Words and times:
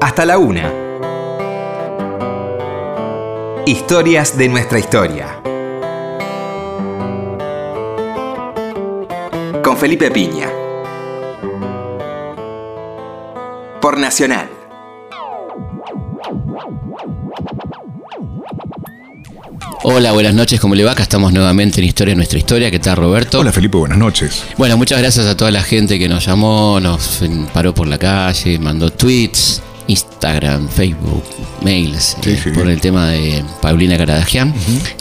hasta 0.00 0.24
la 0.24 0.38
una. 0.38 0.72
Historias 3.66 4.36
de 4.36 4.48
nuestra 4.48 4.78
historia. 4.78 5.40
Con 9.62 9.76
Felipe 9.76 10.10
Piña. 10.10 10.48
Por 13.80 13.98
Nacional. 13.98 14.48
Hola, 19.82 20.12
buenas 20.12 20.34
noches, 20.34 20.60
¿cómo 20.60 20.74
le 20.74 20.84
va? 20.84 20.92
Acá 20.92 21.02
estamos 21.02 21.32
nuevamente 21.32 21.80
en 21.80 21.86
Historia 21.86 22.12
de 22.12 22.16
Nuestra 22.16 22.38
Historia. 22.38 22.70
¿Qué 22.70 22.78
tal, 22.78 22.96
Roberto? 22.96 23.40
Hola, 23.40 23.52
Felipe, 23.52 23.78
buenas 23.78 23.98
noches. 23.98 24.44
Bueno, 24.58 24.76
muchas 24.76 24.98
gracias 24.98 25.26
a 25.26 25.36
toda 25.36 25.50
la 25.50 25.62
gente 25.62 25.98
que 25.98 26.08
nos 26.08 26.26
llamó, 26.26 26.80
nos 26.80 27.22
paró 27.52 27.74
por 27.74 27.86
la 27.86 27.98
calle, 27.98 28.58
mandó 28.58 28.90
tweets, 28.90 29.62
Instagram, 29.90 30.68
Facebook, 30.68 31.22
mails, 31.62 32.16
Sí, 32.22 32.30
eh, 32.30 32.52
por 32.54 32.68
el 32.68 32.80
tema 32.80 33.08
de 33.08 33.42
Paulina 33.60 33.96
Caradagian. 33.98 34.54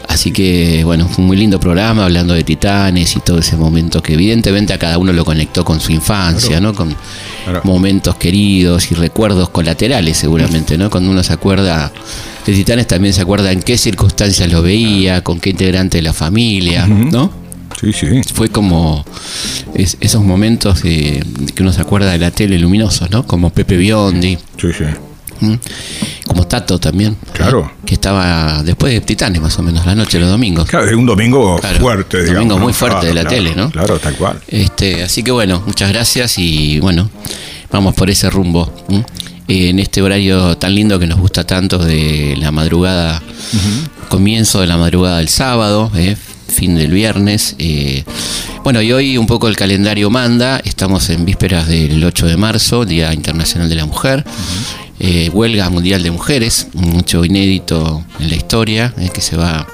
Así 0.07 0.31
que, 0.31 0.83
bueno, 0.83 1.07
fue 1.07 1.21
un 1.21 1.27
muy 1.27 1.37
lindo 1.37 1.59
programa 1.59 2.05
hablando 2.05 2.33
de 2.33 2.43
titanes 2.43 3.15
y 3.15 3.19
todo 3.19 3.39
ese 3.39 3.55
momento 3.55 4.01
que 4.01 4.13
evidentemente 4.13 4.73
a 4.73 4.77
cada 4.79 4.97
uno 4.97 5.13
lo 5.13 5.23
conectó 5.23 5.63
con 5.63 5.79
su 5.79 5.91
infancia, 5.91 6.49
Claro. 6.57 6.63
¿no? 6.67 6.73
Con 6.73 6.95
Claro. 7.45 7.61
momentos 7.63 8.15
queridos 8.15 8.91
y 8.91 8.95
recuerdos 8.95 9.49
colaterales 9.49 10.17
seguramente, 10.17 10.77
¿no? 10.77 10.89
Cuando 10.89 11.09
uno 11.11 11.23
se 11.23 11.33
acuerda 11.33 11.91
de 12.45 12.53
Titanes 12.53 12.87
también 12.87 13.13
se 13.13 13.21
acuerda 13.21 13.51
en 13.51 13.61
qué 13.61 13.77
circunstancias 13.77 14.51
lo 14.51 14.61
veía, 14.63 15.23
con 15.23 15.39
qué 15.39 15.51
integrante 15.51 15.97
de 15.97 16.01
la 16.01 16.13
familia, 16.13 16.87
¿no? 16.87 17.31
Sí, 17.79 17.93
sí. 17.93 18.07
Fue 18.33 18.49
como 18.49 19.05
es- 19.73 19.97
esos 20.01 20.23
momentos 20.23 20.81
de, 20.83 21.23
que 21.55 21.63
uno 21.63 21.71
se 21.71 21.81
acuerda 21.81 22.11
de 22.11 22.17
la 22.17 22.31
tele 22.31 22.59
luminosos, 22.59 23.09
¿no? 23.11 23.25
Como 23.25 23.51
Pepe 23.51 23.77
Biondi, 23.77 24.37
Sí, 24.57 24.67
sí. 24.77 24.83
¿m? 25.41 25.57
como 26.27 26.45
Tato 26.45 26.77
también. 26.79 27.15
Claro. 27.33 27.71
¿eh? 27.73 27.79
Que 27.85 27.93
estaba 27.93 28.61
después 28.63 28.91
de 28.93 29.01
Titanes 29.01 29.41
más 29.41 29.57
o 29.57 29.63
menos, 29.63 29.85
la 29.85 29.95
noche, 29.95 30.19
los 30.19 30.29
domingos. 30.29 30.67
Claro, 30.67 30.87
es 30.87 30.93
un 30.93 31.05
domingo 31.05 31.57
Claro, 31.59 31.79
fuerte, 31.79 32.17
domingo 32.17 32.39
digamos. 32.41 32.57
¿no? 32.57 32.63
muy 32.65 32.73
fuerte 32.73 33.07
de 33.07 33.13
la 33.13 33.21
Claro, 33.21 33.35
tele, 33.37 33.55
¿no? 33.55 33.71
Claro, 33.71 33.97
tal 33.99 34.15
cual. 34.15 34.41
Este, 34.49 35.01
así 35.03 35.23
que 35.23 35.31
bueno, 35.31 35.63
muchas 35.65 35.89
gracias 35.91 36.37
y 36.37 36.79
bueno, 36.81 37.09
vamos 37.71 37.95
por 37.95 38.09
ese 38.09 38.29
rumbo. 38.29 38.71
¿m? 38.89 39.05
En 39.47 39.79
este 39.79 40.01
horario 40.01 40.57
tan 40.57 40.75
lindo 40.75 40.99
que 40.99 41.07
nos 41.07 41.19
gusta 41.19 41.43
tanto 41.45 41.79
de 41.79 42.35
la 42.37 42.51
madrugada, 42.51 43.21
comienzo 44.09 44.61
de 44.61 44.67
la 44.67 44.77
madrugada 44.77 45.17
del 45.17 45.29
sábado, 45.29 45.91
¿eh? 45.95 46.15
Fin 46.49 46.75
del 46.75 46.91
viernes. 46.91 47.55
eh. 47.59 48.03
bueno, 48.63 48.81
y 48.81 48.91
hoy 48.91 49.17
un 49.17 49.25
poco 49.27 49.47
el 49.47 49.55
calendario 49.55 50.09
manda, 50.09 50.59
estamos 50.63 51.09
en 51.09 51.25
vísperas 51.25 51.67
del 51.67 52.03
8 52.03 52.27
de 52.27 52.37
marzo, 52.37 52.85
Día 52.85 53.13
Internacional 53.13 53.69
de 53.69 53.75
la 53.75 53.85
Mujer. 53.85 54.23
eh, 55.01 55.29
huelga 55.33 55.69
mundial 55.69 56.03
de 56.03 56.11
mujeres, 56.11 56.67
un 56.73 56.99
hecho 56.99 57.23
inédito 57.23 58.03
en 58.19 58.29
la 58.29 58.35
historia, 58.35 58.93
eh, 58.97 59.09
que 59.13 59.21
se 59.21 59.37
va 59.37 59.65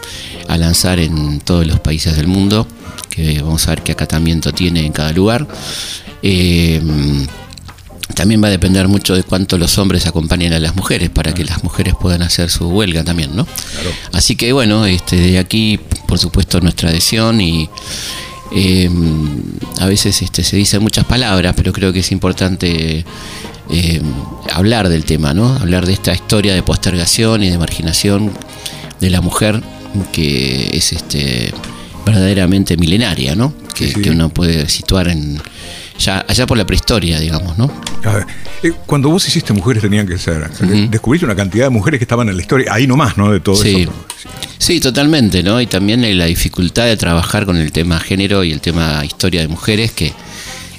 a 0.48 0.58
lanzar 0.58 1.00
en 1.00 1.40
todos 1.40 1.66
los 1.66 1.80
países 1.80 2.16
del 2.16 2.28
mundo, 2.28 2.68
que 3.10 3.42
vamos 3.42 3.66
a 3.68 3.72
ver 3.72 3.82
qué 3.82 3.94
acatamiento 3.94 4.52
tiene 4.54 4.86
en 4.86 4.92
cada 4.92 5.12
lugar. 5.12 5.48
También 8.14 8.42
va 8.42 8.48
a 8.48 8.52
depender 8.52 8.88
mucho 8.88 9.16
de 9.16 9.24
cuánto 9.24 9.58
los 9.58 9.78
hombres 9.80 10.06
acompañen 10.06 10.54
a 10.54 10.60
las 10.60 10.76
mujeres 10.76 11.10
para 11.10 11.34
que 11.34 11.44
las 11.44 11.64
mujeres 11.64 11.96
puedan 12.00 12.22
hacer 12.22 12.50
su 12.52 12.68
huelga 12.70 13.04
también, 13.04 13.36
¿no? 13.36 13.48
Así 14.14 14.36
que 14.36 14.54
bueno, 14.54 14.86
este, 14.86 15.16
de 15.18 15.40
aquí, 15.40 15.80
por 16.06 16.20
supuesto, 16.20 16.60
nuestra 16.62 16.90
adhesión 16.90 17.42
y 17.42 17.70
eh, 18.52 18.90
a 19.80 19.86
veces 19.88 20.22
este, 20.22 20.44
se 20.44 20.56
dicen 20.56 20.82
muchas 20.82 21.06
palabras, 21.06 21.54
pero 21.58 21.74
creo 21.74 21.92
que 21.92 22.00
es 22.00 22.12
importante 22.12 23.06
eh, 23.70 24.02
hablar 24.54 24.90
del 24.90 25.04
tema, 25.06 25.34
¿no? 25.34 25.56
Hablar 25.56 25.86
de 25.86 25.94
esta 25.94 26.14
historia 26.14 26.54
de 26.54 26.64
postergación 26.64 27.44
y 27.44 27.50
de 27.50 27.58
marginación 27.58 28.32
de 29.00 29.10
la 29.10 29.22
mujer 29.22 29.62
que 30.12 30.70
es 30.74 30.94
este 30.94 31.54
verdaderamente 32.06 32.78
milenaria, 32.78 33.36
¿no? 33.36 33.54
Que, 33.74 33.88
Sí, 33.88 33.94
sí. 33.96 34.02
que 34.02 34.12
uno 34.12 34.30
puede 34.30 34.70
situar 34.70 35.08
en 35.08 35.42
ya 36.00 36.26
allá 36.28 36.46
por 36.46 36.58
la 36.58 36.66
prehistoria, 36.66 37.20
digamos, 37.20 37.58
¿no? 37.58 37.72
A 38.04 38.14
ver, 38.14 38.26
eh, 38.64 38.72
cuando 38.86 39.10
vos 39.10 39.28
hiciste 39.28 39.54
Mujeres 39.54 39.82
tenían 39.82 40.08
que 40.08 40.18
ser, 40.18 40.50
descubriste 40.90 41.26
una 41.26 41.36
cantidad 41.36 41.66
de 41.66 41.70
mujeres 41.70 42.00
que 42.00 42.04
estaban 42.04 42.30
en 42.30 42.36
la 42.36 42.42
historia, 42.42 42.74
ahí 42.74 42.86
nomás, 42.88 43.18
¿no? 43.18 43.32
De 43.32 43.40
todo 43.40 43.56
Sí. 43.56 43.84
eso. 43.84 43.94
Sí, 44.58 44.80
totalmente, 44.80 45.44
¿no? 45.44 45.60
Y 45.62 45.68
también 45.68 46.18
la 46.18 46.26
dificultad 46.26 46.86
de 46.86 46.98
trabajar 46.98 47.46
con 47.46 47.58
el 47.58 47.72
tema 47.72 48.00
género 48.00 48.44
y 48.44 48.52
el 48.52 48.62
tema 48.62 49.04
historia 49.06 49.42
de 49.42 49.48
mujeres, 49.48 49.92
que 49.92 50.14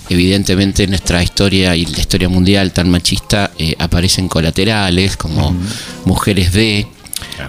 evidentemente 0.09 0.85
en 0.85 0.91
nuestra 0.91 1.23
historia 1.23 1.75
y 1.77 1.87
la 1.87 1.99
historia 2.01 2.29
mundial 2.29 2.73
tan 2.73 2.91
machista 2.91 3.51
eh, 3.59 3.75
aparecen 3.79 4.29
colaterales 4.29 5.17
como 5.17 5.55
mujeres 6.05 6.53
de 6.53 6.87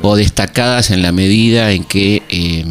o 0.02 0.16
destacadas 0.16 0.92
en 0.92 1.02
la 1.02 1.12
medida 1.12 1.72
en 1.72 1.84
que 1.84 2.24
eh, 2.30 2.66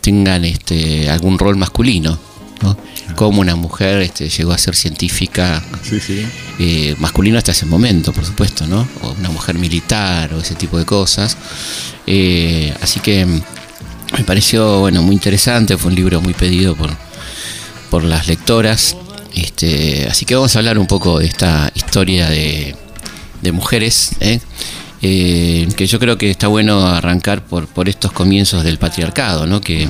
tengan 0.00 0.44
este 0.44 1.10
algún 1.10 1.38
rol 1.38 1.56
masculino, 1.56 2.18
¿no? 2.62 2.76
Como 3.16 3.40
una 3.40 3.56
mujer 3.56 4.00
este, 4.02 4.28
llegó 4.28 4.52
a 4.52 4.58
ser 4.58 4.74
científica 4.76 5.62
Sí, 5.82 6.00
sí. 6.00 6.26
eh, 6.58 6.94
masculino 6.98 7.38
hasta 7.38 7.52
ese 7.52 7.66
momento, 7.66 8.12
por 8.12 8.24
supuesto, 8.24 8.66
¿no? 8.66 8.88
O 9.02 9.10
una 9.12 9.30
mujer 9.30 9.56
militar 9.58 10.32
o 10.34 10.40
ese 10.40 10.54
tipo 10.54 10.78
de 10.78 10.84
cosas. 10.84 11.36
Eh, 12.06 12.74
así 12.82 13.00
que 13.00 13.26
mm, 13.26 13.42
me 14.18 14.24
pareció, 14.24 14.80
bueno, 14.80 15.02
muy 15.02 15.14
interesante, 15.14 15.76
fue 15.76 15.90
un 15.90 15.94
libro 15.96 16.20
muy 16.20 16.34
pedido 16.34 16.74
por, 16.76 16.90
por 17.90 18.04
las 18.04 18.26
lectoras. 18.26 18.96
Este, 19.34 20.08
así 20.10 20.24
que 20.24 20.34
vamos 20.34 20.54
a 20.56 20.58
hablar 20.58 20.78
un 20.78 20.86
poco 20.86 21.18
de 21.20 21.26
esta 21.26 21.70
historia 21.74 22.28
de, 22.28 22.74
de 23.42 23.52
mujeres, 23.52 24.12
¿eh? 24.20 24.40
Eh, 25.02 25.66
que 25.76 25.86
yo 25.86 25.98
creo 25.98 26.18
que 26.18 26.30
está 26.30 26.48
bueno 26.48 26.86
arrancar 26.86 27.42
por, 27.44 27.66
por 27.68 27.88
estos 27.88 28.12
comienzos 28.12 28.64
del 28.64 28.78
patriarcado, 28.78 29.46
¿no? 29.46 29.60
Que, 29.62 29.88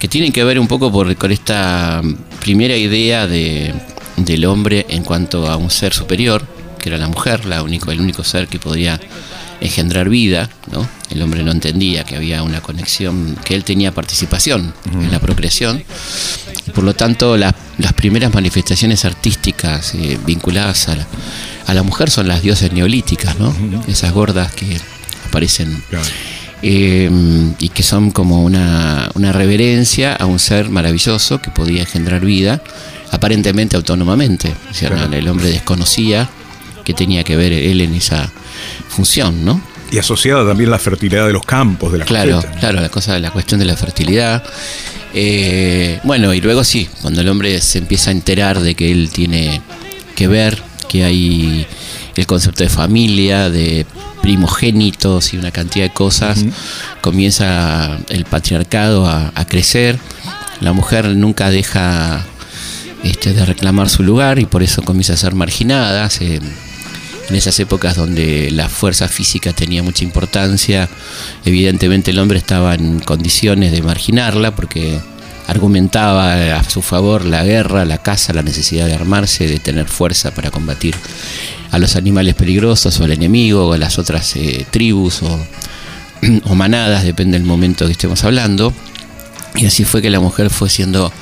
que 0.00 0.08
tienen 0.08 0.32
que 0.32 0.42
ver 0.42 0.58
un 0.58 0.66
poco 0.66 0.90
por, 0.90 1.14
con 1.16 1.30
esta 1.30 2.02
primera 2.40 2.74
idea 2.76 3.26
de, 3.28 3.72
del 4.16 4.44
hombre 4.46 4.86
en 4.88 5.04
cuanto 5.04 5.48
a 5.48 5.56
un 5.56 5.70
ser 5.70 5.92
superior, 5.94 6.44
que 6.80 6.88
era 6.88 6.98
la 6.98 7.06
mujer, 7.06 7.44
la 7.44 7.62
único, 7.62 7.92
el 7.92 8.00
único 8.00 8.24
ser 8.24 8.48
que 8.48 8.58
podía 8.58 8.98
engendrar 9.60 10.08
vida, 10.08 10.48
¿no? 10.72 10.88
El 11.10 11.20
hombre 11.20 11.42
no 11.42 11.50
entendía 11.52 12.04
que 12.04 12.16
había 12.16 12.42
una 12.42 12.62
conexión, 12.62 13.36
que 13.44 13.54
él 13.54 13.62
tenía 13.62 13.92
participación 13.92 14.72
en 14.90 15.10
la 15.12 15.18
procreación. 15.20 15.84
Y 16.66 16.70
por 16.70 16.82
lo 16.84 16.94
tanto, 16.94 17.36
la- 17.36 17.54
las 17.76 17.92
primeras 17.92 18.32
manifestaciones 18.32 19.04
artísticas 19.04 19.94
eh, 19.94 20.18
vinculadas 20.24 20.88
a 20.88 20.96
la, 20.96 21.06
a 21.66 21.74
la 21.74 21.82
mujer 21.82 22.10
son 22.10 22.26
las 22.26 22.40
dioses 22.42 22.72
neolíticas, 22.72 23.38
¿no? 23.38 23.54
Esas 23.86 24.12
gordas 24.12 24.50
que 24.52 24.80
aparecen 25.26 25.82
Claro. 25.90 26.08
Eh, 26.62 27.10
y 27.58 27.68
que 27.70 27.82
son 27.82 28.10
como 28.10 28.42
una, 28.42 29.10
una 29.14 29.32
reverencia 29.32 30.14
a 30.14 30.26
un 30.26 30.38
ser 30.38 30.68
maravilloso 30.70 31.40
que 31.40 31.50
podía 31.50 31.80
engendrar 31.82 32.24
vida, 32.24 32.62
aparentemente 33.10 33.76
autónomamente. 33.76 34.54
O 34.70 34.74
sea, 34.74 34.90
Claro. 34.90 35.08
no, 35.08 35.16
el 35.16 35.28
hombre 35.28 35.48
desconocía 35.48 36.28
que 36.84 36.94
tenía 36.94 37.24
que 37.24 37.36
ver 37.36 37.52
él 37.52 37.80
en 37.80 37.94
esa 37.94 38.30
función, 38.88 39.44
¿no? 39.44 39.60
Y 39.92 39.98
asociada 39.98 40.46
también 40.46 40.70
la 40.70 40.78
fertilidad 40.78 41.26
de 41.26 41.32
los 41.32 41.44
campos, 41.44 41.92
de 41.92 41.98
las 41.98 42.06
Claro, 42.06 42.42
claro, 42.60 42.80
la 42.80 42.88
cosa 42.90 43.18
la 43.18 43.30
cuestión 43.32 43.58
de 43.58 43.66
la 43.66 43.76
fertilidad. 43.76 44.42
Eh, 45.12 45.98
bueno, 46.04 46.32
y 46.32 46.40
luego 46.40 46.62
sí, 46.62 46.88
cuando 47.02 47.20
el 47.20 47.28
hombre 47.28 47.60
se 47.60 47.78
empieza 47.78 48.10
a 48.10 48.12
enterar 48.12 48.60
de 48.60 48.74
que 48.76 48.92
él 48.92 49.10
tiene 49.10 49.60
que 50.14 50.28
ver, 50.28 50.62
que 50.88 51.04
hay 51.04 51.66
el 52.16 52.26
concepto 52.26 52.62
de 52.64 52.68
familia, 52.70 53.50
de 53.50 53.86
primogénitos 54.22 55.32
y 55.32 55.38
una 55.38 55.50
cantidad 55.50 55.84
de 55.86 55.92
cosas, 55.92 56.44
comienza 57.00 57.98
el 58.08 58.24
patriarcado 58.24 59.06
a, 59.06 59.32
a 59.34 59.44
crecer. 59.46 59.98
La 60.60 60.72
mujer 60.72 61.06
nunca 61.16 61.50
deja 61.50 62.24
este, 63.02 63.32
de 63.32 63.44
reclamar 63.46 63.88
su 63.88 64.02
lugar 64.02 64.38
y 64.38 64.44
por 64.46 64.62
eso 64.62 64.82
comienza 64.82 65.14
a 65.14 65.16
ser 65.16 65.34
marginada. 65.34 66.08
Se- 66.10 66.40
en 67.28 67.36
esas 67.36 67.60
épocas 67.60 67.94
donde 67.94 68.50
la 68.50 68.68
fuerza 68.68 69.06
física 69.06 69.52
tenía 69.52 69.84
mucha 69.84 70.02
importancia, 70.02 70.88
evidentemente 71.44 72.10
el 72.10 72.18
hombre 72.18 72.38
estaba 72.38 72.74
en 72.74 72.98
condiciones 72.98 73.70
de 73.70 73.82
marginarla 73.82 74.56
porque 74.56 74.98
argumentaba 75.50 76.56
a 76.58 76.64
su 76.64 76.80
favor 76.82 77.24
la 77.24 77.44
guerra, 77.44 77.84
la 77.84 77.98
caza, 77.98 78.32
la 78.32 78.42
necesidad 78.42 78.86
de 78.86 78.94
armarse, 78.94 79.46
de 79.48 79.58
tener 79.58 79.86
fuerza 79.88 80.32
para 80.32 80.50
combatir 80.50 80.94
a 81.70 81.78
los 81.78 81.96
animales 81.96 82.34
peligrosos 82.34 82.98
o 83.00 83.04
al 83.04 83.12
enemigo 83.12 83.68
o 83.68 83.72
a 83.72 83.78
las 83.78 83.98
otras 83.98 84.34
eh, 84.36 84.66
tribus 84.70 85.22
o, 85.22 85.38
o 86.44 86.54
manadas, 86.54 87.04
depende 87.04 87.38
del 87.38 87.46
momento 87.46 87.86
que 87.86 87.92
estemos 87.92 88.24
hablando. 88.24 88.72
Y 89.56 89.66
así 89.66 89.84
fue 89.84 90.00
que 90.00 90.10
la 90.10 90.20
mujer 90.20 90.48
fue 90.48 90.70
siendo 90.70 91.12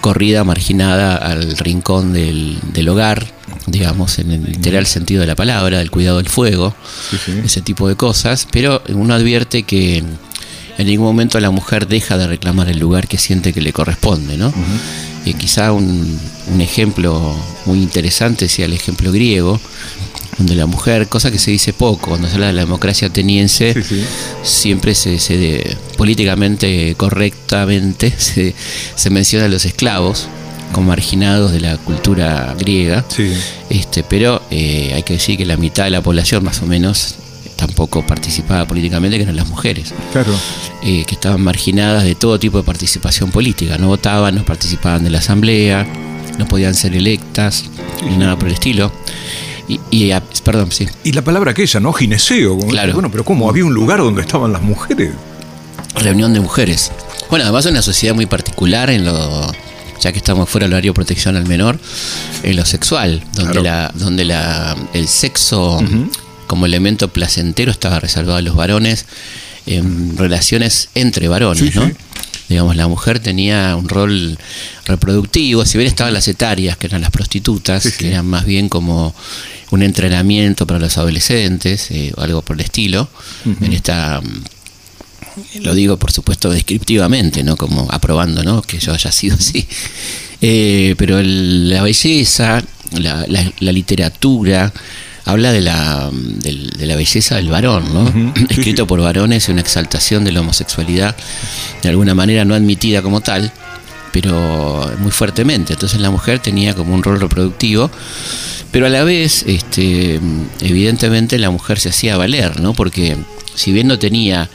corrida, 0.00 0.44
marginada 0.44 1.16
al 1.16 1.56
rincón 1.58 2.12
del, 2.12 2.58
del 2.72 2.88
hogar, 2.88 3.26
digamos, 3.66 4.18
en 4.20 4.30
el 4.30 4.44
literal 4.44 4.86
sentido 4.86 5.20
de 5.20 5.26
la 5.26 5.34
palabra, 5.34 5.78
del 5.78 5.90
cuidado 5.90 6.18
del 6.18 6.28
fuego, 6.28 6.74
Sí, 7.10 7.16
sí. 7.24 7.32
ese 7.44 7.60
tipo 7.60 7.88
de 7.88 7.96
cosas. 7.96 8.46
Pero 8.52 8.82
uno 8.88 9.14
advierte 9.14 9.64
que 9.64 10.04
en 10.82 10.88
ningún 10.88 11.06
momento 11.06 11.40
la 11.40 11.50
mujer 11.50 11.88
deja 11.88 12.16
de 12.18 12.26
reclamar 12.26 12.68
el 12.68 12.78
lugar 12.78 13.08
que 13.08 13.18
siente 13.18 13.52
que 13.52 13.60
le 13.60 13.72
corresponde, 13.72 14.36
¿no? 14.36 14.52
Y 15.24 15.34
quizá 15.34 15.72
un, 15.72 16.18
un 16.52 16.60
ejemplo 16.60 17.34
muy 17.66 17.78
interesante 17.80 18.48
sea 18.48 18.66
el 18.66 18.72
ejemplo 18.72 19.10
griego, 19.12 19.60
donde 20.38 20.54
la 20.56 20.66
mujer, 20.66 21.08
cosa 21.08 21.30
que 21.30 21.38
se 21.38 21.50
dice 21.50 21.72
poco, 21.72 22.10
cuando 22.10 22.26
se 22.28 22.34
habla 22.34 22.48
de 22.48 22.52
la 22.54 22.62
democracia 22.62 23.08
ateniense, 23.08 23.74
Sí, 23.74 23.82
sí. 23.82 24.04
siempre 24.42 24.94
se, 24.94 25.18
se 25.18 25.36
de- 25.36 25.76
políticamente 25.96 26.94
correctamente 26.96 28.12
se, 28.18 28.54
se 28.96 29.10
menciona 29.10 29.46
a 29.46 29.48
los 29.48 29.64
esclavos 29.64 30.26
como 30.72 30.88
marginados 30.88 31.52
de 31.52 31.60
la 31.60 31.76
cultura 31.76 32.54
griega. 32.58 33.04
Sí. 33.14 33.30
Este, 33.70 34.02
pero 34.02 34.42
eh, 34.50 34.92
hay 34.94 35.02
que 35.02 35.14
decir 35.14 35.36
que 35.36 35.44
la 35.44 35.56
mitad 35.58 35.84
de 35.84 35.90
la 35.90 36.00
población, 36.02 36.42
más 36.44 36.62
o 36.62 36.66
menos, 36.66 37.16
tampoco 37.56 38.04
participaba 38.06 38.66
políticamente, 38.66 39.18
que 39.18 39.22
eran 39.24 39.36
las 39.36 39.48
mujeres, 39.48 39.92
Claro. 40.12 40.32
Eh, 40.84 41.04
que 41.06 41.14
estaban 41.14 41.40
marginadas 41.42 42.04
de 42.04 42.14
todo 42.14 42.38
tipo 42.38 42.58
de 42.58 42.64
participación 42.64 43.30
política. 43.30 43.78
No 43.78 43.88
votaban, 43.88 44.34
no 44.34 44.44
participaban 44.44 45.04
de 45.04 45.10
la 45.10 45.18
asamblea, 45.18 45.86
no 46.38 46.46
podían 46.46 46.74
ser 46.74 46.94
electas, 46.94 47.64
ni 48.08 48.16
nada 48.16 48.36
por 48.38 48.48
el 48.48 48.54
estilo. 48.54 48.92
Y, 49.68 49.80
y, 49.90 50.10
ah, 50.10 50.22
perdón, 50.44 50.72
sí. 50.72 50.86
Y 51.04 51.12
la 51.12 51.22
palabra 51.22 51.52
aquella, 51.52 51.78
¿no? 51.80 51.92
Gineceo. 51.92 52.58
Claro. 52.58 52.94
Bueno, 52.94 53.10
pero 53.10 53.24
¿cómo? 53.24 53.48
Había 53.48 53.64
un 53.64 53.74
lugar 53.74 54.00
donde 54.00 54.22
estaban 54.22 54.52
las 54.52 54.62
mujeres. 54.62 55.12
reunión 55.94 56.32
de 56.34 56.40
mujeres. 56.40 56.90
Bueno, 57.30 57.44
además 57.44 57.64
es 57.66 57.70
una 57.72 57.82
sociedad 57.82 58.14
muy 58.14 58.26
particular 58.26 58.90
en 58.90 59.04
lo 59.04 59.52
ya 60.00 60.10
que 60.10 60.18
estamos 60.18 60.48
fuera 60.50 60.66
del 60.66 60.72
horario 60.74 60.90
de 60.90 60.94
protección 60.96 61.36
al 61.36 61.46
menor, 61.46 61.78
en 62.42 62.56
lo 62.56 62.64
sexual, 62.64 63.22
donde 63.34 63.52
Claro. 63.52 63.62
la 63.62 63.92
donde 63.94 64.24
la 64.24 64.76
el 64.94 65.06
sexo 65.06 65.80
como 66.48 66.66
elemento 66.66 67.06
placentero 67.08 67.70
estaba 67.70 68.00
reservado 68.00 68.38
a 68.38 68.42
los 68.42 68.56
varones 68.56 69.06
en 69.66 70.16
relaciones 70.16 70.88
entre 70.94 71.28
varones, 71.28 71.72
Sí, 71.72 71.78
¿no? 71.78 71.86
sí. 71.86 71.92
Digamos, 72.48 72.76
la 72.76 72.86
mujer 72.88 73.18
tenía 73.20 73.74
un 73.76 73.88
rol 73.88 74.36
reproductivo, 74.84 75.64
si 75.64 75.78
bien 75.78 75.88
estaban 75.88 76.12
las 76.12 76.28
etarias, 76.28 76.76
que 76.76 76.86
eran 76.86 77.00
las 77.00 77.10
prostitutas, 77.10 77.82
Sí, 77.84 77.92
que 77.96 78.08
eran 78.08 78.26
más 78.26 78.44
bien 78.44 78.68
como 78.68 79.14
un 79.70 79.82
entrenamiento 79.82 80.66
para 80.66 80.78
los 80.78 80.98
adolescentes, 80.98 81.90
eh, 81.92 82.12
o 82.16 82.20
algo 82.20 82.42
por 82.42 82.56
el 82.56 82.64
estilo, 82.64 83.08
en 83.62 83.72
esta 83.72 84.20
lo 85.62 85.74
digo 85.74 85.96
por 85.96 86.12
supuesto 86.12 86.50
descriptivamente, 86.50 87.42
no 87.42 87.56
como 87.56 87.88
aprobando 87.90 88.42
¿no? 88.44 88.60
que 88.60 88.78
yo 88.78 88.92
haya 88.92 89.10
sido 89.10 89.36
así. 89.36 89.66
Eh, 90.42 90.94
pero 90.98 91.18
el- 91.20 91.70
la 91.70 91.82
belleza, 91.82 92.62
la, 92.98 93.24
la- 93.28 93.50
la 93.60 93.72
literatura, 93.72 94.70
habla 95.24 95.52
de 95.52 95.60
la, 95.60 96.10
del- 96.12 96.70
de 96.70 96.86
la 96.86 96.96
belleza 96.96 97.36
del 97.36 97.48
varón, 97.48 97.84
¿no? 97.92 98.34
Escrito 98.50 98.86
por 98.86 99.00
varones 99.00 99.48
y 99.48 99.52
una 99.52 99.60
exaltación 99.60 100.24
de 100.24 100.32
la 100.32 100.40
homosexualidad, 100.40 101.16
de 101.82 101.88
alguna 101.88 102.14
manera 102.14 102.44
no 102.44 102.54
admitida 102.54 103.02
como 103.02 103.20
tal, 103.20 103.52
pero 104.12 104.90
muy 104.98 105.10
fuertemente. 105.10 105.72
Entonces 105.74 106.00
la 106.00 106.10
mujer 106.10 106.38
tenía 106.38 106.74
como 106.74 106.94
un 106.94 107.02
rol 107.02 107.20
reproductivo. 107.20 107.90
Pero 108.70 108.86
a 108.86 108.88
la 108.88 109.04
vez, 109.04 109.44
este, 109.46 110.18
evidentemente 110.60 111.38
la 111.38 111.50
mujer 111.50 111.78
se 111.78 111.90
hacía 111.90 112.16
valer, 112.16 112.58
¿no? 112.60 112.72
Porque 112.72 113.16
si 113.54 113.70
bien 113.70 113.86
no 113.86 113.98
tenía 113.98 114.48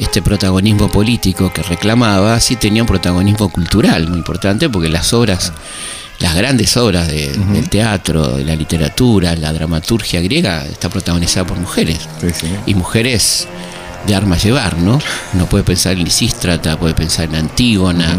este 0.00 0.22
protagonismo 0.22 0.90
político 0.90 1.52
que 1.52 1.62
reclamaba, 1.62 2.40
sí 2.40 2.56
tenía 2.56 2.82
un 2.82 2.88
protagonismo 2.88 3.48
cultural 3.50 4.08
muy 4.08 4.18
importante, 4.18 4.68
porque 4.68 4.88
las 4.88 5.12
obras, 5.12 5.52
las 6.20 6.34
grandes 6.34 6.76
obras 6.76 7.08
de- 7.08 7.32
del 7.32 7.68
teatro, 7.68 8.36
de 8.36 8.44
la 8.44 8.54
literatura, 8.56 9.34
la 9.36 9.52
dramaturgia 9.52 10.20
griega, 10.20 10.64
está 10.64 10.88
protagonizada 10.88 11.46
por 11.46 11.58
mujeres. 11.58 11.98
Sí, 12.20 12.28
sí. 12.32 12.46
Y 12.66 12.74
mujeres 12.74 13.46
de 14.06 14.14
armas 14.14 14.42
llevar, 14.44 14.78
¿no? 14.78 14.98
Uno 15.32 15.46
puede 15.46 15.64
pensar 15.64 15.94
en 15.94 16.04
Lisístrata, 16.04 16.76
puede 16.78 16.94
pensar 16.94 17.24
en 17.26 17.36
Antígona, 17.36 18.16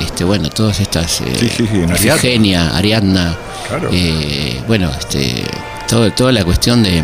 este, 0.00 0.24
bueno, 0.24 0.48
todas 0.50 0.80
estas, 0.80 1.20
eh, 1.20 1.36
Sí, 1.38 1.48
sí, 1.48 1.66
sí, 1.70 1.76
en 1.76 1.90
Ariadna. 1.90 2.14
Ifigenia, 2.16 2.68
Ariadna, 2.76 3.36
Claro. 3.68 3.90
eh, 3.92 4.62
bueno, 4.66 4.90
este, 4.98 5.44
todo, 5.88 6.10
toda 6.12 6.32
la 6.32 6.44
cuestión 6.44 6.82
de, 6.82 7.02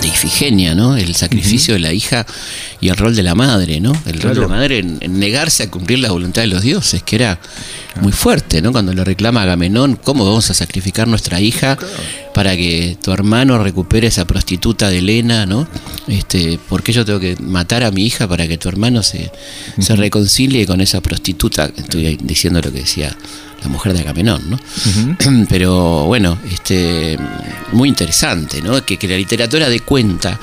de 0.00 0.08
Ifigenia, 0.08 0.74
¿no? 0.74 0.96
El 0.96 1.14
sacrificio 1.14 1.74
de 1.74 1.80
la 1.80 1.92
hija 1.92 2.26
y 2.80 2.88
el 2.88 2.96
rol 2.96 3.16
de 3.16 3.22
la 3.22 3.34
madre, 3.34 3.80
¿no? 3.80 3.92
El 4.06 4.20
rol 4.20 4.34
de 4.34 4.40
la 4.40 4.48
madre 4.48 4.78
en, 4.78 4.98
en 5.00 5.18
negarse 5.18 5.64
a 5.64 5.70
cumplir 5.70 5.98
la 5.98 6.10
voluntad 6.10 6.42
de 6.42 6.48
los 6.48 6.62
dioses, 6.62 7.02
que 7.02 7.16
era 7.16 7.38
muy 8.00 8.12
fuerte, 8.12 8.62
¿no? 8.62 8.72
Cuando 8.72 8.92
lo 8.94 9.04
reclama 9.04 9.42
Agamenón, 9.42 9.96
¿cómo 9.96 10.24
vamos 10.24 10.50
a 10.50 10.54
sacrificar 10.54 11.08
nuestra 11.08 11.40
hija 11.40 11.76
para 12.34 12.56
que 12.56 12.96
tu 13.02 13.12
hermano 13.12 13.62
recupere 13.62 14.06
esa 14.06 14.24
prostituta 14.24 14.88
de 14.88 14.98
Helena, 14.98 15.46
¿no? 15.46 15.66
Este, 16.06 16.58
¿Por 16.68 16.82
qué 16.82 16.92
yo 16.92 17.04
tengo 17.04 17.20
que 17.20 17.36
matar 17.40 17.82
a 17.82 17.90
mi 17.90 18.04
hija 18.06 18.28
para 18.28 18.46
que 18.46 18.58
tu 18.58 18.68
hermano 18.68 19.02
se, 19.02 19.30
se 19.78 19.96
reconcilie 19.96 20.66
con 20.66 20.80
esa 20.80 21.00
prostituta? 21.00 21.70
Estoy 21.76 22.18
diciendo 22.22 22.60
lo 22.62 22.72
que 22.72 22.80
decía 22.80 23.16
la 23.62 23.68
mujer 23.68 23.92
de 23.92 24.00
Agamenón, 24.00 24.50
¿no? 24.50 24.58
Pero 25.48 26.04
bueno, 26.04 26.38
este, 26.50 27.18
muy 27.72 27.88
interesante, 27.88 28.62
¿no? 28.62 28.84
Que, 28.84 28.96
que 28.96 29.08
la 29.08 29.16
literatura 29.16 29.68
dé 29.68 29.80
cuenta 29.80 30.40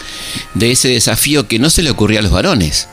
de 0.54 0.72
ese 0.72 0.90
desafío 0.90 1.48
que 1.48 1.60
no 1.60 1.70
se 1.70 1.84
le 1.84 1.90
ocurría 1.90 2.20
a 2.20 2.24
los 2.24 2.32
varones. 2.32 2.88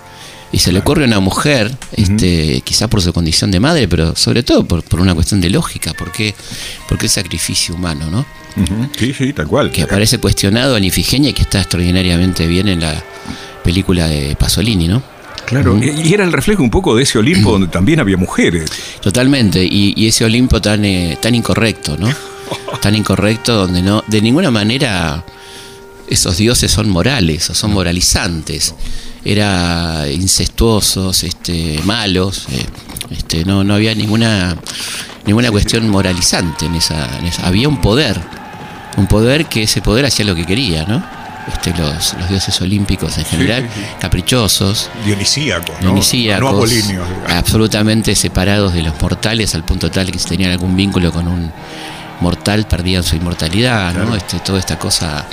Y 0.52 0.60
se 0.60 0.70
le 0.70 0.78
ocurre 0.78 1.02
a 1.02 1.08
una 1.08 1.18
mujer, 1.18 1.76
este, 1.96 2.60
quizá 2.60 2.86
por 2.86 3.02
su 3.02 3.12
condición 3.12 3.50
de 3.50 3.58
madre, 3.58 3.88
pero 3.88 4.14
sobre 4.14 4.44
todo 4.44 4.64
por, 4.64 4.84
por 4.84 5.00
una 5.00 5.12
cuestión 5.12 5.40
de 5.40 5.50
lógica, 5.50 5.94
porque, 5.98 6.32
porque 6.88 7.06
el 7.06 7.10
sacrificio 7.10 7.74
humano, 7.74 8.08
¿no? 8.08 8.24
Sí, 8.98 9.12
sí, 9.12 9.32
tal 9.32 9.46
cual. 9.48 9.70
Que 9.70 9.82
aparece 9.82 10.18
cuestionado 10.18 10.76
en 10.76 10.84
Ifigenia 10.84 11.30
y 11.30 11.32
que 11.32 11.42
está 11.42 11.60
extraordinariamente 11.60 12.46
bien 12.46 12.68
en 12.68 12.80
la 12.80 13.02
película 13.62 14.06
de 14.06 14.36
Pasolini, 14.36 14.86
¿no? 14.88 15.02
Claro, 15.46 15.78
y 15.82 16.08
y 16.08 16.14
era 16.14 16.24
el 16.24 16.32
reflejo 16.32 16.62
un 16.62 16.70
poco 16.70 16.94
de 16.96 17.02
ese 17.02 17.18
Olimpo 17.18 17.52
donde 17.52 17.68
también 17.68 18.00
había 18.00 18.16
mujeres. 18.16 18.70
Totalmente, 19.02 19.62
y, 19.64 19.92
y 19.96 20.06
ese 20.06 20.24
Olimpo 20.24 20.60
tan, 20.60 20.84
eh, 20.84 21.18
tan 21.20 21.34
incorrecto, 21.34 21.96
¿no? 21.98 22.08
Tan 22.80 22.94
incorrecto 22.94 23.54
donde 23.54 23.80
no, 23.82 24.04
de 24.06 24.20
ninguna 24.20 24.50
manera 24.50 25.24
esos 26.08 26.36
dioses 26.36 26.70
son 26.70 26.88
morales 26.90 27.48
o 27.50 27.54
son 27.54 27.72
moralizantes. 27.72 28.74
Era 29.24 30.06
incestuosos, 30.10 31.24
este, 31.24 31.80
malos, 31.84 32.46
eh, 32.52 32.64
este, 33.10 33.44
no, 33.46 33.64
no 33.64 33.74
había 33.74 33.94
ninguna, 33.94 34.54
ninguna 35.26 35.50
cuestión 35.50 35.88
moralizante 35.88 36.66
en 36.66 36.74
esa, 36.74 37.18
en 37.18 37.26
esa- 37.26 37.46
Había 37.46 37.68
un 37.68 37.80
poder, 37.80 38.20
un 38.96 39.06
poder 39.06 39.46
que 39.46 39.64
ese 39.64 39.82
poder 39.82 40.06
hacía 40.06 40.24
lo 40.24 40.34
que 40.34 40.44
quería, 40.44 40.84
¿no? 40.84 41.02
Este, 41.46 41.74
los, 41.76 42.14
los 42.14 42.28
dioses 42.30 42.58
olímpicos 42.62 43.18
en 43.18 43.24
general, 43.26 43.68
sí, 43.74 43.80
sí. 43.80 43.86
caprichosos, 44.00 44.90
Dionisíacos, 45.04 45.74
¿no? 45.82 45.88
dionisíacos, 45.88 46.40
No 46.40 47.34
absolutamente 47.36 48.14
separados 48.14 48.72
de 48.72 48.82
los 48.82 49.00
mortales 49.00 49.54
al 49.54 49.62
punto 49.62 49.90
tal 49.90 50.10
que 50.10 50.18
si 50.18 50.26
tenían 50.26 50.52
algún 50.52 50.74
vínculo 50.74 51.12
con 51.12 51.28
un 51.28 51.52
mortal 52.20 52.66
perdían 52.66 53.02
su 53.02 53.16
inmortalidad, 53.16 53.92
¿no? 53.92 54.16
Este, 54.16 54.38
toda 54.38 54.58
esta 54.58 54.78
cosa 54.78 55.26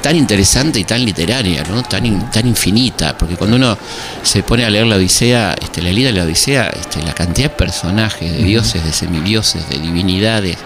tan, 0.00 0.16
interesante 0.16 0.78
y 0.80 0.84
tan 0.84 1.04
literaria, 1.04 1.62
¿no? 1.64 1.82
Tan, 1.82 2.04
in- 2.06 2.30
tan 2.30 2.46
infinita, 2.46 3.16
porque 3.16 3.36
cuando 3.36 3.56
uno 3.56 3.76
se 4.22 4.42
pone 4.42 4.64
a 4.64 4.70
leer 4.70 4.86
la 4.86 4.96
Odisea, 4.96 5.54
este, 5.60 5.82
la 5.82 5.90
Ilíada 5.90 6.10
y 6.10 6.14
la 6.14 6.24
Odisea, 6.24 6.66
este, 6.68 7.02
la 7.02 7.12
cantidad 7.12 7.50
de 7.50 7.56
personajes, 7.56 8.30
de 8.32 8.42
dioses, 8.44 8.84
de 8.84 8.92
semidioses, 8.92 9.68
de 9.68 9.78
divinidades, 9.78 10.56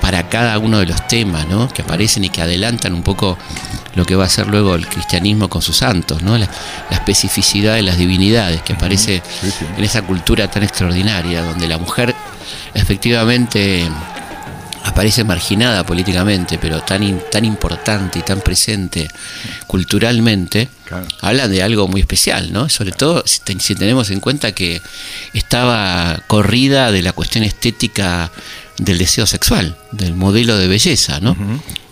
para 0.00 0.28
cada 0.28 0.58
uno 0.58 0.78
de 0.78 0.86
los 0.86 1.06
temas, 1.08 1.46
¿no? 1.46 1.68
Que 1.68 1.82
aparecen 1.82 2.24
y 2.24 2.30
que 2.30 2.40
adelantan 2.40 2.94
un 2.94 3.02
poco 3.02 3.36
lo 3.94 4.06
que 4.06 4.16
va 4.16 4.24
a 4.24 4.28
ser 4.28 4.46
luego 4.46 4.74
el 4.74 4.86
cristianismo 4.86 5.48
con 5.50 5.60
sus 5.60 5.76
santos, 5.76 6.22
¿no? 6.22 6.38
La, 6.38 6.48
la 6.88 6.96
especificidad 6.96 7.74
de 7.74 7.82
las 7.82 7.98
divinidades 7.98 8.62
que 8.62 8.72
aparece 8.72 9.22
en 9.76 9.84
esa 9.84 10.00
cultura 10.02 10.48
tan 10.50 10.62
extraordinaria, 10.62 11.42
donde 11.42 11.68
la 11.68 11.76
mujer 11.76 12.14
efectivamente 12.72 13.86
aparece 14.90 15.24
marginada 15.24 15.84
políticamente, 15.84 16.58
pero 16.58 16.82
tan, 16.82 17.02
in- 17.02 17.20
tan 17.30 17.44
importante 17.44 18.18
y 18.18 18.22
tan 18.22 18.40
presente 18.40 19.08
culturalmente, 19.66 20.68
Claro. 20.84 21.06
hablan 21.20 21.50
de 21.50 21.62
algo 21.62 21.86
muy 21.88 22.00
especial, 22.00 22.52
¿no? 22.52 22.68
Sobre 22.68 22.92
todo 22.92 23.22
si, 23.26 23.40
te- 23.40 23.58
si 23.60 23.74
tenemos 23.74 24.10
en 24.10 24.20
cuenta 24.20 24.52
que 24.52 24.80
estaba 25.32 26.20
corrida 26.26 26.90
de 26.92 27.02
la 27.02 27.12
cuestión 27.12 27.44
estética 27.44 28.30
del 28.78 28.98
deseo 28.98 29.26
sexual, 29.26 29.76
del 29.92 30.14
modelo 30.14 30.56
de 30.56 30.66
belleza, 30.66 31.20
¿no? 31.20 31.36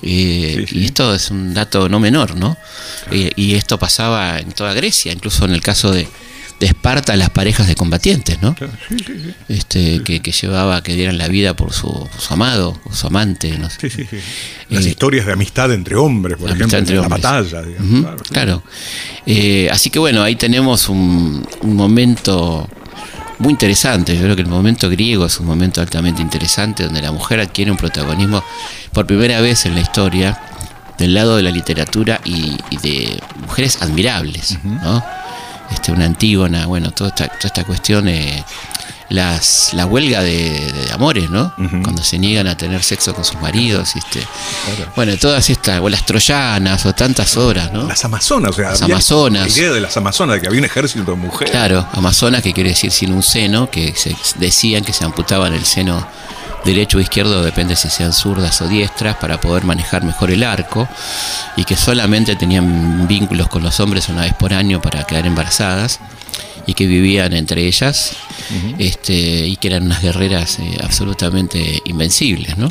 Eh, 0.02 0.56
Sí, 0.60 0.66
sí. 0.66 0.78
Y 0.80 0.84
esto 0.86 1.14
es 1.14 1.30
un 1.30 1.54
dato 1.54 1.88
no 1.88 2.00
menor, 2.00 2.34
¿no? 2.36 2.56
Eh, 3.10 3.30
y 3.36 3.54
esto 3.54 3.78
pasaba 3.78 4.38
en 4.40 4.52
toda 4.52 4.72
Grecia, 4.74 5.12
incluso 5.12 5.44
en 5.44 5.52
el 5.52 5.60
caso 5.60 5.92
de, 5.92 6.08
de 6.60 6.66
Esparta, 6.66 7.14
las 7.16 7.30
parejas 7.30 7.68
de 7.68 7.74
combatientes, 7.76 8.42
¿no? 8.42 8.54
Claro, 8.54 8.72
sí, 8.88 8.96
sí, 8.98 9.04
sí. 9.16 9.34
Este, 9.48 10.02
que, 10.02 10.20
que 10.20 10.32
llevaba 10.32 10.82
que 10.82 10.94
dieran 10.94 11.16
la 11.16 11.28
vida 11.28 11.54
por 11.54 11.72
su, 11.72 12.08
amado, 12.30 12.80
o 12.84 12.92
su 12.92 13.06
amante, 13.06 13.56
no 13.58 13.70
sé. 13.70 13.88
Sí. 13.90 14.06
Las 14.68 14.84
Eh, 14.84 14.88
historias 14.88 15.26
de 15.26 15.32
amistad 15.34 15.72
entre 15.72 15.94
hombres, 15.96 16.36
por 16.36 16.48
la 16.50 16.56
ejemplo, 16.56 16.78
entre 16.78 16.96
en 16.96 17.00
la 17.02 17.06
hombres. 17.06 17.22
batalla. 17.22 17.62
digamos, 17.62 18.00
claro, 18.02 18.22
claro. 18.32 18.62
Eh, 19.26 19.68
así 19.70 19.90
que 19.90 19.98
bueno, 20.00 20.22
ahí 20.22 20.34
tenemos 20.34 20.88
un, 20.88 21.46
un 21.62 21.76
momento 21.76 22.68
muy 23.38 23.52
interesante. 23.52 24.16
Yo 24.16 24.22
creo 24.22 24.34
que 24.34 24.42
el 24.42 24.48
momento 24.48 24.90
griego 24.90 25.26
es 25.26 25.38
un 25.38 25.46
momento 25.46 25.80
altamente 25.80 26.20
interesante 26.22 26.82
donde 26.84 27.00
la 27.02 27.12
mujer 27.12 27.38
adquiere 27.38 27.70
un 27.70 27.76
protagonismo 27.76 28.42
por 28.92 29.06
primera 29.06 29.40
vez 29.40 29.64
en 29.66 29.76
la 29.76 29.80
historia 29.80 30.40
del 30.98 31.14
lado 31.14 31.36
de 31.36 31.44
la 31.44 31.52
literatura 31.52 32.20
y, 32.24 32.56
y 32.70 32.76
de 32.78 33.20
mujeres 33.46 33.80
admirables, 33.80 34.58
¿no? 34.64 35.04
Este, 35.70 35.92
una 35.92 36.06
Antígona, 36.06 36.66
bueno, 36.66 36.90
toda 36.90 37.10
esta, 37.10 37.28
toda 37.28 37.46
esta 37.48 37.64
cuestión 37.64 38.08
eh, 38.08 38.42
las, 39.10 39.72
la 39.72 39.86
huelga 39.86 40.22
de, 40.22 40.72
de 40.72 40.92
amores, 40.92 41.30
¿no? 41.30 41.52
Cuando 41.56 42.02
se 42.02 42.18
niegan 42.18 42.46
a 42.46 42.56
tener 42.56 42.82
sexo 42.82 43.14
con 43.14 43.24
sus 43.24 43.40
maridos, 43.40 43.94
¿viste? 43.94 44.22
Bueno, 44.96 45.16
todas 45.16 45.48
estas, 45.48 45.80
o 45.80 45.88
las 45.88 46.04
troyanas, 46.04 46.84
o 46.86 46.94
tantas 46.94 47.36
obras, 47.36 47.72
¿no? 47.72 47.84
Las 47.86 48.04
amazonas, 48.04 48.50
o 48.50 48.54
sea, 48.54 48.70
Las 48.70 48.82
amazonas. 48.82 49.48
La 49.56 49.62
idea 49.62 49.72
de 49.72 49.80
las 49.80 49.96
amazonas, 49.96 50.36
de 50.36 50.40
que 50.42 50.48
había 50.48 50.60
un 50.60 50.66
ejército 50.66 51.10
de 51.10 51.16
mujeres. 51.16 51.50
Claro, 51.50 51.86
amazonas, 51.92 52.42
que 52.42 52.52
quiere 52.52 52.70
decir 52.70 52.90
sin 52.90 53.12
un 53.12 53.22
seno, 53.22 53.70
que 53.70 53.94
se 53.94 54.14
decían 54.36 54.84
que 54.84 54.92
se 54.92 55.04
amputaban 55.04 55.54
el 55.54 55.64
seno 55.64 56.06
derecho 56.68 56.98
o 56.98 57.00
izquierdo, 57.00 57.42
depende 57.42 57.76
si 57.76 57.88
sean 57.88 58.12
zurdas 58.12 58.60
o 58.60 58.68
diestras, 58.68 59.16
para 59.16 59.40
poder 59.40 59.64
manejar 59.64 60.04
mejor 60.04 60.30
el 60.30 60.42
arco, 60.42 60.86
y 61.56 61.64
que 61.64 61.76
solamente 61.76 62.36
tenían 62.36 63.06
vínculos 63.08 63.48
con 63.48 63.62
los 63.62 63.80
hombres 63.80 64.08
una 64.08 64.22
vez 64.22 64.34
por 64.34 64.52
año 64.52 64.80
para 64.80 65.04
quedar 65.04 65.26
embarazadas, 65.26 66.00
y 66.66 66.74
que 66.74 66.86
vivían 66.86 67.32
entre 67.32 67.66
ellas, 67.66 68.12
este, 68.78 69.46
y 69.46 69.56
que 69.56 69.68
eran 69.68 69.84
unas 69.84 70.02
guerreras 70.02 70.58
eh, 70.58 70.78
absolutamente 70.82 71.80
invencibles, 71.86 72.58
¿no? 72.58 72.68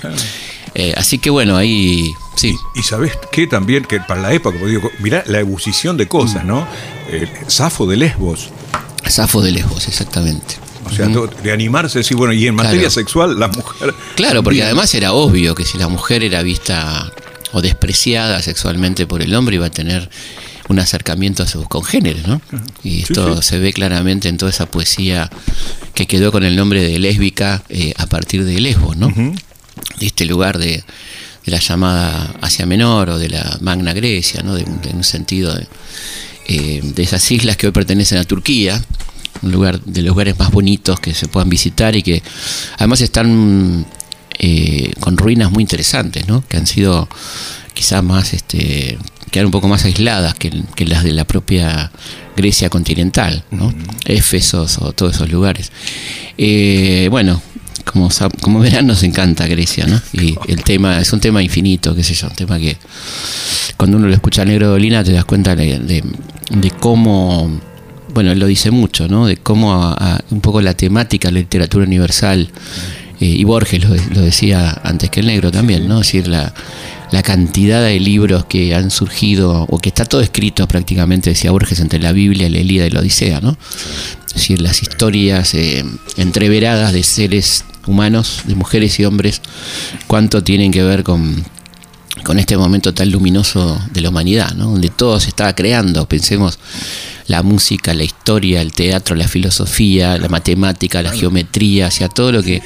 Eh, 0.76 0.94
así 0.96 1.18
que 1.18 1.32
bueno, 1.32 1.58
ahí 1.58 2.14
sí. 2.36 2.56
Y 2.76 2.84
sabes 2.84 3.14
qué 3.32 3.48
también, 3.48 3.84
que 3.86 4.00
para 4.00 4.22
la 4.22 4.32
época, 4.34 4.58
digo, 4.64 4.92
mirá 5.00 5.24
la 5.26 5.40
ebullición 5.40 5.98
de 5.98 6.08
cosas, 6.08 6.44
Mm. 6.44 6.48
¿no? 6.48 6.68
Eh, 7.10 7.28
Safo 7.48 7.88
de 7.88 7.98
Lesbos. 7.98 8.50
Safo 9.08 9.42
de 9.42 9.52
lejos, 9.52 9.88
exactamente. 9.88 10.56
O 10.88 10.96
sea, 10.96 11.12
todo- 11.12 11.28
de 11.28 11.52
animarse, 11.52 12.00
decir, 12.00 12.18
bueno, 12.18 12.34
y 12.34 12.48
en 12.48 12.56
Claro. 12.56 12.70
materia 12.70 12.90
sexual, 12.90 13.40
la 13.40 13.48
mujer. 13.48 13.94
Claro, 14.16 14.44
porque 14.44 14.56
Bien. 14.58 14.66
además 14.68 14.94
era 14.96 15.14
obvio 15.14 15.54
que 15.56 15.66
si 15.66 15.78
la 15.78 15.88
mujer 15.88 16.24
era 16.24 16.42
vista 16.44 17.12
o 17.52 17.62
despreciada 17.62 18.42
sexualmente 18.42 19.06
por 19.08 19.22
el 19.22 19.34
hombre, 19.36 19.56
iba 19.56 19.68
a 19.68 19.72
tener 19.72 20.10
un 20.70 20.80
acercamiento 20.80 21.44
a 21.44 21.48
sus 21.48 21.66
congéneres, 21.68 22.28
¿no? 22.28 22.42
Y 22.84 23.04
esto 23.04 23.42
se 23.42 23.58
ve 23.58 23.72
claramente 23.72 24.28
en 24.28 24.38
toda 24.38 24.50
esa 24.52 24.66
poesía 24.66 25.30
que 25.94 26.08
quedó 26.08 26.32
con 26.34 26.44
el 26.44 26.56
nombre 26.58 26.84
de 26.84 27.00
lésbica 27.00 27.64
eh, 27.70 27.94
a 27.98 28.06
partir 28.08 28.44
de 28.44 28.60
Lesbos, 28.60 28.98
¿no? 28.98 29.08
De 29.08 30.06
este 30.06 30.26
lugar 30.26 30.58
de, 30.58 30.84
de 31.46 31.52
la 31.52 31.60
llamada 31.60 32.36
Asia 32.42 32.66
Menor 32.66 33.10
o 33.12 33.18
de 33.18 33.30
la 33.30 33.58
Magna 33.62 33.94
Grecia, 33.94 34.42
¿no? 34.44 34.56
De, 34.56 34.64
un- 34.66 34.82
de 34.82 34.90
un 34.90 35.06
sentido 35.06 35.56
de, 35.56 35.68
eh, 36.50 36.82
de 36.84 37.02
esas 37.04 37.32
islas 37.32 37.56
que 37.56 37.68
hoy 37.68 37.72
pertenecen 37.72 38.18
a 38.18 38.26
Turquía, 38.26 38.84
un 39.42 39.52
lugar 39.52 39.80
de 39.82 40.02
los 40.02 40.10
lugares 40.10 40.38
más 40.40 40.52
bonitos 40.52 41.00
que 41.00 41.14
se 41.14 41.28
puedan 41.28 41.50
visitar 41.50 41.96
y 41.96 42.04
que 42.04 42.22
además 42.78 43.02
están 43.02 43.86
eh, 44.40 44.94
con 45.00 45.18
ruinas 45.18 45.52
muy 45.52 45.62
interesantes, 45.64 46.28
¿no? 46.28 46.44
Que 46.48 46.58
han 46.58 46.68
sido 46.68 47.08
quizás 47.74 48.04
más, 48.04 48.34
este, 48.34 48.98
quedan 49.32 49.48
un 49.48 49.52
poco 49.52 49.68
más 49.68 49.86
aisladas 49.86 50.34
que, 50.36 50.52
que 50.76 50.86
las 50.86 51.04
de 51.04 51.14
la 51.14 51.26
propia 51.26 51.92
Grecia 52.36 52.70
continental, 52.70 53.44
¿no? 53.52 53.74
Éfesos 54.06 54.78
o 54.80 54.94
todos 54.94 55.16
esos 55.16 55.30
lugares. 55.32 55.72
Eh, 56.38 57.08
bueno, 57.10 57.42
como, 57.86 58.10
como 58.42 58.60
verán 58.60 58.86
nos 58.88 59.04
encanta 59.04 59.48
Grecia, 59.48 59.86
¿no? 59.88 60.02
Y 60.14 60.36
el 60.48 60.64
tema 60.64 61.00
es 61.00 61.14
un 61.14 61.20
tema 61.20 61.42
infinito, 61.42 61.96
qué 61.96 62.04
sé 62.04 62.14
yo, 62.14 62.28
un 62.28 62.36
tema 62.36 62.60
que 62.60 62.78
cuando 63.76 63.98
uno 63.98 64.08
lo 64.08 64.14
escucha 64.14 64.42
a 64.42 64.46
Negro 64.46 64.68
Dolina 64.70 65.04
te 65.04 65.12
das 65.14 65.26
cuenta 65.26 65.56
de, 65.56 65.80
de- 65.80 66.04
de 66.50 66.72
cómo, 66.72 67.60
bueno, 68.14 68.32
él 68.32 68.40
lo 68.40 68.48
dice 68.48 68.72
mucho, 68.72 69.08
¿no? 69.08 69.28
De 69.28 69.38
cómo 69.38 69.96
un 70.32 70.42
poco 70.42 70.62
la 70.62 70.76
temática, 70.76 71.32
la 71.32 71.40
literatura 71.40 71.86
universal, 71.86 72.50
eh, 73.20 73.26
y 73.26 73.44
Borges 73.44 73.84
lo, 73.84 73.96
lo 74.14 74.22
decía 74.22 74.80
antes 74.84 75.10
que 75.10 75.22
el 75.22 75.28
negro 75.28 75.52
también, 75.52 75.88
¿no? 75.88 76.02
Es 76.02 76.08
decir, 76.08 76.28
la, 76.28 76.54
la 77.12 77.24
cantidad 77.24 77.84
de 77.84 78.00
libros 78.00 78.46
que 78.46 78.76
han 78.76 78.92
surgido, 78.92 79.66
o 79.70 79.80
que 79.80 79.90
está 79.90 80.06
todo 80.06 80.22
escrito 80.22 80.68
prácticamente, 80.68 81.32
decía 81.32 81.52
Borges, 81.52 81.80
entre 81.80 82.00
la 82.00 82.12
Biblia, 82.12 82.50
la 82.50 82.60
Elíada 82.60 82.88
y 82.88 82.92
la 82.92 83.00
Odisea, 83.00 83.42
¿no? 83.42 83.58
Es 84.28 84.34
decir, 84.34 84.62
las 84.62 84.82
historias 84.82 85.54
eh, 85.54 85.84
entreveradas 86.18 86.94
de 86.94 87.04
seres 87.04 87.66
humanos, 87.88 88.42
de 88.46 88.56
mujeres 88.56 89.00
y 89.00 89.06
hombres, 89.06 89.42
cuánto 90.06 90.44
tienen 90.44 90.72
que 90.72 90.84
ver 90.84 91.04
con, 91.04 91.44
con 92.28 92.40
este 92.40 92.58
momento 92.58 92.94
tan 92.94 93.10
luminoso 93.10 93.80
de 93.94 94.02
la 94.02 94.10
humanidad, 94.10 94.52
¿no? 94.54 94.72
donde 94.72 94.90
todo 94.90 95.18
se 95.22 95.30
estaba 95.30 95.56
creando. 95.56 96.06
Pensemos 96.10 96.60
la 97.28 97.42
música, 97.42 97.94
la 97.94 98.04
historia, 98.04 98.62
el 98.62 98.74
teatro, 98.74 99.16
la 99.16 99.30
filosofía, 99.30 100.18
la 100.18 100.28
matemática, 100.28 101.02
la 101.02 101.12
geometría, 101.14 101.88
hacia 101.88 102.10
todo 102.10 102.34
lo 102.34 102.44
que, 102.44 102.62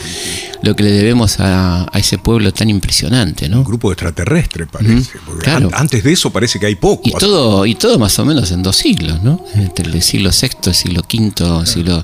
lo 0.63 0.75
que 0.75 0.81
le 0.81 0.91
debemos 0.91 1.39
a, 1.39 1.83
a 1.95 1.99
ese 1.99 2.17
pueblo 2.17 2.51
tan 2.51 2.71
impresionante. 2.71 3.47
¿no? 3.49 3.57
Un 3.59 3.63
grupo 3.63 3.91
extraterrestre, 3.91 4.65
parece. 4.65 5.19
porque 5.27 5.43
claro. 5.45 5.67
an- 5.67 5.81
Antes 5.81 6.03
de 6.03 6.11
eso 6.13 6.31
parece 6.31 6.59
que 6.59 6.65
hay 6.65 6.75
poco. 6.75 7.03
Y 7.05 7.11
todo, 7.11 7.63
y 7.67 7.75
todo 7.75 7.99
más 7.99 8.17
o 8.17 8.25
menos 8.25 8.51
en 8.51 8.63
dos 8.63 8.77
siglos, 8.77 9.21
¿no? 9.21 9.45
Entre 9.53 9.85
el 9.85 10.01
siglo 10.01 10.31
VI, 10.31 10.49
el 10.65 10.73
siglo 10.73 11.01
V, 11.01 11.65
siglo, 11.67 12.03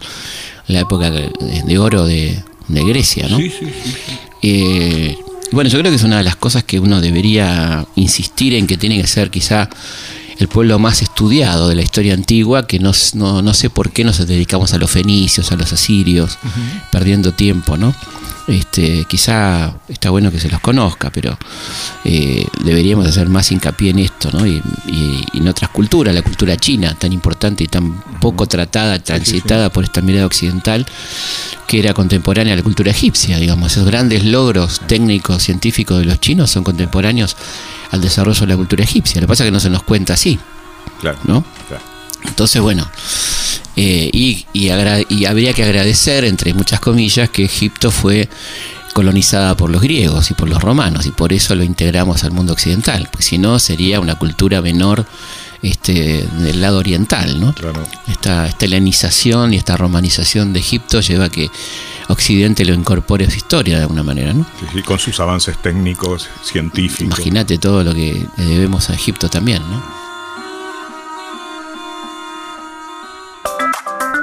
la 0.67 0.81
época 0.81 1.09
de, 1.09 1.31
de 1.65 1.77
oro 1.79 2.05
de, 2.05 2.39
de 2.67 2.83
Grecia, 2.83 3.27
¿no? 3.27 3.37
Sí, 3.37 3.49
sí, 3.49 3.65
sí. 3.83 4.17
Eh, 4.43 5.17
bueno, 5.51 5.69
yo 5.69 5.79
creo 5.79 5.91
que 5.91 5.95
es 5.95 6.03
una 6.03 6.17
de 6.17 6.23
las 6.23 6.35
cosas 6.35 6.63
que 6.63 6.79
uno 6.79 7.01
debería 7.01 7.85
insistir 7.95 8.53
en 8.53 8.67
que 8.67 8.77
tiene 8.77 8.99
que 9.01 9.07
ser 9.07 9.29
quizá 9.29 9.69
el 10.39 10.47
pueblo 10.47 10.77
más 10.79 11.01
estudiado 11.01 11.67
de 11.67 11.75
la 11.75 11.81
historia 11.81 12.13
antigua, 12.13 12.67
que 12.67 12.79
no, 12.79 12.91
no, 13.13 13.41
no 13.41 13.53
sé 13.53 13.69
por 13.69 13.91
qué 13.91 14.03
nos 14.03 14.25
dedicamos 14.25 14.73
a 14.73 14.77
los 14.77 14.91
fenicios, 14.91 15.51
a 15.51 15.55
los 15.55 15.73
asirios, 15.73 16.37
perdiendo 16.91 17.31
tiempo, 17.31 17.75
¿no? 17.77 17.95
Este, 18.47 19.03
quizá 19.09 19.73
está 19.89 20.09
bueno 20.09 20.31
que 20.31 20.39
se 20.39 20.49
los 20.49 20.61
conozca, 20.61 21.09
pero 21.09 21.37
eh, 22.05 22.47
deberíamos 22.63 23.05
hacer 23.05 23.27
más 23.27 23.51
hincapié 23.51 23.89
en 23.91 23.99
esto, 23.99 24.29
¿no? 24.31 24.45
Y, 24.47 24.61
y- 24.87 25.25
y 25.33 25.37
en 25.39 25.47
otras 25.49 25.69
culturas, 25.71 26.15
la 26.15 26.21
cultura 26.21 26.55
china, 26.55 26.95
tan 26.97 27.11
importante 27.11 27.65
y 27.65 27.67
tan 27.67 28.01
poco 28.21 28.45
tratada, 28.47 28.99
transitada 28.99 29.69
por 29.69 29.83
esta 29.83 30.01
mirada 30.01 30.25
occidental, 30.25 30.85
que 31.67 31.79
era 31.79 31.93
contemporánea 31.93 32.53
a 32.53 32.55
la 32.55 32.63
cultura 32.63 32.91
egipcia, 32.91 33.37
digamos. 33.37 33.73
Esos 33.73 33.85
grandes 33.85 34.23
logros 34.23 34.79
técnicos, 34.87 35.43
científicos 35.43 35.99
de 35.99 36.05
los 36.05 36.21
chinos 36.21 36.49
son 36.49 36.63
contemporáneos 36.63 37.35
al 37.91 37.99
desarrollo 37.99 38.39
de 38.39 38.47
la 38.47 38.55
cultura 38.55 38.83
egipcia. 38.85 39.19
Lo 39.19 39.27
que 39.27 39.31
pasa 39.31 39.43
es 39.43 39.47
que 39.49 39.51
no 39.51 39.59
se 39.59 39.69
nos 39.69 39.83
cuenta 39.83 40.13
así, 40.13 40.39
Claro. 41.01 41.17
¿no? 41.25 41.43
claro. 41.67 41.83
Entonces, 42.25 42.61
bueno, 42.61 42.89
eh, 43.75 44.09
y, 44.11 44.45
y 44.53 44.69
agra- 44.69 45.03
y 45.07 45.25
habría 45.25 45.53
que 45.53 45.63
agradecer, 45.63 46.23
entre 46.25 46.53
muchas 46.53 46.79
comillas, 46.79 47.29
que 47.29 47.45
Egipto 47.45 47.91
fue 47.91 48.27
colonizada 48.93 49.55
por 49.55 49.69
los 49.69 49.81
griegos 49.81 50.31
y 50.31 50.33
por 50.33 50.49
los 50.49 50.61
romanos, 50.61 51.05
y 51.05 51.11
por 51.11 51.31
eso 51.31 51.53
lo 51.55 51.63
integramos 51.63 52.23
al 52.23 52.31
mundo 52.31 52.53
occidental, 52.53 53.07
porque 53.11 53.23
si 53.23 53.37
no 53.37 53.59
sería 53.59 53.99
una 53.99 54.15
cultura 54.15 54.61
menor 54.61 55.05
este, 55.61 56.27
del 56.39 56.61
lado 56.61 56.79
oriental, 56.79 57.39
¿no? 57.39 57.53
Claro. 57.53 57.83
Esta, 58.07 58.47
esta 58.47 58.65
helenización 58.65 59.53
y 59.53 59.57
esta 59.57 59.77
romanización 59.77 60.53
de 60.53 60.59
Egipto 60.59 60.99
lleva 61.01 61.25
a 61.25 61.29
que 61.29 61.49
Occidente 62.09 62.65
lo 62.65 62.73
incorpore 62.73 63.25
a 63.25 63.29
su 63.29 63.37
historia 63.37 63.75
de 63.77 63.81
alguna 63.83 64.01
manera, 64.03 64.33
¿no? 64.33 64.45
Sí, 64.73 64.81
con 64.81 64.97
sus 64.97 65.19
avances 65.19 65.57
técnicos, 65.61 66.27
científicos. 66.43 67.17
Imagínate 67.19 67.57
todo 67.59 67.83
lo 67.83 67.93
que 67.93 68.25
debemos 68.37 68.89
a 68.89 68.93
Egipto 68.95 69.29
también, 69.29 69.61
¿no? 69.69 70.06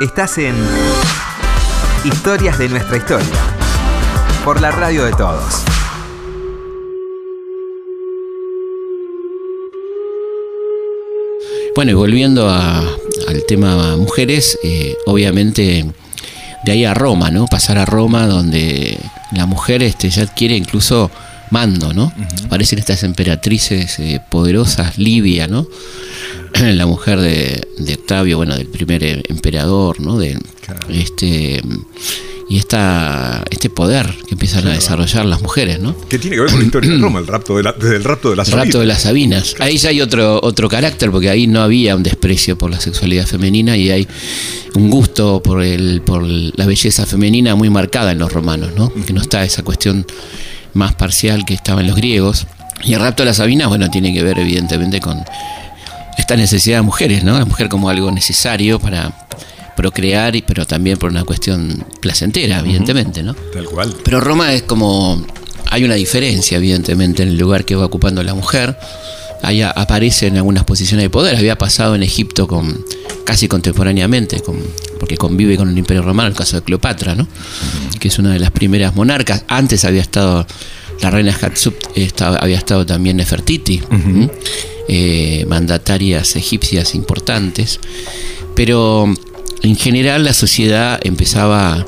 Estás 0.01 0.39
en 0.39 0.55
Historias 2.05 2.59
de 2.59 2.69
nuestra 2.69 2.97
historia. 2.97 3.27
Por 4.45 4.61
la 4.61 4.71
radio 4.71 5.05
de 5.05 5.13
todos. 5.13 5.65
Bueno, 11.75 11.91
y 11.91 11.95
volviendo 11.95 12.49
a- 12.49 12.79
al 13.29 13.45
tema 13.49 13.97
mujeres, 13.97 14.59
eh, 14.63 14.97
obviamente 15.07 15.85
de 16.65 16.73
ahí 16.73 16.85
a 16.85 16.95
Roma, 16.95 17.31
¿no? 17.31 17.47
Pasar 17.47 17.79
a 17.79 17.85
Roma 17.85 18.27
donde 18.27 18.99
la 19.33 19.47
mujer 19.47 19.83
este, 19.83 20.09
ya 20.09 20.23
adquiere 20.23 20.57
incluso 20.57 21.11
mando, 21.51 21.93
¿no? 21.93 22.13
Aparecen 22.47 22.79
estas 22.79 23.03
emperatrices 23.03 23.99
eh, 23.99 24.21
poderosas, 24.31 24.99
Livia, 24.99 25.47
¿no? 25.49 25.67
la 26.61 26.87
mujer 26.87 27.21
de, 27.21 27.67
de 27.79 27.95
Octavio, 27.95 28.37
bueno, 28.39 28.57
del 28.57 28.67
primer 28.67 29.03
eh, 29.05 29.23
emperador, 29.29 30.01
¿no? 30.01 30.19
De, 30.19 30.39
Claro. 30.65 30.81
este, 30.89 31.61
y 32.49 32.57
esta, 32.59 33.43
este 33.51 33.69
poder 33.71 34.07
que 34.27 34.33
empiezan 34.35 34.67
a 34.69 34.73
desarrollar 34.73 35.25
las 35.27 35.43
mujeres, 35.43 35.81
¿no? 35.81 35.95
¿Qué 36.09 36.19
tiene 36.19 36.37
que 36.37 36.43
ver 36.43 36.51
con 36.51 36.61
la 36.61 36.65
historia 36.67 36.91
de 36.93 36.99
Roma? 36.99 37.19
El 37.21 37.27
rapto 37.27 37.57
de 37.57 37.63
la, 37.63 37.73
desde 37.73 37.97
el 37.97 38.05
rapto 38.05 38.31
de 38.31 38.37
la 38.37 38.43
El 38.45 38.53
rapto 38.53 38.81
de 38.81 38.87
las 38.87 39.03
Sabinas. 39.03 39.55
Ahí 39.61 39.77
ya 39.77 39.91
hay 39.91 40.01
otro, 40.01 40.41
otro 40.43 40.69
carácter, 40.69 41.11
porque 41.11 41.29
ahí 41.31 41.47
no 41.47 41.61
había 41.63 41.97
un 41.97 42.03
desprecio 42.03 42.57
por 42.57 42.71
la 42.71 42.81
sexualidad 42.81 43.27
femenina 43.27 43.77
y 43.77 43.91
hay 43.91 44.09
un 44.75 44.91
gusto 44.91 45.43
por, 45.43 45.63
el, 45.63 46.01
por 46.03 46.23
la 46.23 46.67
belleza 46.67 47.07
femenina 47.07 47.55
muy 47.55 47.71
marcada 47.71 48.13
en 48.13 48.19
los 48.19 48.33
romanos, 48.33 48.71
¿no? 48.77 48.93
Que 49.07 49.13
no 49.13 49.21
está 49.21 49.45
esa 49.45 49.63
cuestión 49.63 50.07
más 50.75 50.95
parcial 50.95 51.45
que 51.45 51.55
estaba 51.55 51.81
en 51.81 51.87
los 51.89 51.97
griegos. 51.97 52.47
Y 52.85 52.95
el 52.95 53.01
rapto 53.01 53.23
de 53.23 53.29
las 53.29 53.37
Sabinas, 53.39 53.69
bueno, 53.69 53.91
tiene 53.91 54.13
que 54.13 54.23
ver 54.23 54.39
evidentemente 54.39 55.01
con 55.01 55.23
esta 56.25 56.37
necesidad 56.37 56.79
de 56.79 56.83
mujeres, 56.83 57.23
¿no? 57.23 57.39
La 57.39 57.45
mujer 57.45 57.69
como 57.69 57.91
algo 57.91 58.11
necesario 58.11 58.79
para 58.81 59.13
procrear, 59.77 60.35
y- 60.35 60.41
pero 60.43 60.65
también 60.67 60.97
por 60.99 61.11
una 61.11 61.23
cuestión 61.25 61.85
placentera, 62.01 62.61
evidentemente, 62.61 63.23
¿no? 63.23 63.35
Tal 63.35 63.67
cual. 63.67 63.95
Pero 64.05 64.21
Roma 64.21 64.53
es 64.55 64.63
como. 64.63 65.23
Hay 65.71 65.85
una 65.85 65.95
diferencia, 65.95 66.57
evidentemente, 66.57 67.23
en 67.23 67.29
el 67.31 67.37
lugar 67.39 67.65
que 67.65 67.75
va 67.75 67.85
ocupando 67.85 68.23
la 68.23 68.35
mujer. 68.35 68.79
Ahí 69.43 69.61
aparece 69.61 70.29
en 70.29 70.37
algunas 70.39 70.65
posiciones 70.65 71.05
de 71.05 71.11
poder. 71.11 71.37
Había 71.37 71.59
pasado 71.59 71.95
en 71.95 72.03
Egipto 72.03 72.47
con 72.49 72.83
casi 73.27 73.47
contemporáneamente 73.49 74.41
con, 74.41 74.57
porque 75.01 75.17
convive 75.19 75.57
con 75.59 75.69
el 75.69 75.77
Imperio 75.77 76.03
Romano, 76.03 76.29
el 76.29 76.35
caso 76.35 76.57
de 76.57 76.63
Cleopatra, 76.63 77.15
¿no? 77.15 77.27
que 78.01 78.09
es 78.09 78.19
una 78.19 78.33
de 78.33 78.39
las 78.39 78.51
primeras 78.51 78.95
monarcas. 78.95 79.45
Antes 79.49 79.85
había 79.85 80.01
estado 80.03 80.47
la 81.01 81.11
reina 81.11 81.33
Hatshepsut, 81.33 81.75
había 82.21 82.57
estado 82.57 82.87
también 82.87 83.17
Nefertiti, 83.17 83.83
eh, 84.89 85.45
mandatarias 85.49 86.37
egipcias 86.37 86.95
importantes, 86.95 87.81
pero 88.55 89.13
en 89.63 89.77
general 89.77 90.25
la 90.25 90.33
sociedad 90.33 91.01
empezaba 91.05 91.87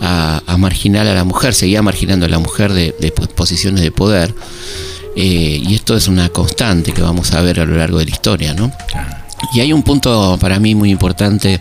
a, 0.00 0.56
marginar 0.58 1.06
a 1.06 1.14
la 1.14 1.24
mujer, 1.24 1.54
seguía 1.54 1.82
marginando 1.82 2.26
a 2.26 2.28
la 2.28 2.38
mujer 2.38 2.72
de, 2.72 2.92
posiciones 3.34 3.80
de 3.80 3.90
poder. 3.90 4.34
Eh, 5.14 5.60
y 5.62 5.74
esto 5.74 5.96
es 5.96 6.08
una 6.08 6.30
constante 6.30 6.92
que 6.92 7.02
vamos 7.02 7.32
a 7.34 7.42
ver 7.42 7.60
a 7.60 7.66
lo 7.66 7.76
largo 7.76 7.98
de 7.98 8.06
la 8.06 8.10
historia, 8.10 8.54
¿no? 8.54 8.72
Y 9.54 9.60
hay 9.60 9.72
un 9.72 9.82
punto 9.82 10.38
para 10.40 10.58
mí 10.58 10.74
muy 10.74 10.90
importante, 10.90 11.60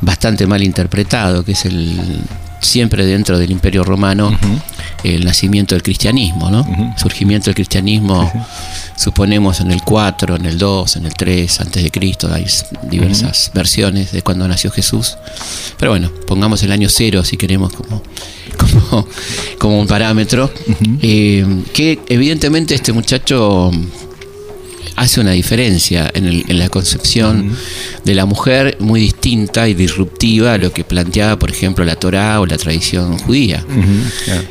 bastante 0.00 0.46
mal 0.46 0.62
interpretado, 0.62 1.44
que 1.44 1.52
es 1.52 1.64
el 1.66 2.20
siempre 2.60 3.04
dentro 3.04 3.38
del 3.38 3.50
Imperio 3.50 3.84
Romano, 3.84 4.36
el 5.04 5.24
nacimiento 5.24 5.74
del 5.74 5.82
cristianismo, 5.82 6.50
¿no? 6.50 6.94
Surgimiento 6.96 7.46
del 7.46 7.54
cristianismo, 7.54 8.30
suponemos 8.96 9.60
en 9.60 9.70
el 9.70 9.82
4, 9.82 10.36
en 10.36 10.46
el 10.46 10.58
2, 10.58 10.96
en 10.96 11.06
el 11.06 11.14
3, 11.14 11.60
antes 11.60 11.82
de 11.82 11.90
Cristo, 11.90 12.32
hay 12.32 12.46
diversas 12.90 13.50
versiones 13.54 14.12
de 14.12 14.22
cuando 14.22 14.46
nació 14.46 14.70
Jesús. 14.70 15.16
Pero 15.78 15.92
bueno, 15.92 16.10
pongamos 16.26 16.62
el 16.62 16.72
año 16.72 16.88
0 16.88 17.24
si 17.24 17.36
queremos 17.36 17.72
como, 18.56 19.06
como, 19.58 19.80
un 19.80 19.86
parámetro. 19.86 20.52
Eh, 21.00 21.64
que 21.72 22.00
evidentemente 22.08 22.74
este 22.74 22.92
muchacho 22.92 23.70
hace 24.96 25.20
una 25.20 25.32
diferencia 25.32 26.10
en, 26.14 26.58
la 26.58 26.68
concepción 26.68 27.56
de 28.04 28.14
la 28.14 28.26
mujer 28.26 28.76
muy 28.80 29.00
distinta 29.00 29.68
y 29.68 29.74
disruptiva 29.74 30.54
a 30.54 30.58
lo 30.58 30.72
que 30.72 30.84
planteaba, 30.84 31.38
por 31.38 31.50
ejemplo, 31.50 31.84
la 31.84 31.96
Torá 31.96 32.40
o 32.40 32.46
la 32.46 32.56
tradición 32.56 33.18
judía, 33.18 33.64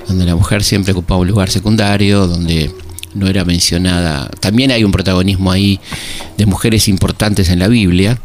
donde 0.07 0.25
la 0.25 0.35
mujer 0.35 0.63
siempre 0.63 0.93
ocupaba 0.93 1.21
un 1.21 1.27
lugar 1.27 1.49
secundario, 1.49 2.27
donde 2.27 2.71
no 3.13 3.27
era 3.27 3.45
mencionada. 3.45 4.29
También 4.39 4.71
hay 4.71 4.83
un 4.83 4.91
protagonismo 4.91 5.51
ahí 5.51 5.79
de 6.37 6.45
mujeres 6.45 6.87
importantes 6.87 7.49
en 7.49 7.59
la 7.59 7.67
Biblia, 7.67 8.19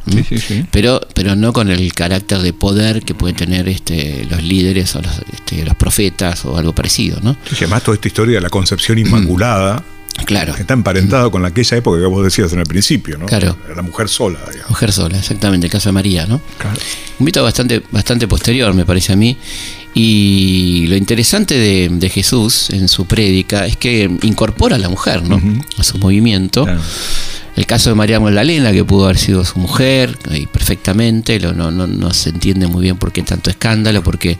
pero 0.70 1.00
pero 1.14 1.34
no 1.34 1.52
con 1.52 1.70
el 1.70 1.92
carácter 1.92 2.40
de 2.40 2.52
poder 2.52 3.02
que 3.02 3.14
pueden 3.14 3.36
tener 3.36 3.68
este, 3.68 4.26
los 4.30 4.42
líderes 4.42 4.94
o 4.96 5.02
los, 5.02 5.12
este, 5.32 5.64
los 5.64 5.74
profetas 5.74 6.44
o 6.44 6.56
algo 6.56 6.74
parecido, 6.74 7.18
¿no? 7.22 7.36
además 7.50 7.82
toda 7.82 7.94
esta 7.96 8.08
historia 8.08 8.36
de 8.36 8.40
la 8.40 8.50
concepción 8.50 8.98
inmaculada. 8.98 9.82
Claro. 10.24 10.54
Está 10.56 10.74
emparentado 10.74 11.30
con 11.30 11.44
aquella 11.44 11.76
época 11.76 12.00
que 12.00 12.06
vos 12.06 12.24
decías 12.24 12.52
en 12.52 12.60
el 12.60 12.66
principio, 12.66 13.18
¿no? 13.18 13.26
Claro. 13.26 13.56
La 13.74 13.82
mujer 13.82 14.08
sola, 14.08 14.40
Mujer 14.68 14.92
sola, 14.92 15.18
exactamente, 15.18 15.66
el 15.66 15.72
caso 15.72 15.88
de 15.88 15.92
María, 15.92 16.26
¿no? 16.26 16.40
Claro. 16.58 16.78
Un 17.18 17.24
mito 17.24 17.42
bastante, 17.42 17.82
bastante 17.90 18.26
posterior, 18.26 18.72
me 18.74 18.84
parece 18.84 19.12
a 19.12 19.16
mí. 19.16 19.36
Y 19.94 20.86
lo 20.88 20.96
interesante 20.96 21.56
de, 21.56 22.10
Jesús 22.10 22.70
en 22.70 22.88
su 22.88 23.06
prédica 23.06 23.66
es 23.66 23.76
que 23.76 24.10
incorpora 24.22 24.76
a 24.76 24.78
la 24.78 24.88
mujer, 24.88 25.22
¿no? 25.22 25.40
A 25.78 25.84
su 25.84 25.98
movimiento. 25.98 26.66
El 27.56 27.64
caso 27.64 27.88
de 27.88 27.96
María 27.96 28.20
Magdalena, 28.20 28.70
que 28.72 28.84
pudo 28.84 29.04
haber 29.04 29.16
sido 29.16 29.42
su 29.44 29.58
mujer, 29.58 30.18
y 30.30 30.46
perfectamente, 30.46 31.40
no, 31.40 31.70
no, 31.70 31.86
no 31.86 32.12
se 32.12 32.30
entiende 32.30 32.66
muy 32.66 32.82
bien 32.82 32.98
por 32.98 33.12
qué 33.12 33.22
tanto 33.22 33.48
escándalo, 33.48 34.02
porque 34.02 34.36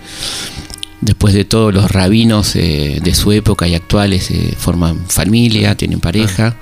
Después 1.07 1.35
de 1.35 1.45
todo, 1.45 1.71
los 1.71 1.89
rabinos 1.89 2.57
eh, 2.57 2.99
de 3.01 3.15
su 3.15 3.31
época 3.31 3.69
y 3.69 3.77
actuales 3.77 4.29
eh, 4.33 4.53
forman 4.59 5.07
familia, 5.07 5.77
tienen 5.77 6.01
pareja, 6.01 6.57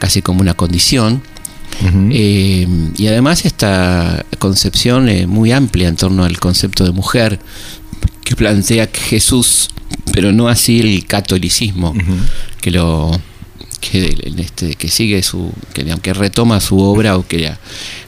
casi 0.00 0.22
como 0.22 0.40
una 0.40 0.54
condición. 0.54 1.22
Eh, 2.10 2.66
y 2.96 3.06
además 3.06 3.44
esta 3.44 4.26
concepción 4.40 5.08
muy 5.28 5.52
amplia 5.52 5.86
en 5.86 5.94
torno 5.94 6.24
al 6.24 6.40
concepto 6.40 6.82
de 6.82 6.90
mujer 6.90 7.38
que 8.24 8.34
plantea 8.34 8.88
Jesús, 8.92 9.68
pero 10.12 10.32
no 10.32 10.48
así 10.48 10.80
el 10.80 11.06
catolicismo, 11.06 11.94
que 12.60 12.72
lo 12.72 13.12
que, 13.80 14.18
este, 14.38 14.74
que 14.74 14.88
sigue 14.88 15.22
su, 15.22 15.52
que 15.74 15.88
aunque 15.92 16.12
retoma 16.12 16.60
su 16.60 16.80
obra 16.80 17.16
o 17.16 17.24
que 17.24 17.54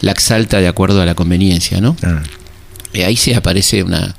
la, 0.00 0.10
exalta 0.10 0.58
de 0.58 0.66
acuerdo 0.66 1.00
a 1.00 1.06
la 1.06 1.14
conveniencia, 1.14 1.80
¿no? 1.80 1.94
Y 2.92 3.02
ahí 3.02 3.16
sí 3.16 3.32
aparece 3.32 3.84
una 3.84 4.16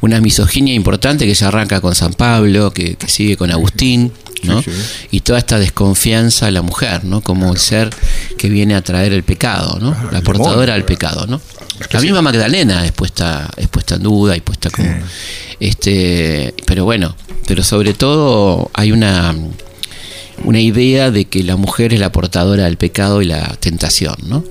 una 0.00 0.20
misoginia 0.20 0.74
importante 0.74 1.26
que 1.26 1.34
se 1.34 1.44
arranca 1.44 1.80
con 1.80 1.94
San 1.94 2.12
Pablo, 2.14 2.72
que, 2.72 2.96
sigue 3.06 3.36
con 3.36 3.50
Agustín, 3.50 4.12
¿no? 4.42 4.62
Y 5.10 5.20
toda 5.20 5.38
esta 5.38 5.58
desconfianza 5.58 6.46
a 6.46 6.50
la 6.50 6.62
mujer, 6.62 7.04
¿no? 7.04 7.20
Como 7.20 7.52
el 7.52 7.58
ser 7.58 7.90
que 8.38 8.48
viene 8.48 8.74
a 8.74 8.82
traer 8.82 9.12
el 9.12 9.22
pecado, 9.22 9.78
¿no? 9.80 9.96
La 10.12 10.20
portadora 10.20 10.74
del 10.74 10.84
pecado, 10.84 11.26
¿no? 11.26 11.40
La 11.90 12.00
misma 12.00 12.22
Magdalena 12.22 12.84
es 12.84 12.92
puesta, 12.92 13.50
es 13.56 13.68
puesta 13.68 13.96
en 13.96 14.02
duda 14.02 14.36
y 14.36 14.40
puesta 14.40 14.70
como. 14.70 14.88
Este, 15.60 16.54
pero 16.66 16.84
bueno, 16.84 17.16
pero 17.46 17.62
sobre 17.62 17.94
todo 17.94 18.70
hay 18.74 18.92
una 18.92 19.34
una 20.44 20.60
idea 20.60 21.10
de 21.10 21.26
que 21.26 21.42
la 21.42 21.56
mujer 21.56 21.92
es 21.94 22.00
la 22.00 22.12
portadora 22.12 22.64
del 22.64 22.76
pecado 22.76 23.22
y 23.22 23.26
la 23.26 23.56
tentación, 23.56 24.16
¿no? 24.26 24.44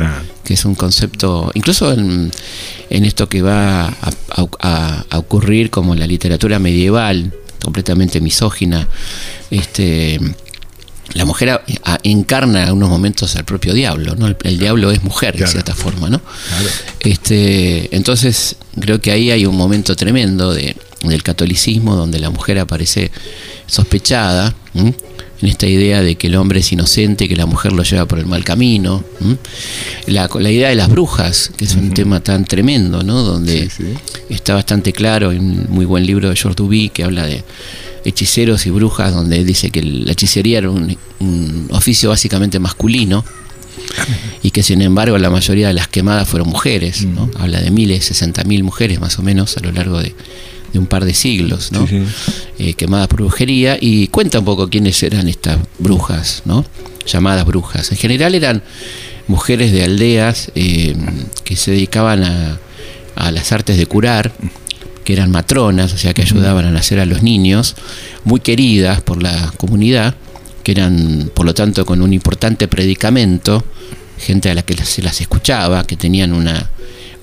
Que 0.43 0.53
es 0.53 0.65
un 0.65 0.75
concepto, 0.75 1.51
incluso 1.53 1.91
en, 1.93 2.31
esto 2.89 3.29
que 3.29 3.41
va 3.41 3.93
a, 4.29 5.05
ocurrir 5.17 5.69
como 5.69 5.93
en 5.93 5.99
la 5.99 6.07
literatura 6.07 6.59
medieval, 6.59 7.33
completamente 7.63 8.21
misógina, 8.21 8.87
este, 9.51 10.19
la 11.13 11.25
mujer 11.25 11.61
encarna 12.03 12.63
en 12.63 12.73
unos 12.73 12.89
momentos 12.89 13.35
al 13.35 13.45
propio 13.45 13.73
diablo, 13.73 14.15
¿no? 14.15 14.27
El, 14.27 14.59
diablo 14.59 14.91
es 14.91 15.03
mujer, 15.03 15.37
de 15.37 15.47
cierta 15.47 15.75
forma, 15.75 16.09
¿no? 16.09 16.21
Este, 16.99 17.95
entonces, 17.95 18.57
creo 18.79 18.99
que 18.99 19.11
ahí 19.11 19.31
hay 19.31 19.45
un 19.45 19.55
momento 19.55 19.95
tremendo 19.95 20.53
de, 20.53 20.75
del 21.03 21.23
catolicismo 21.23 21.95
donde 21.95 22.19
la 22.19 22.29
mujer 22.29 22.59
aparece 22.59 23.11
sospechada 23.67 24.55
en 25.41 25.49
esta 25.49 25.67
idea 25.67 26.01
de 26.01 26.15
que 26.15 26.27
el 26.27 26.35
hombre 26.35 26.61
es 26.61 26.71
inocente, 26.71 27.27
que 27.27 27.35
la 27.35 27.45
mujer 27.45 27.73
lo 27.73 27.83
lleva 27.83 28.05
por 28.05 28.19
el 28.19 28.25
mal 28.25 28.43
camino. 28.43 29.03
La, 30.07 30.29
la, 30.39 30.51
idea 30.51 30.69
de 30.69 30.75
las 30.75 30.89
brujas, 30.89 31.51
que 31.57 31.65
es 31.65 31.75
un 31.75 31.93
tema 31.93 32.21
tan 32.21 32.45
tremendo, 32.45 33.03
¿no? 33.03 33.21
donde 33.23 33.69
está 34.29 34.53
bastante 34.55 34.93
claro, 34.93 35.31
hay 35.31 35.37
un 35.37 35.67
muy 35.69 35.85
buen 35.85 36.05
libro 36.05 36.29
de 36.29 36.35
George 36.35 36.55
Duby 36.55 36.89
que 36.89 37.03
habla 37.03 37.25
de 37.25 37.43
hechiceros 38.05 38.65
y 38.65 38.69
brujas, 38.69 39.13
donde 39.13 39.43
dice 39.43 39.71
que 39.71 39.83
la 39.83 40.11
hechicería 40.11 40.59
era 40.59 40.69
un, 40.69 40.97
oficio 41.71 42.09
básicamente 42.09 42.59
masculino 42.59 43.25
y 44.43 44.51
que 44.51 44.61
sin 44.63 44.81
embargo 44.81 45.17
la 45.17 45.29
mayoría 45.29 45.67
de 45.67 45.73
las 45.73 45.87
quemadas 45.87 46.27
fueron 46.29 46.49
mujeres, 46.49 47.03
¿no? 47.05 47.29
habla 47.39 47.59
de 47.61 47.71
miles, 47.71 48.05
sesenta 48.05 48.43
mil 48.43 48.63
mujeres 48.63 48.99
más 48.99 49.17
o 49.17 49.23
menos 49.23 49.57
a 49.57 49.61
lo 49.61 49.71
largo 49.71 49.99
de, 49.99 50.13
de 50.75 50.79
un 50.79 50.87
par 50.87 51.05
de 51.05 51.13
siglos, 51.13 51.71
¿no? 51.71 51.87
Eh, 52.59 52.73
quemadas 52.73 53.07
por 53.07 53.21
brujería, 53.21 53.77
y 53.79 54.09
cuenta 54.09 54.39
un 54.39 54.45
poco 54.45 54.69
quiénes 54.69 55.01
eran 55.03 55.29
estas 55.29 55.57
brujas, 55.79 56.41
¿no? 56.43 56.65
llamadas 57.05 57.45
brujas. 57.45 57.91
En 57.91 57.97
general 57.97 58.35
eran 58.35 58.61
mujeres 59.27 59.71
de 59.71 59.85
aldeas 59.85 60.51
eh, 60.55 60.95
que 61.45 61.55
se 61.55 61.71
dedicaban 61.71 62.23
a, 62.23 62.59
a, 63.15 63.31
las 63.31 63.53
artes 63.53 63.77
de 63.77 63.85
curar, 63.85 64.33
que 65.05 65.13
eran 65.13 65.31
matronas, 65.31 65.93
o 65.93 65.97
sea, 65.97 66.13
que 66.13 66.23
ayudaban 66.23 66.65
a 66.65 66.71
nacer 66.71 66.99
a 66.99 67.05
los 67.05 67.23
niños, 67.23 67.75
muy 68.25 68.41
queridas 68.41 69.01
por 69.01 69.23
la 69.23 69.53
comunidad, 69.55 70.15
que 70.63 70.73
eran, 70.73 71.31
por 71.33 71.45
lo 71.45 71.53
tanto, 71.53 71.85
con 71.85 72.01
un 72.01 72.11
importante 72.11 72.67
predicamento, 72.67 73.63
gente 74.17 74.49
a 74.49 74.55
la 74.55 74.63
que 74.63 74.75
se 74.83 75.01
las 75.01 75.21
escuchaba, 75.21 75.85
que 75.85 75.95
tenían 75.95 76.33
una, 76.33 76.69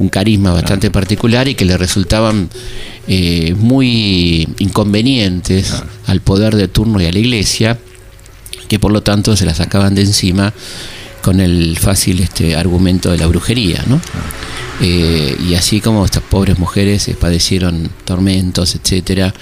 un 0.02 0.08
carisma 0.08 0.52
bastante 0.52 0.90
particular 0.90 1.46
y 1.48 1.54
que 1.54 1.64
le 1.64 1.76
resultaban 1.76 2.48
eh, 3.06 3.54
muy 3.56 4.48
inconvenientes 4.58 5.82
al 6.06 6.20
poder 6.20 6.56
de 6.56 6.68
turno 6.68 7.00
y 7.00 7.06
a 7.06 7.12
la 7.12 7.18
iglesia, 7.18 7.78
que 8.68 8.78
por 8.80 8.92
lo 8.92 9.02
tanto 9.02 9.36
se 9.36 9.46
la 9.46 9.54
sacaban 9.54 9.94
de 9.94 10.02
encima 10.02 10.52
con 11.22 11.40
el 11.40 11.78
fácil 11.78 12.20
este 12.20 12.56
argumento 12.56 13.12
de 13.12 13.18
la 13.18 13.28
brujería, 13.28 13.84
¿no? 13.86 14.00
Eh, 14.80 15.36
y 15.48 15.54
así 15.54 15.80
como 15.80 16.04
estas 16.04 16.24
pobres 16.24 16.58
mujeres 16.58 17.06
eh, 17.06 17.16
padecieron 17.18 17.88
tormentos, 18.04 18.74
etcétera, 18.74 19.32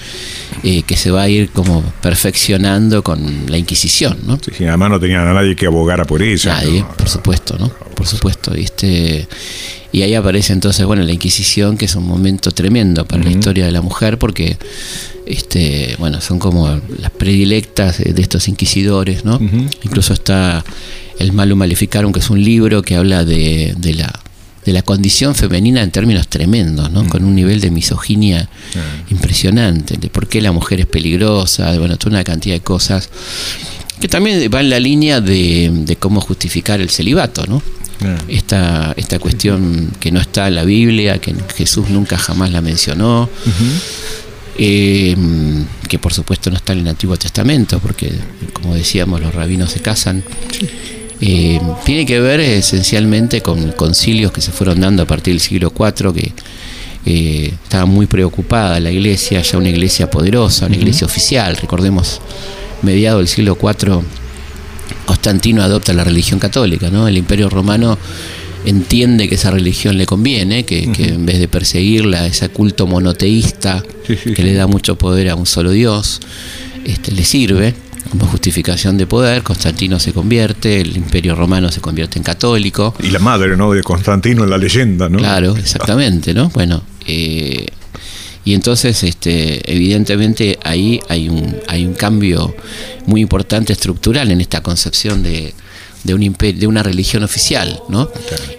que 0.61 0.95
se 0.95 1.09
va 1.09 1.23
a 1.23 1.29
ir 1.29 1.49
como 1.49 1.81
perfeccionando 2.03 3.01
con 3.01 3.47
la 3.47 3.57
Inquisición, 3.57 4.19
¿no? 4.27 4.37
Sí, 4.37 4.65
además 4.65 4.91
no 4.91 4.99
tenían 4.99 5.27
a 5.27 5.33
nadie 5.33 5.55
que 5.55 5.65
abogara 5.65 6.05
por 6.05 6.21
ella. 6.21 6.53
Nadie, 6.53 6.85
por 6.95 7.09
supuesto, 7.09 7.57
¿no? 7.57 7.69
Por 7.69 8.05
supuesto. 8.05 8.53
Este, 8.53 9.27
y 9.91 10.03
ahí 10.03 10.13
aparece 10.13 10.53
entonces, 10.53 10.85
bueno, 10.85 11.03
la 11.03 11.11
Inquisición, 11.11 11.77
que 11.77 11.85
es 11.85 11.95
un 11.95 12.07
momento 12.07 12.51
tremendo 12.51 13.05
para 13.05 13.23
la 13.23 13.31
historia 13.31 13.65
de 13.65 13.71
la 13.71 13.81
mujer, 13.81 14.17
porque 14.17 14.57
este, 15.25 15.95
bueno, 15.99 16.21
son 16.21 16.39
como 16.39 16.79
las 16.99 17.11
predilectas 17.11 17.97
de 17.99 18.21
estos 18.21 18.47
inquisidores, 18.47 19.25
¿no? 19.25 19.39
Incluso 19.83 20.13
está 20.13 20.63
El 21.19 21.33
Malo 21.33 21.55
Maleficarum, 21.55 22.11
que 22.11 22.19
es 22.19 22.29
un 22.29 22.43
libro 22.43 22.81
que 22.81 22.95
habla 22.95 23.25
de, 23.25 23.73
de 23.77 23.93
la 23.93 24.19
de 24.65 24.73
la 24.73 24.83
condición 24.83 25.33
femenina 25.33 25.81
en 25.81 25.89
términos 25.89 26.27
tremendos, 26.27 26.91
¿no? 26.91 27.07
Con 27.07 27.23
un 27.23 27.35
nivel 27.35 27.59
de 27.61 27.71
misoginia 27.71 28.47
impresionante, 29.09 29.97
de 29.97 30.07
por 30.09 30.27
qué 30.27 30.39
la 30.39 30.51
mujer 30.51 30.79
es 30.79 30.85
peligrosa, 30.85 31.71
de 31.71 31.79
bueno, 31.79 31.97
toda 31.97 32.11
una 32.11 32.23
cantidad 32.23 32.55
de 32.55 32.61
cosas 32.61 33.09
que 33.99 34.07
también 34.07 34.49
va 34.53 34.61
en 34.61 34.69
la 34.69 34.79
línea 34.79 35.21
de, 35.21 35.69
de 35.71 35.95
cómo 35.95 36.21
justificar 36.21 36.81
el 36.81 36.89
celibato, 36.89 37.45
¿no? 37.47 37.61
Esta, 38.27 38.93
esta 38.97 39.19
cuestión 39.19 39.91
que 39.99 40.11
no 40.11 40.19
está 40.19 40.47
en 40.47 40.55
la 40.55 40.63
Biblia, 40.63 41.19
que 41.19 41.35
Jesús 41.55 41.89
nunca 41.89 42.17
jamás 42.17 42.51
la 42.51 42.61
mencionó. 42.61 43.29
Eh, 44.57 45.15
que 45.87 45.97
por 45.97 46.13
supuesto 46.13 46.49
no 46.49 46.57
está 46.57 46.73
en 46.73 46.79
el 46.79 46.87
Antiguo 46.87 47.17
Testamento, 47.17 47.79
porque 47.79 48.11
como 48.53 48.75
decíamos, 48.75 49.21
los 49.21 49.33
rabinos 49.33 49.71
se 49.71 49.79
casan. 49.79 50.23
Eh, 51.19 51.59
tiene 51.85 52.05
que 52.05 52.19
ver 52.19 52.39
esencialmente 52.39 53.41
con 53.41 53.71
concilios 53.73 54.31
que 54.31 54.41
se 54.41 54.51
fueron 54.51 54.81
dando 54.81 55.03
a 55.03 55.05
partir 55.05 55.33
del 55.33 55.41
siglo 55.41 55.71
IV, 55.77 56.13
que 56.13 56.33
eh, 57.05 57.53
estaba 57.63 57.85
muy 57.85 58.07
preocupada 58.07 58.79
la 58.79 58.91
iglesia, 58.91 59.41
ya 59.41 59.57
una 59.57 59.69
iglesia 59.69 60.09
poderosa, 60.09 60.65
una 60.65 60.75
iglesia 60.75 61.05
oficial. 61.05 61.57
Recordemos, 61.57 62.21
mediado 62.81 63.19
del 63.19 63.27
siglo 63.27 63.57
IV, 63.61 64.01
Constantino 65.05 65.63
adopta 65.63 65.93
la 65.93 66.03
religión 66.03 66.39
católica, 66.39 66.89
¿no? 66.89 67.07
El 67.07 67.17
Imperio 67.17 67.49
Romano 67.49 67.97
entiende 68.65 69.27
que 69.27 69.35
esa 69.35 69.51
religión 69.51 69.97
le 69.97 70.05
conviene, 70.05 70.63
que, 70.65 70.83
en 70.83 71.25
vez 71.25 71.39
de 71.39 71.47
perseguirla, 71.47 72.25
ese 72.27 72.49
culto 72.49 72.87
monoteísta 72.87 73.83
que 74.05 74.43
le 74.43 74.53
da 74.53 74.67
mucho 74.67 74.97
poder 74.97 75.29
a 75.29 75.35
un 75.35 75.45
solo 75.45 75.71
Dios, 75.71 76.19
este, 76.85 77.11
le 77.11 77.23
sirve 77.23 77.73
como 78.09 78.25
justificación 78.25 78.97
de 78.97 79.07
poder. 79.07 79.43
Constantino 79.43 79.99
se 79.99 80.13
convierte, 80.13 80.81
el 80.81 80.95
imperio 80.97 81.35
romano 81.35 81.71
se 81.71 81.81
convierte 81.81 82.19
en 82.19 82.23
católico. 82.23 82.93
Y 83.01 83.09
la 83.09 83.19
madre, 83.19 83.55
¿no? 83.55 83.71
De 83.71 83.83
Constantino 83.83 84.43
en 84.43 84.49
la 84.49 84.57
leyenda, 84.57 85.09
¿no? 85.09 85.17
Claro, 85.17 85.55
exactamente, 85.55 86.33
¿no? 86.33 86.49
Bueno, 86.49 86.83
eh, 87.07 87.65
y 88.43 88.53
entonces, 88.53 89.03
este, 89.03 89.71
evidentemente, 89.71 90.57
ahí 90.63 90.99
hay 91.09 91.29
un, 91.29 91.57
hay 91.67 91.85
un 91.85 91.93
cambio 91.93 92.55
muy 93.05 93.21
importante 93.21 93.73
estructural 93.73 94.31
en 94.31 94.41
esta 94.41 94.61
concepción 94.63 95.21
de, 95.21 95.53
de, 96.03 96.13
un 96.13 96.35
de 96.39 96.67
una 96.67 96.81
religión 96.81 97.23
oficial, 97.23 97.81
¿no? 97.89 98.09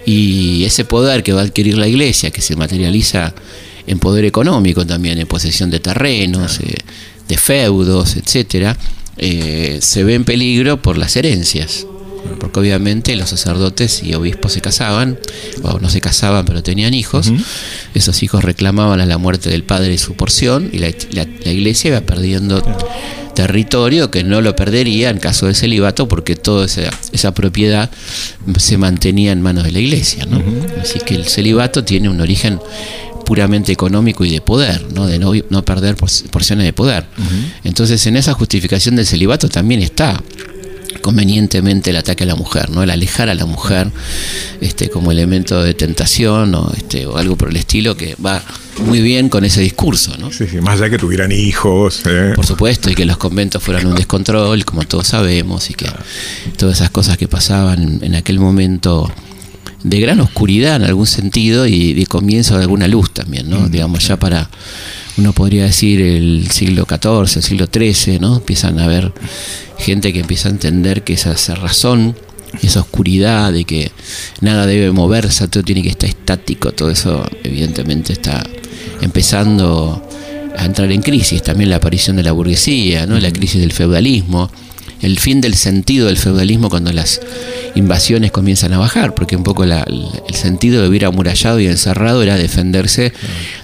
Y 0.05 0.63
ese 0.63 0.85
poder 0.85 1.23
que 1.23 1.33
va 1.33 1.41
a 1.41 1.43
adquirir 1.43 1.77
la 1.77 1.87
iglesia, 1.87 2.31
que 2.31 2.41
se 2.41 2.55
materializa 2.55 3.33
en 3.85 3.99
poder 3.99 4.23
económico 4.23 4.85
también, 4.85 5.19
en 5.19 5.27
posesión 5.27 5.69
de 5.69 5.81
terrenos, 5.81 6.59
eh, 6.61 6.77
de 7.27 7.37
feudos, 7.37 8.15
etcétera, 8.15 8.77
eh, 9.17 9.79
se 9.81 10.03
ve 10.03 10.15
en 10.15 10.23
peligro 10.23 10.81
por 10.81 10.97
las 10.97 11.15
herencias. 11.17 11.85
Porque 12.39 12.59
obviamente 12.59 13.15
los 13.15 13.29
sacerdotes 13.29 14.03
y 14.03 14.13
obispos 14.13 14.53
se 14.53 14.61
casaban, 14.61 15.17
o 15.61 15.79
no 15.79 15.89
se 15.89 16.01
casaban 16.01 16.45
pero 16.45 16.63
tenían 16.63 16.93
hijos, 16.93 17.31
esos 17.93 18.23
hijos 18.23 18.43
reclamaban 18.43 18.99
a 19.01 19.05
la 19.05 19.17
muerte 19.17 19.49
del 19.49 19.63
padre 19.63 19.97
su 19.97 20.15
porción 20.15 20.69
y 20.71 20.79
la, 20.79 20.89
iglesia 21.51 21.89
iba 21.89 22.01
perdiendo 22.01 22.61
territorio 23.33 24.11
que 24.11 24.23
no 24.23 24.41
lo 24.41 24.55
perdería 24.55 25.09
en 25.09 25.17
caso 25.17 25.47
de 25.47 25.55
celibato 25.55 26.07
porque 26.07 26.35
toda 26.35 26.65
esa, 26.65 27.33
propiedad 27.33 27.89
se 28.57 28.77
mantenía 28.77 29.31
en 29.31 29.41
manos 29.41 29.63
de 29.63 29.71
la 29.71 29.79
iglesia. 29.79 30.25
¿no? 30.25 30.41
Así 30.81 30.99
que 30.99 31.15
el 31.15 31.25
celibato 31.25 31.83
tiene 31.83 32.09
un 32.09 32.21
origen 32.21 32.59
puramente 33.25 33.71
económico 33.71 34.25
y 34.25 34.31
de 34.31 34.41
poder, 34.41 34.91
¿no? 34.93 35.07
de 35.07 35.17
no, 35.17 35.31
no 35.49 35.65
perder 35.65 35.95
porciones 35.95 36.65
de 36.65 36.73
poder. 36.73 37.05
Entonces 37.63 38.05
en 38.05 38.17
esa 38.17 38.33
justificación 38.33 38.95
del 38.95 39.05
celibato 39.05 39.49
también 39.49 39.81
está 39.81 40.21
convenientemente 41.03 41.91
el 41.91 41.97
ataque 41.97 42.23
a 42.23 42.27
la 42.27 42.35
mujer, 42.35 42.71
¿no? 42.71 42.81
El 42.81 42.89
alejar 42.89 43.29
a 43.29 43.35
la 43.35 43.45
mujer 43.45 43.91
este, 44.61 44.89
como 44.89 45.11
elemento 45.11 45.61
de 45.61 45.75
tentación 45.75 46.55
o, 46.55 46.71
este, 46.75 47.05
o 47.05 47.17
algo 47.17 47.35
por 47.35 47.49
el 47.49 47.57
estilo 47.57 47.95
que 47.95 48.15
va 48.15 48.41
muy 48.79 49.01
bien 49.01 49.29
con 49.29 49.45
ese 49.45 49.61
discurso, 49.61 50.17
¿no? 50.17 50.31
Sí, 50.31 50.47
sí, 50.47 50.61
más 50.61 50.79
allá 50.79 50.89
que 50.89 50.97
tuvieran 50.97 51.31
hijos. 51.31 52.01
¿eh? 52.07 52.31
Por 52.35 52.45
supuesto, 52.45 52.89
y 52.89 52.95
que 52.95 53.05
los 53.05 53.17
conventos 53.17 53.61
fueran 53.61 53.85
un 53.85 53.95
descontrol, 53.95 54.65
como 54.65 54.83
todos 54.83 55.07
sabemos, 55.07 55.69
y 55.69 55.75
que 55.75 55.85
todas 56.57 56.77
esas 56.77 56.89
cosas 56.89 57.17
que 57.17 57.27
pasaban 57.27 57.99
en 58.01 58.15
aquel 58.15 58.39
momento 58.39 59.11
de 59.83 59.99
gran 59.99 60.21
oscuridad 60.21 60.77
en 60.77 60.85
algún 60.85 61.05
sentido 61.05 61.67
y 61.67 61.93
de 61.93 62.05
comienzo 62.05 62.55
de 62.55 62.63
alguna 62.63 62.87
luz 62.87 63.13
también, 63.13 63.49
¿no? 63.49 63.59
Mm, 63.59 63.71
Digamos, 63.71 64.07
ya 64.07 64.17
para, 64.17 64.49
uno 65.17 65.33
podría 65.33 65.65
decir, 65.65 66.01
el 66.01 66.49
siglo 66.49 66.85
XIV, 66.87 67.37
el 67.37 67.43
siglo 67.43 67.67
XIII, 67.71 68.19
¿no? 68.19 68.37
Empiezan 68.37 68.79
a 68.79 68.85
haber 68.85 69.11
gente 69.77 70.13
que 70.13 70.19
empieza 70.19 70.47
a 70.49 70.51
entender 70.51 71.03
que 71.03 71.13
esa 71.13 71.55
razón, 71.55 72.15
esa 72.61 72.81
oscuridad 72.81 73.51
de 73.51 73.65
que 73.65 73.91
nada 74.41 74.65
debe 74.65 74.91
moverse, 74.91 75.47
todo 75.47 75.63
tiene 75.63 75.83
que 75.83 75.89
estar 75.89 76.09
estático, 76.09 76.71
todo 76.71 76.89
eso 76.89 77.23
evidentemente 77.43 78.13
está 78.13 78.43
empezando 79.01 80.07
a 80.57 80.65
entrar 80.65 80.91
en 80.91 81.01
crisis. 81.01 81.43
También 81.43 81.69
la 81.69 81.77
aparición 81.77 82.15
de 82.15 82.23
la 82.23 82.31
burguesía, 82.31 83.05
¿no? 83.05 83.19
La 83.19 83.31
crisis 83.31 83.61
del 83.61 83.71
feudalismo 83.71 84.51
el 85.03 85.19
fin 85.19 85.41
del 85.41 85.55
sentido 85.55 86.07
del 86.07 86.17
feudalismo 86.17 86.69
cuando 86.69 86.91
las 86.91 87.21
invasiones 87.75 88.31
comienzan 88.31 88.73
a 88.73 88.77
bajar, 88.77 89.13
porque 89.13 89.35
un 89.35 89.43
poco 89.43 89.63
el 89.63 89.75
sentido 90.33 90.81
de 90.81 90.87
vivir 90.87 91.05
amurallado 91.05 91.59
y 91.59 91.67
encerrado 91.67 92.23
era 92.23 92.37
defenderse 92.37 93.13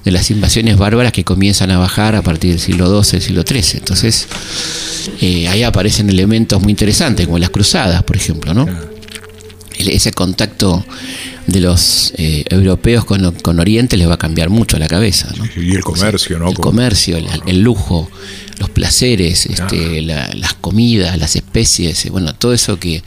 de 0.04 0.12
las 0.12 0.30
invasiones 0.32 0.78
bárbaras 0.78 1.12
que 1.12 1.24
comienzan 1.24 1.72
a 1.72 1.78
bajar 1.78 2.16
a 2.16 2.22
partir 2.22 2.52
del 2.52 2.60
siglo 2.60 3.04
XII, 3.04 3.22
siglo 3.22 3.44
XIII. 3.44 3.80
Entonces, 3.80 4.28
eh, 5.22 5.48
ahí 5.48 5.64
aparecen 5.64 6.10
elementos 6.10 6.62
muy 6.62 6.72
interesantes, 6.72 7.26
como 7.26 7.40
las 7.40 7.50
cruzadas, 7.50 8.04
por 8.04 8.18
ejemplo, 8.18 8.54
¿no? 8.54 8.89
Ese 9.80 10.12
contacto 10.12 10.86
de 11.48 11.62
los 11.62 12.14
eh, 12.18 12.44
europeos 12.50 13.06
con, 13.06 13.32
con, 13.42 13.60
Oriente 13.60 13.96
les 13.96 14.10
va 14.10 14.16
a 14.16 14.18
cambiar 14.18 14.50
mucho 14.50 14.78
la 14.78 14.88
cabeza. 14.88 15.30
¿no? 15.38 15.46
Y 15.62 15.74
el 15.74 15.82
comercio, 15.82 16.38
¿no? 16.38 16.50
El 16.50 16.58
comercio, 16.58 17.18
el, 17.18 17.62
lujo, 17.62 18.10
los 18.60 18.70
placeres, 18.70 19.46
este, 19.46 20.02
las 20.02 20.54
comidas, 20.56 21.18
las 21.18 21.36
especies, 21.36 22.06
eh, 22.06 22.10
bueno, 22.10 22.36
todo 22.36 22.54
eso 22.54 22.78
que, 22.78 23.02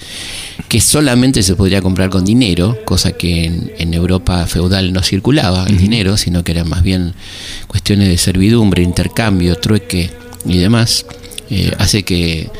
que 0.69 0.81
solamente 0.81 1.43
se 1.43 1.55
podría 1.55 1.83
comprar 1.83 2.09
con 2.09 2.25
dinero, 2.25 2.79
cosa 2.85 3.13
que 3.13 3.45
en, 3.45 3.93
Europa 3.93 4.47
feudal 4.47 4.95
no 4.95 5.03
circulaba 5.03 5.67
el 5.67 5.77
dinero, 5.77 6.17
sino 6.17 6.43
que 6.43 6.53
eran 6.53 6.69
más 6.69 6.83
bien 6.83 7.13
cuestiones 7.67 8.09
de 8.09 8.17
servidumbre, 8.17 8.83
intercambio, 8.83 9.57
trueque 9.57 10.11
y 10.47 10.57
demás, 10.57 11.05
eh, 11.51 11.73
hace 11.79 12.03
que 12.03 12.51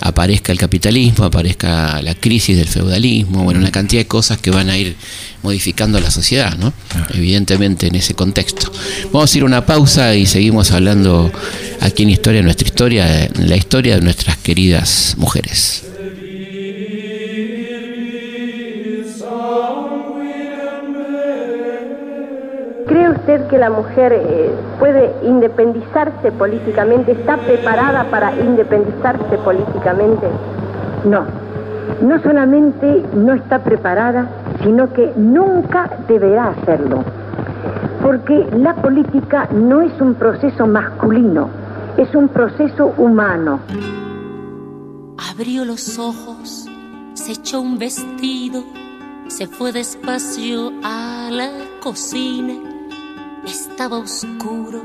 aparezca 0.00 0.52
el 0.52 0.58
capitalismo, 0.58 1.24
aparezca 1.24 2.00
la 2.02 2.14
crisis 2.14 2.56
del 2.56 2.68
feudalismo, 2.68 3.44
bueno, 3.44 3.60
una 3.60 3.70
cantidad 3.70 4.02
de 4.02 4.06
cosas 4.06 4.38
que 4.38 4.50
van 4.50 4.70
a 4.70 4.76
ir 4.76 4.96
modificando 5.42 6.00
la 6.00 6.10
sociedad, 6.10 6.56
¿no? 6.58 6.72
Evidentemente 7.14 7.86
en 7.86 7.94
ese 7.94 8.14
contexto. 8.14 8.72
Vamos 9.12 9.32
a 9.32 9.36
ir 9.38 9.42
a 9.42 9.46
una 9.46 9.66
pausa 9.66 10.14
y 10.14 10.26
seguimos 10.26 10.70
hablando 10.70 11.32
aquí 11.80 12.02
en 12.02 12.10
Historia, 12.10 12.42
nuestra 12.42 12.66
historia, 12.66 13.24
en 13.24 13.48
la 13.48 13.56
historia 13.56 13.96
de 13.96 14.02
nuestras 14.02 14.36
queridas 14.36 15.14
mujeres. 15.16 15.87
Usted 23.28 23.46
que 23.48 23.58
la 23.58 23.68
mujer 23.68 24.12
eh, 24.12 24.50
puede 24.78 25.12
independizarse 25.22 26.32
políticamente? 26.32 27.12
¿Está 27.12 27.36
preparada 27.36 28.04
para 28.04 28.34
independizarse 28.34 29.36
políticamente? 29.44 30.26
No, 31.04 31.24
no 32.00 32.22
solamente 32.22 33.04
no 33.14 33.34
está 33.34 33.58
preparada, 33.58 34.28
sino 34.62 34.92
que 34.92 35.12
nunca 35.16 35.90
deberá 36.08 36.48
hacerlo. 36.48 37.04
Porque 38.02 38.46
la 38.56 38.74
política 38.74 39.48
no 39.52 39.82
es 39.82 39.92
un 40.00 40.14
proceso 40.14 40.66
masculino, 40.66 41.50
es 41.98 42.14
un 42.14 42.28
proceso 42.28 42.94
humano. 42.96 43.60
Abrió 45.30 45.66
los 45.66 45.98
ojos, 45.98 46.66
se 47.12 47.32
echó 47.32 47.60
un 47.60 47.78
vestido, 47.78 48.62
se 49.26 49.46
fue 49.46 49.72
despacio 49.72 50.72
a 50.82 51.28
la 51.30 51.50
cocina. 51.82 52.67
Estaba 53.46 53.98
oscuro, 53.98 54.82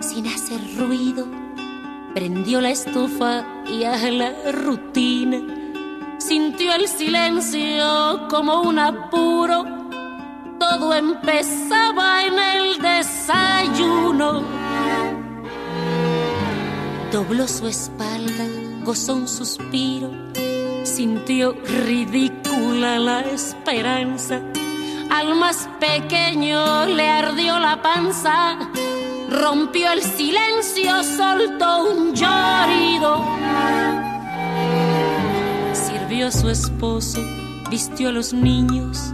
sin 0.00 0.26
hacer 0.26 0.60
ruido. 0.76 1.26
Prendió 2.14 2.60
la 2.60 2.70
estufa 2.70 3.44
y 3.66 3.84
a 3.84 4.10
la 4.10 4.32
rutina 4.52 5.38
sintió 6.18 6.74
el 6.74 6.88
silencio 6.88 8.26
como 8.28 8.62
un 8.62 8.78
apuro. 8.78 9.64
Todo 10.58 10.94
empezaba 10.94 12.24
en 12.24 12.38
el 12.38 12.82
desayuno. 12.82 14.42
Dobló 17.12 17.46
su 17.46 17.66
espalda, 17.68 18.46
gozó 18.84 19.14
un 19.14 19.28
suspiro, 19.28 20.10
sintió 20.84 21.52
ridícula 21.86 22.98
la 22.98 23.20
esperanza. 23.20 24.42
Al 25.10 25.34
más 25.34 25.68
pequeño 25.80 26.86
le 26.86 27.08
ardió 27.08 27.58
la 27.58 27.80
panza, 27.82 28.58
rompió 29.30 29.92
el 29.92 30.02
silencio, 30.02 31.02
soltó 31.02 31.84
un 31.84 32.14
llorido. 32.14 33.24
A 36.16 36.32
su 36.32 36.48
esposo, 36.48 37.20
vistió 37.70 38.08
a 38.08 38.12
los 38.12 38.32
niños, 38.32 39.12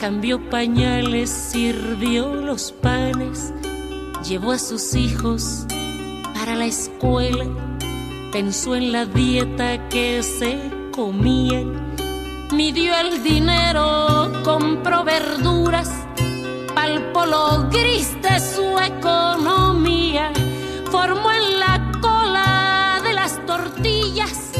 cambió 0.00 0.50
pañales, 0.50 1.30
sirvió 1.30 2.34
los 2.34 2.72
panes, 2.72 3.54
llevó 4.28 4.50
a 4.50 4.58
sus 4.58 4.94
hijos 4.94 5.64
para 6.34 6.56
la 6.56 6.66
escuela, 6.66 7.46
pensó 8.32 8.74
en 8.74 8.90
la 8.90 9.06
dieta 9.06 9.88
que 9.88 10.22
se 10.24 10.58
comían, 10.90 11.94
midió 12.52 12.94
el 12.98 13.22
dinero, 13.22 14.30
compró 14.44 15.04
verduras, 15.04 15.88
palpó 16.74 17.24
lo 17.24 17.68
gris 17.70 18.20
de 18.20 18.38
su 18.40 18.78
economía, 18.78 20.32
formó 20.90 21.32
en 21.32 21.60
la 21.60 21.92
cola 22.00 23.00
de 23.02 23.12
las 23.14 23.44
tortillas, 23.46 24.50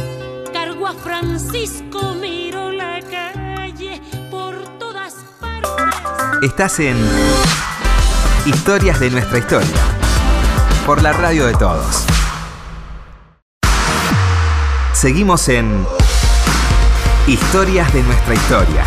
cargó 0.53 0.87
a 0.87 0.95
Francisco, 0.95 2.15
miró 2.21 2.73
la 2.73 3.01
calle 3.01 4.01
por 4.31 4.55
todas 4.79 5.15
partes. 5.41 6.43
Estás 6.43 6.81
en 6.81 6.97
Historias 8.45 8.99
de 8.99 9.11
nuestra 9.11 9.39
historia, 9.39 9.69
por 10.85 11.01
la 11.01 11.13
radio 11.13 11.47
de 11.47 11.53
todos. 11.55 12.05
Seguimos 14.93 15.49
en 15.49 15.87
Historias 17.29 17.95
de 17.95 18.03
nuestra 18.03 18.35
historia. 18.35 18.85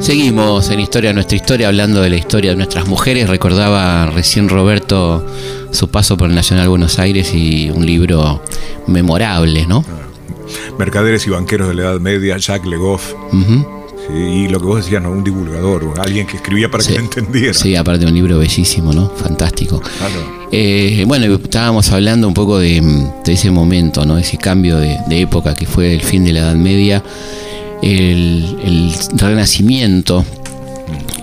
Seguimos 0.00 0.68
en 0.68 0.80
Historia 0.80 1.10
de 1.10 1.14
nuestra 1.14 1.34
historia, 1.34 1.68
hablando 1.68 2.02
de 2.02 2.10
la 2.10 2.16
historia 2.16 2.50
de 2.50 2.56
nuestras 2.56 2.86
mujeres. 2.86 3.30
Recordaba 3.30 4.04
recién 4.10 4.50
Roberto 4.50 5.26
su 5.70 5.88
paso 5.88 6.18
por 6.18 6.28
el 6.28 6.34
Nacional 6.34 6.68
Buenos 6.68 6.98
Aires 6.98 7.32
y 7.32 7.70
un 7.70 7.86
libro 7.86 8.42
memorable, 8.86 9.66
¿no? 9.66 9.82
Mercaderes 10.78 11.26
y 11.26 11.30
banqueros 11.30 11.68
de 11.68 11.74
la 11.74 11.82
Edad 11.82 12.00
Media, 12.00 12.36
Jacques 12.36 12.70
Legoff. 12.70 13.14
Sí, 14.06 14.12
y 14.14 14.48
lo 14.48 14.60
que 14.60 14.66
vos 14.66 14.84
decías, 14.84 15.02
¿no? 15.02 15.10
un 15.10 15.24
divulgador, 15.24 15.84
o 15.84 16.00
alguien 16.00 16.26
que 16.26 16.36
escribía 16.36 16.70
para 16.70 16.82
Sí. 16.84 16.92
que 16.92 16.98
lo 16.98 17.04
entendiera. 17.04 17.54
Sí, 17.54 17.74
aparte 17.74 18.00
de 18.04 18.06
un 18.10 18.14
libro 18.14 18.38
bellísimo, 18.38 18.92
¿no? 18.92 19.10
Fantástico. 19.10 19.80
Claro. 19.80 20.46
Eh, 20.52 21.04
bueno, 21.08 21.34
estábamos 21.34 21.90
hablando 21.90 22.28
un 22.28 22.34
poco 22.34 22.58
de, 22.58 22.80
de 23.24 23.32
ese 23.32 23.50
momento, 23.50 24.04
¿no? 24.06 24.16
Ese 24.18 24.36
cambio 24.38 24.76
de, 24.78 24.96
de 25.08 25.20
época 25.22 25.54
que 25.54 25.66
fue 25.66 25.92
el 25.94 26.02
fin 26.02 26.24
de 26.24 26.32
la 26.32 26.40
Edad 26.40 26.54
Media, 26.54 27.02
el, 27.82 28.56
el 28.64 29.18
renacimiento 29.18 30.24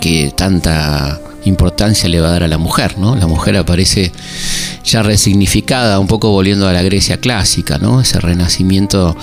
que 0.01 0.33
tanta 0.35 1.21
importancia 1.45 2.07
le 2.09 2.19
va 2.19 2.27
a 2.29 2.31
dar 2.31 2.43
a 2.43 2.47
la 2.47 2.57
mujer, 2.57 2.97
¿no? 2.97 3.15
La 3.15 3.27
mujer 3.27 3.55
aparece 3.57 4.11
ya 4.83 5.03
resignificada, 5.03 5.99
un 5.99 6.07
poco 6.07 6.29
volviendo 6.31 6.67
a 6.67 6.73
la 6.73 6.81
Grecia 6.83 7.17
clásica, 7.17 7.77
¿no? 7.77 8.01
Ese 8.01 8.19
renacimiento 8.19 9.15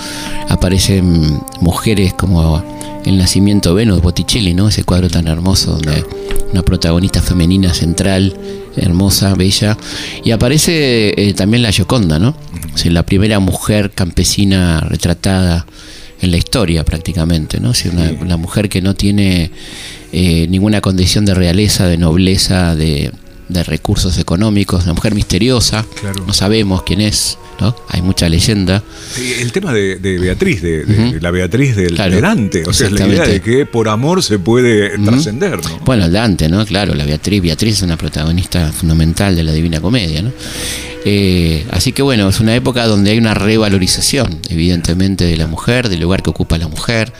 aparecen 0.49 1.39
mujeres 1.61 2.13
como 2.13 2.63
el 3.05 3.17
nacimiento 3.17 3.69
de 3.69 3.75
Venus 3.75 4.01
Botticelli, 4.01 4.53
¿no? 4.53 4.67
Ese 4.69 4.83
cuadro 4.83 5.09
tan 5.09 5.27
hermoso 5.27 5.71
donde 5.73 6.05
una 6.51 6.61
protagonista 6.63 7.21
femenina 7.21 7.73
central, 7.73 8.35
hermosa, 8.75 9.33
bella, 9.35 9.77
y 10.23 10.31
aparece 10.31 11.13
eh, 11.17 11.33
también 11.33 11.63
la 11.63 11.71
Gioconda, 11.71 12.19
¿no? 12.19 12.35
O 12.73 12.77
sea, 12.77 12.91
la 12.91 13.03
primera 13.03 13.39
mujer 13.39 13.91
campesina 13.91 14.79
retratada 14.81 15.65
en 16.21 16.31
la 16.31 16.37
historia 16.37 16.85
prácticamente, 16.85 17.59
¿no? 17.59 17.71
O 17.71 17.73
sea, 17.73 17.91
una, 17.91 18.11
una 18.21 18.37
mujer 18.37 18.69
que 18.69 18.81
no 18.81 18.93
tiene 18.93 19.51
eh, 20.11 20.47
ninguna 20.49 20.81
condición 20.81 21.25
de 21.25 21.33
realeza, 21.33 21.87
de 21.87 21.97
nobleza, 21.97 22.75
de, 22.75 23.11
de 23.49 23.63
recursos 23.63 24.17
económicos, 24.19 24.83
una 24.83 24.93
mujer 24.93 25.15
misteriosa, 25.15 25.85
Claro. 25.99 26.23
no 26.27 26.33
sabemos 26.33 26.83
quién 26.83 27.01
es, 27.01 27.37
¿no? 27.61 27.73
Hay 27.87 28.01
mucha 28.01 28.27
leyenda. 28.27 28.83
El 29.39 29.51
tema 29.53 29.71
de, 29.73 29.95
de 29.97 30.19
Beatriz, 30.19 30.61
de, 30.61 30.83
de- 30.83 31.01
Ujú. 31.03 31.11
de 31.13 31.21
la 31.21 31.31
Beatriz 31.31 31.75
del 31.75 31.95
Claro, 31.95 32.15
de 32.15 32.21
Dante, 32.21 32.63
o 32.67 32.73
sea, 32.73 32.87
es 32.87 32.93
la 32.93 33.07
idea 33.07 33.23
de 33.25 33.39
que 33.41 33.65
por 33.65 33.87
amor 33.87 34.21
se 34.23 34.39
puede 34.39 34.97
trascender, 34.99 35.63
¿no? 35.63 35.79
Bueno, 35.85 36.05
el 36.05 36.11
Dante, 36.11 36.49
¿no? 36.49 36.65
Claro, 36.65 36.93
la 36.95 37.05
Beatriz. 37.05 37.41
Beatriz 37.41 37.77
es 37.77 37.81
una 37.83 37.95
protagonista 37.97 38.71
fundamental 38.73 39.35
de 39.35 39.43
la 39.43 39.51
Divina 39.53 39.79
Comedia, 39.79 40.21
¿no? 40.23 40.31
Eh, 41.03 41.65
así 41.71 41.93
que 41.93 42.01
bueno, 42.03 42.29
es 42.29 42.39
una 42.39 42.53
época 42.55 42.85
donde 42.85 43.09
hay 43.11 43.17
una 43.17 43.33
revalorización, 43.33 44.39
evidentemente, 44.49 45.23
de 45.25 45.35
la 45.37 45.47
mujer, 45.47 45.89
del 45.89 45.99
lugar 46.01 46.21
que 46.21 46.29
ocupa 46.29 46.57
la 46.59 46.67
mujer, 46.67 47.11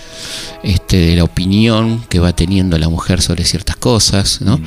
este, 0.64 0.98
de 0.98 1.16
la 1.16 1.24
opinión 1.24 2.04
que 2.08 2.20
va 2.20 2.36
teniendo 2.36 2.78
la 2.78 2.90
mujer 2.90 3.22
sobre 3.24 3.44
ciertas 3.44 3.76
cosas, 3.78 4.42
¿no? 4.42 4.62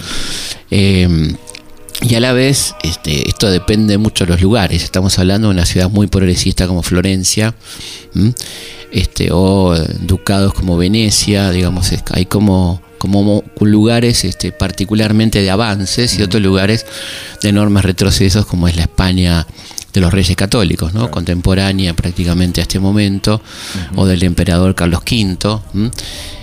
Eh, 0.70 1.34
y 2.02 2.14
a 2.16 2.20
la 2.20 2.32
vez, 2.32 2.74
este, 2.82 3.28
esto 3.28 3.50
depende 3.50 3.96
mucho 3.98 4.24
de 4.24 4.32
los 4.32 4.42
lugares. 4.42 4.82
Estamos 4.82 5.18
hablando 5.18 5.48
de 5.48 5.54
una 5.54 5.64
ciudad 5.64 5.88
muy 5.88 6.06
progresista 6.06 6.66
como 6.66 6.82
Florencia, 6.82 7.54
¿m? 8.14 8.34
este, 8.92 9.28
o 9.32 9.74
ducados 10.00 10.52
como 10.54 10.76
Venecia, 10.76 11.50
digamos, 11.50 11.90
hay 12.10 12.26
como, 12.26 12.82
como 12.98 13.22
mo- 13.22 13.44
lugares 13.60 14.24
este, 14.24 14.52
particularmente 14.52 15.40
de 15.40 15.50
avances 15.50 16.18
y 16.18 16.22
otros 16.22 16.42
lugares 16.42 16.84
de 17.42 17.48
enormes 17.48 17.84
retrocesos 17.84 18.44
como 18.46 18.68
es 18.68 18.76
la 18.76 18.82
España 18.82 19.46
de 19.92 20.00
los 20.00 20.12
Reyes 20.12 20.36
Católicos, 20.36 20.92
¿no? 20.92 21.10
contemporánea 21.10 21.94
prácticamente 21.94 22.60
a 22.60 22.62
este 22.62 22.80
momento, 22.80 23.40
o 23.94 24.04
del 24.06 24.24
emperador 24.24 24.74
Carlos 24.74 25.00
V, 25.08 25.60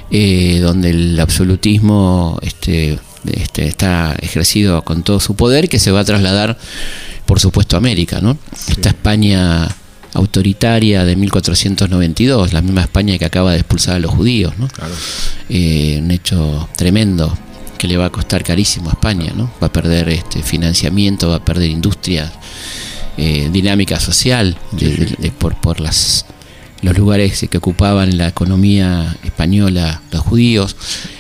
eh, 0.09 0.59
donde 0.61 0.89
el 0.91 1.19
absolutismo 1.19 2.39
este, 2.41 2.97
este, 3.25 3.67
está 3.67 4.15
ejercido 4.21 4.81
con 4.83 5.03
todo 5.03 5.19
su 5.19 5.35
poder 5.35 5.69
que 5.69 5.79
se 5.79 5.91
va 5.91 6.01
a 6.01 6.05
trasladar, 6.05 6.57
por 7.25 7.39
supuesto, 7.39 7.75
a 7.75 7.79
América. 7.79 8.19
¿no? 8.21 8.37
Esta 8.67 8.89
España 8.89 9.67
autoritaria 10.13 11.05
de 11.05 11.15
1492, 11.15 12.53
la 12.53 12.61
misma 12.61 12.81
España 12.81 13.17
que 13.17 13.25
acaba 13.25 13.51
de 13.53 13.59
expulsar 13.59 13.95
a 13.95 13.99
los 13.99 14.11
judíos. 14.11 14.53
¿no? 14.57 14.67
Claro. 14.67 14.93
Eh, 15.49 15.99
un 16.01 16.11
hecho 16.11 16.69
tremendo 16.75 17.37
que 17.77 17.87
le 17.87 17.97
va 17.97 18.05
a 18.05 18.09
costar 18.11 18.43
carísimo 18.43 18.89
a 18.89 18.93
España, 18.93 19.31
¿no? 19.35 19.51
Va 19.61 19.67
a 19.67 19.73
perder 19.73 20.07
este 20.09 20.43
financiamiento, 20.43 21.29
va 21.29 21.37
a 21.37 21.43
perder 21.45 21.71
industria, 21.71 22.31
eh, 23.17 23.49
dinámica 23.51 23.99
social 23.99 24.55
de- 24.71 24.95
de- 24.97 25.15
de- 25.17 25.31
por, 25.31 25.55
por 25.59 25.79
las 25.79 26.25
los 26.81 26.97
lugares 26.97 27.45
que 27.49 27.57
ocupaban 27.57 28.17
la 28.17 28.29
economía 28.29 29.15
española 29.23 30.01
los 30.11 30.21
judíos, 30.21 30.75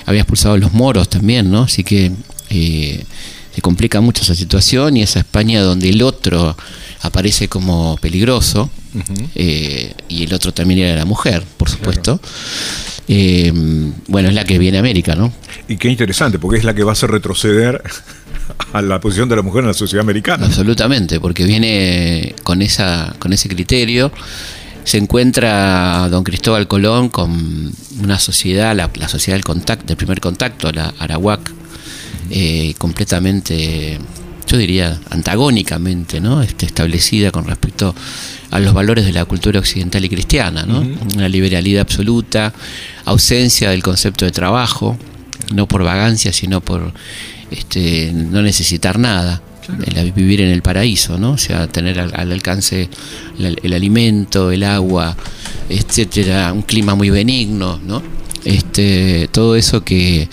había 0.05 0.21
expulsado 0.21 0.55
a 0.55 0.57
los 0.57 0.73
moros 0.73 1.09
también, 1.09 1.51
¿no? 1.51 1.63
Así 1.63 1.83
que 1.83 2.11
eh, 2.49 3.03
se 3.53 3.61
complica 3.61 4.01
mucho 4.01 4.23
esa 4.23 4.35
situación 4.35 4.97
y 4.97 5.03
esa 5.03 5.19
España 5.19 5.61
donde 5.61 5.89
el 5.89 6.01
otro 6.01 6.55
aparece 7.01 7.47
como 7.47 7.97
peligroso 7.97 8.69
eh, 9.35 9.93
y 10.07 10.23
el 10.23 10.33
otro 10.33 10.53
también 10.53 10.81
era 10.81 10.95
la 10.95 11.05
mujer, 11.05 11.43
por 11.57 11.69
supuesto. 11.69 12.19
Eh, 13.07 13.51
bueno, 14.07 14.29
es 14.29 14.35
la 14.35 14.45
que 14.45 14.57
viene 14.57 14.77
a 14.77 14.79
América, 14.79 15.15
¿no? 15.15 15.33
Y 15.67 15.77
qué 15.77 15.89
interesante, 15.89 16.39
porque 16.39 16.59
es 16.59 16.63
la 16.63 16.73
que 16.73 16.83
va 16.83 16.91
a 16.91 16.93
hacer 16.93 17.11
retroceder 17.11 17.81
a 18.73 18.81
la 18.81 19.01
posición 19.01 19.27
de 19.27 19.35
la 19.35 19.41
mujer 19.41 19.61
en 19.61 19.67
la 19.67 19.73
sociedad 19.73 20.03
americana. 20.03 20.45
Absolutamente, 20.45 21.19
porque 21.19 21.45
viene 21.45 22.35
con 22.43 22.61
esa 22.61 23.15
con 23.19 23.33
ese 23.33 23.49
criterio. 23.49 24.11
Se 24.83 24.97
encuentra 24.97 26.07
don 26.09 26.23
Cristóbal 26.23 26.67
Colón 26.67 27.09
con 27.09 27.71
una 28.01 28.19
sociedad, 28.19 28.75
la, 28.75 28.89
la 28.95 29.07
sociedad 29.07 29.35
del 29.35 29.43
contacto, 29.43 29.85
del 29.85 29.97
primer 29.97 30.19
contacto, 30.19 30.71
la 30.71 30.93
Arawak, 30.99 31.51
eh, 32.29 32.73
completamente, 32.77 33.99
yo 34.47 34.57
diría, 34.57 34.99
antagónicamente, 35.09 36.19
¿no? 36.19 36.41
Este, 36.41 36.65
establecida 36.65 37.31
con 37.31 37.45
respecto 37.45 37.93
a 38.49 38.59
los 38.59 38.73
valores 38.73 39.05
de 39.05 39.11
la 39.11 39.25
cultura 39.25 39.59
occidental 39.59 40.03
y 40.05 40.09
cristiana, 40.09 40.65
¿no? 40.65 40.79
Una 41.15 41.29
liberalidad 41.29 41.81
absoluta, 41.81 42.53
ausencia 43.05 43.69
del 43.69 43.83
concepto 43.83 44.25
de 44.25 44.31
trabajo, 44.31 44.97
no 45.53 45.67
por 45.67 45.83
vagancia, 45.83 46.31
sino 46.33 46.61
por 46.61 46.93
este, 47.51 48.11
no 48.13 48.41
necesitar 48.41 48.97
nada. 48.97 49.41
El 49.95 50.11
vivir 50.11 50.41
en 50.41 50.49
el 50.49 50.61
paraíso, 50.61 51.17
¿no? 51.17 51.31
O 51.31 51.37
sea, 51.37 51.67
tener 51.67 51.99
al, 51.99 52.11
al 52.15 52.31
alcance 52.31 52.89
el, 53.39 53.59
el 53.61 53.73
alimento, 53.73 54.51
el 54.51 54.63
agua, 54.63 55.15
etcétera, 55.69 56.51
un 56.53 56.63
clima 56.63 56.95
muy 56.95 57.09
benigno, 57.09 57.79
¿no? 57.85 58.01
Este, 58.43 59.29
todo 59.31 59.55
eso 59.55 59.83
que 59.83 60.27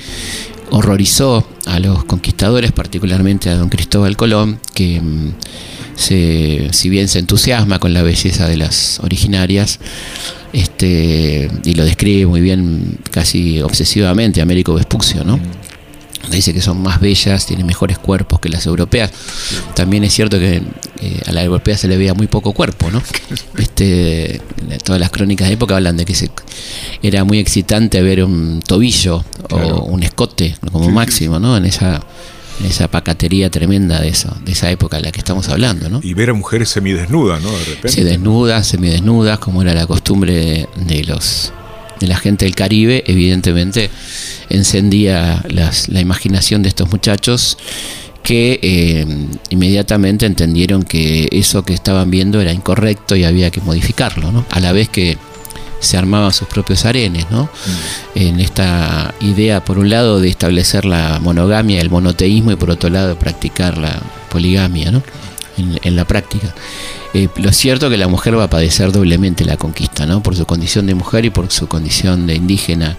horrorizó 0.70 1.46
a 1.66 1.78
los 1.78 2.04
conquistadores, 2.04 2.72
particularmente 2.72 3.50
a 3.50 3.56
don 3.56 3.68
Cristóbal 3.68 4.16
Colón, 4.16 4.60
que 4.74 5.00
mm, 5.00 5.32
se, 5.94 6.68
si 6.72 6.88
bien 6.88 7.08
se 7.08 7.18
entusiasma 7.18 7.78
con 7.78 7.92
la 7.92 8.02
belleza 8.02 8.48
de 8.48 8.56
las 8.56 9.00
originarias, 9.00 9.78
este, 10.52 11.50
y 11.64 11.74
lo 11.74 11.84
describe 11.84 12.26
muy 12.26 12.40
bien, 12.40 12.98
casi 13.10 13.60
obsesivamente, 13.60 14.40
Américo 14.40 14.74
Vespucio, 14.74 15.24
¿no? 15.24 15.38
Dice 16.30 16.52
que 16.52 16.60
son 16.60 16.82
más 16.82 17.00
bellas, 17.00 17.46
tienen 17.46 17.66
mejores 17.66 17.98
cuerpos 17.98 18.40
que 18.40 18.48
las 18.48 18.66
europeas. 18.66 19.10
También 19.74 20.04
es 20.04 20.12
cierto 20.12 20.38
que 20.38 20.62
eh, 21.00 21.22
a 21.26 21.32
la 21.32 21.42
europea 21.42 21.76
se 21.76 21.88
le 21.88 21.96
veía 21.96 22.12
muy 22.14 22.26
poco 22.26 22.52
cuerpo, 22.52 22.90
¿no? 22.90 23.02
Este, 23.58 24.40
todas 24.84 25.00
las 25.00 25.10
crónicas 25.10 25.48
de 25.48 25.54
época 25.54 25.76
hablan 25.76 25.96
de 25.96 26.04
que 26.04 26.14
se, 26.14 26.30
era 27.02 27.24
muy 27.24 27.38
excitante 27.38 28.00
ver 28.02 28.22
un 28.24 28.60
tobillo 28.66 29.24
Claro. 29.48 29.76
o 29.78 29.84
un 29.86 30.02
escote 30.02 30.56
como 30.72 30.90
máximo, 30.90 31.38
¿no? 31.40 31.56
En 31.56 31.64
esa, 31.64 32.02
en 32.60 32.66
esa 32.66 32.88
pacatería 32.88 33.50
tremenda 33.50 34.00
de 34.00 34.08
eso, 34.08 34.34
de 34.44 34.52
esa 34.52 34.70
época 34.70 34.96
de 34.98 35.04
la 35.04 35.12
que 35.12 35.18
estamos 35.20 35.48
hablando, 35.48 35.88
¿no? 35.88 36.00
Y 36.02 36.14
ver 36.14 36.30
a 36.30 36.34
mujeres 36.34 36.68
semidesnudas, 36.68 37.40
¿no? 37.42 37.50
De 37.50 37.64
repente. 37.64 37.88
se 37.88 38.04
desnudas, 38.04 38.66
semidesnudas, 38.66 39.38
como 39.38 39.62
era 39.62 39.74
la 39.74 39.86
costumbre 39.86 40.34
de, 40.34 40.68
de 40.76 41.04
los 41.04 41.52
de 42.00 42.06
la 42.06 42.16
gente 42.16 42.44
del 42.44 42.54
Caribe, 42.54 43.04
evidentemente 43.06 43.90
encendía 44.48 45.44
las- 45.48 45.88
la 45.88 46.00
imaginación 46.00 46.62
de 46.62 46.68
estos 46.70 46.90
muchachos 46.90 47.58
que 48.22 48.58
eh, 48.62 49.06
inmediatamente 49.50 50.26
entendieron 50.26 50.82
que 50.82 51.28
eso 51.32 51.62
que 51.64 51.72
estaban 51.74 52.10
viendo 52.10 52.40
era 52.40 52.52
incorrecto 52.52 53.16
y 53.16 53.24
había 53.24 53.50
que 53.50 53.60
modificarlo, 53.60 54.32
¿no? 54.32 54.44
A 54.50 54.60
la 54.60 54.72
vez 54.72 54.88
que 54.88 55.16
se 55.80 55.96
armaban 55.96 56.32
sus 56.32 56.48
propios 56.48 56.84
arenes, 56.84 57.26
¿no? 57.30 57.44
Mm. 57.44 58.18
En 58.18 58.40
esta 58.40 59.14
idea, 59.20 59.64
por 59.64 59.78
un 59.78 59.88
lado, 59.88 60.20
de 60.20 60.28
establecer 60.28 60.84
la 60.84 61.20
monogamia, 61.22 61.80
el 61.80 61.88
monoteísmo, 61.88 62.50
y 62.52 62.56
por 62.56 62.70
otro 62.70 62.90
lado, 62.90 63.08
de 63.10 63.14
practicar 63.14 63.78
la 63.78 63.98
poligamia, 64.28 64.90
¿no? 64.90 65.02
En, 65.56 65.78
en 65.82 65.96
la 65.96 66.04
práctica. 66.04 66.52
Eh, 67.14 67.28
lo 67.36 67.52
cierto 67.52 67.86
es 67.86 67.92
que 67.92 67.96
la 67.96 68.08
mujer 68.08 68.38
va 68.38 68.44
a 68.44 68.50
padecer 68.50 68.92
doblemente 68.92 69.44
la 69.44 69.56
conquista, 69.56 70.04
¿no? 70.04 70.22
Por 70.22 70.36
su 70.36 70.44
condición 70.44 70.86
de 70.86 70.94
mujer 70.94 71.24
y 71.24 71.30
por 71.30 71.50
su 71.50 71.66
condición 71.66 72.26
de 72.26 72.34
indígena 72.34 72.98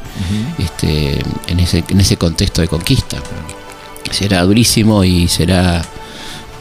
este, 0.57 1.19
en, 1.47 1.59
ese, 1.59 1.83
en 1.87 1.99
ese 1.99 2.17
contexto 2.17 2.61
de 2.61 2.67
conquista. 2.67 3.17
Será 4.11 4.41
durísimo 4.43 5.03
y 5.03 5.27
será 5.27 5.85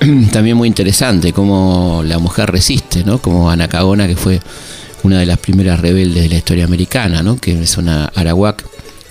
también 0.33 0.57
muy 0.57 0.69
interesante 0.69 1.33
cómo 1.33 2.03
la 2.05 2.19
mujer 2.19 2.51
resiste, 2.51 3.03
¿no? 3.05 3.19
Como 3.19 3.51
Anacagona, 3.51 4.07
que 4.07 4.17
fue 4.17 4.41
una 5.03 5.21
de 5.21 5.27
las 5.27 5.39
primeras 5.39 5.81
rebeldes 5.81 6.25
de 6.25 6.29
la 6.29 6.37
historia 6.37 6.65
americana, 6.65 7.23
¿no? 7.23 7.37
Que 7.39 7.63
es 7.63 7.79
una 7.79 8.07
arawak 8.15 8.65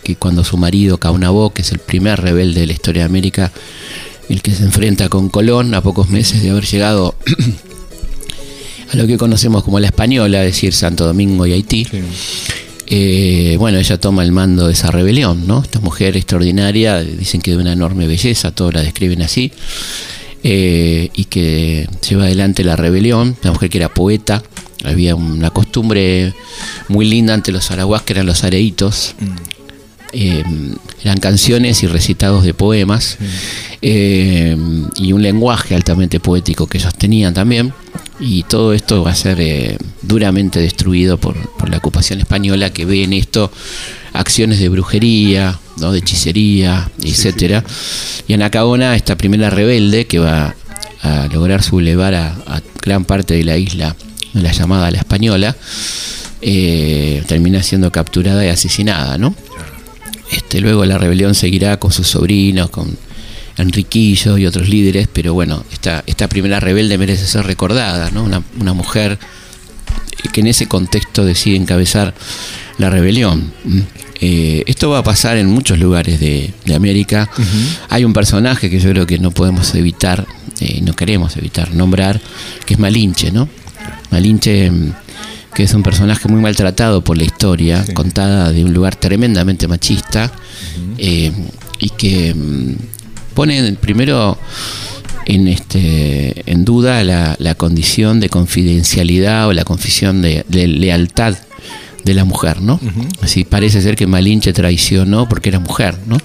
que 0.03 0.15
cuando 0.15 0.43
su 0.43 0.57
marido 0.57 0.99
Caunabó, 0.99 1.51
que 1.51 1.63
es 1.63 1.71
el 1.71 1.79
primer 1.79 2.21
rebelde 2.21 2.61
de 2.61 2.67
la 2.67 2.73
historia 2.73 3.01
de 3.01 3.07
América, 3.07 3.51
el 4.29 4.41
que 4.41 4.53
se 4.53 4.63
enfrenta 4.63 5.09
con 5.09 5.29
Colón 5.29 5.73
a 5.73 5.81
pocos 5.81 6.09
meses 6.09 6.43
de 6.43 6.51
haber 6.51 6.65
llegado 6.65 7.15
a 8.91 8.95
lo 8.95 9.07
que 9.07 9.17
conocemos 9.17 9.63
como 9.63 9.79
la 9.79 9.87
española, 9.87 10.43
es 10.45 10.53
decir, 10.53 10.73
Santo 10.73 11.05
Domingo 11.05 11.45
y 11.45 11.53
Haití. 11.53 11.87
Eh, 12.89 13.55
bueno, 13.59 13.79
ella 13.79 13.99
toma 13.99 14.23
el 14.23 14.31
mando 14.31 14.67
de 14.67 14.73
esa 14.73 14.91
rebelión, 14.91 15.45
¿no? 15.45 15.61
Esta 15.61 15.81
mujer 15.81 16.15
extraordinaria, 16.15 17.01
dicen 17.01 17.41
que 17.41 17.51
de 17.51 17.57
una 17.57 17.73
enorme 17.73 18.07
belleza, 18.07 18.51
todos 18.51 18.73
la 18.73 18.81
describen 18.81 19.21
así, 19.21 19.51
eh, 20.43 21.09
y 21.13 21.25
que 21.25 21.89
lleva 22.07 22.23
adelante 22.23 22.63
la 22.63 22.77
rebelión, 22.77 23.35
una 23.43 23.51
mujer 23.51 23.69
que 23.69 23.77
era 23.79 23.93
poeta, 23.93 24.41
había 24.85 25.15
una 25.15 25.49
costumbre 25.49 26.33
muy 26.87 27.05
linda 27.05 27.33
ante 27.33 27.51
los 27.51 27.71
araguas 27.71 28.03
que 28.03 28.13
eran 28.13 28.25
los 28.25 28.45
areitos, 28.45 29.15
eh, 30.13 30.43
eran 31.03 31.17
canciones 31.17 31.83
y 31.83 31.87
recitados 31.87 32.45
de 32.45 32.53
poemas 32.53 33.17
y 33.81 35.11
un 35.11 35.21
lenguaje 35.21 35.75
altamente 35.75 36.21
poético 36.21 36.67
que 36.67 36.77
ellos 36.77 36.93
tenían 36.95 37.33
también 37.33 37.73
y 38.19 38.43
todo 38.43 38.73
esto 38.73 39.03
va 39.03 39.11
a 39.11 39.15
ser 39.15 39.39
eh, 39.39 39.77
duramente 40.01 40.59
destruido 40.59 41.17
por, 41.17 41.37
por 41.57 41.69
la 41.69 41.77
ocupación 41.77 42.19
española 42.19 42.71
que 42.71 42.85
ve 42.85 43.03
en 43.03 43.13
esto 43.13 43.51
acciones 44.13 44.59
de 44.59 44.69
brujería, 44.69 45.59
¿no? 45.77 45.91
de 45.91 45.99
hechicería, 45.99 46.89
etcétera. 47.01 47.63
Y 48.27 48.33
Anacaona, 48.33 48.95
esta 48.95 49.15
primera 49.15 49.49
rebelde 49.49 50.07
que 50.07 50.19
va 50.19 50.55
a 51.01 51.27
lograr 51.31 51.61
sublevar 51.61 52.15
a, 52.15 52.27
a 52.47 52.61
gran 52.81 53.05
parte 53.05 53.35
de 53.35 53.43
la 53.43 53.57
isla, 53.57 53.95
la 54.33 54.51
llamada 54.51 54.89
la 54.91 54.97
española, 54.97 55.55
eh, 56.41 57.23
termina 57.27 57.63
siendo 57.63 57.91
capturada 57.91 58.45
y 58.45 58.49
asesinada, 58.49 59.17
¿no? 59.17 59.35
Este, 60.31 60.59
luego 60.61 60.85
la 60.85 60.97
rebelión 60.97 61.35
seguirá 61.35 61.77
con 61.77 61.91
sus 61.91 62.07
sobrinos, 62.07 62.69
con 62.69 62.97
Enriquillo 63.57 64.37
y 64.37 64.45
otros 64.45 64.69
líderes, 64.69 65.07
pero 65.11 65.33
bueno, 65.33 65.63
esta, 65.71 66.03
esta 66.05 66.27
primera 66.27 66.59
rebelde 66.59 66.97
merece 66.97 67.25
ser 67.25 67.45
recordada, 67.45 68.11
¿no? 68.11 68.23
Una, 68.23 68.43
una 68.59 68.73
mujer 68.73 69.17
que 70.31 70.41
en 70.41 70.47
ese 70.47 70.67
contexto 70.67 71.25
decide 71.25 71.55
encabezar 71.55 72.13
la 72.77 72.89
rebelión. 72.89 73.51
¿m? 73.65 73.83
Eh, 74.19 74.63
esto 74.65 74.89
va 74.89 74.99
a 74.99 75.03
pasar 75.03 75.37
en 75.37 75.47
muchos 75.47 75.77
lugares 75.77 76.19
de, 76.19 76.53
de 76.65 76.75
América. 76.75 77.29
Hay 77.89 78.03
un 78.03 78.13
personaje 78.13 78.69
que 78.69 78.79
yo 78.79 78.89
creo 78.89 79.05
que 79.05 79.19
no 79.19 79.31
podemos 79.31 79.73
evitar, 79.75 80.25
eh, 80.59 80.81
no 80.81 80.93
queremos 80.93 81.37
evitar 81.37 81.73
nombrar, 81.73 82.19
que 82.65 82.73
es 82.73 82.79
Malinche, 82.79 83.31
¿no? 83.31 83.47
Malinche, 84.09 84.71
mm, 84.71 84.93
que 85.53 85.63
es 85.63 85.73
un 85.73 85.83
personaje 85.83 86.27
muy 86.27 86.41
maltratado 86.41 87.03
por 87.03 87.17
la 87.17 87.23
historia, 87.23 87.85
contada 87.93 88.51
de 88.51 88.63
un 88.63 88.73
lugar 88.73 88.95
tremendamente 88.95 89.67
machista, 89.67 90.31
eh, 90.97 91.31
y 91.79 91.89
que 91.91 92.33
mm, 92.33 92.75
pone 93.37 93.73
primero 93.73 94.35
en 95.27 95.47
este 95.47 96.41
en 96.51 96.65
duda 96.65 97.03
la, 97.03 97.35
la 97.37 97.53
condición 97.53 98.19
de 98.19 98.29
confidencialidad 98.29 99.47
o 99.47 99.53
la 99.53 99.63
condición 99.63 100.23
de, 100.23 100.43
de 100.47 100.67
lealtad 100.67 101.37
de 102.03 102.13
la 102.15 102.25
mujer, 102.25 102.61
¿no? 102.61 102.79
Así 103.21 103.43
parece 103.43 103.83
ser 103.83 103.95
que 103.95 104.07
Malinche 104.07 104.53
traicionó 104.53 105.29
porque 105.29 105.49
era 105.49 105.59
mujer, 105.59 105.99
¿no? 106.07 106.17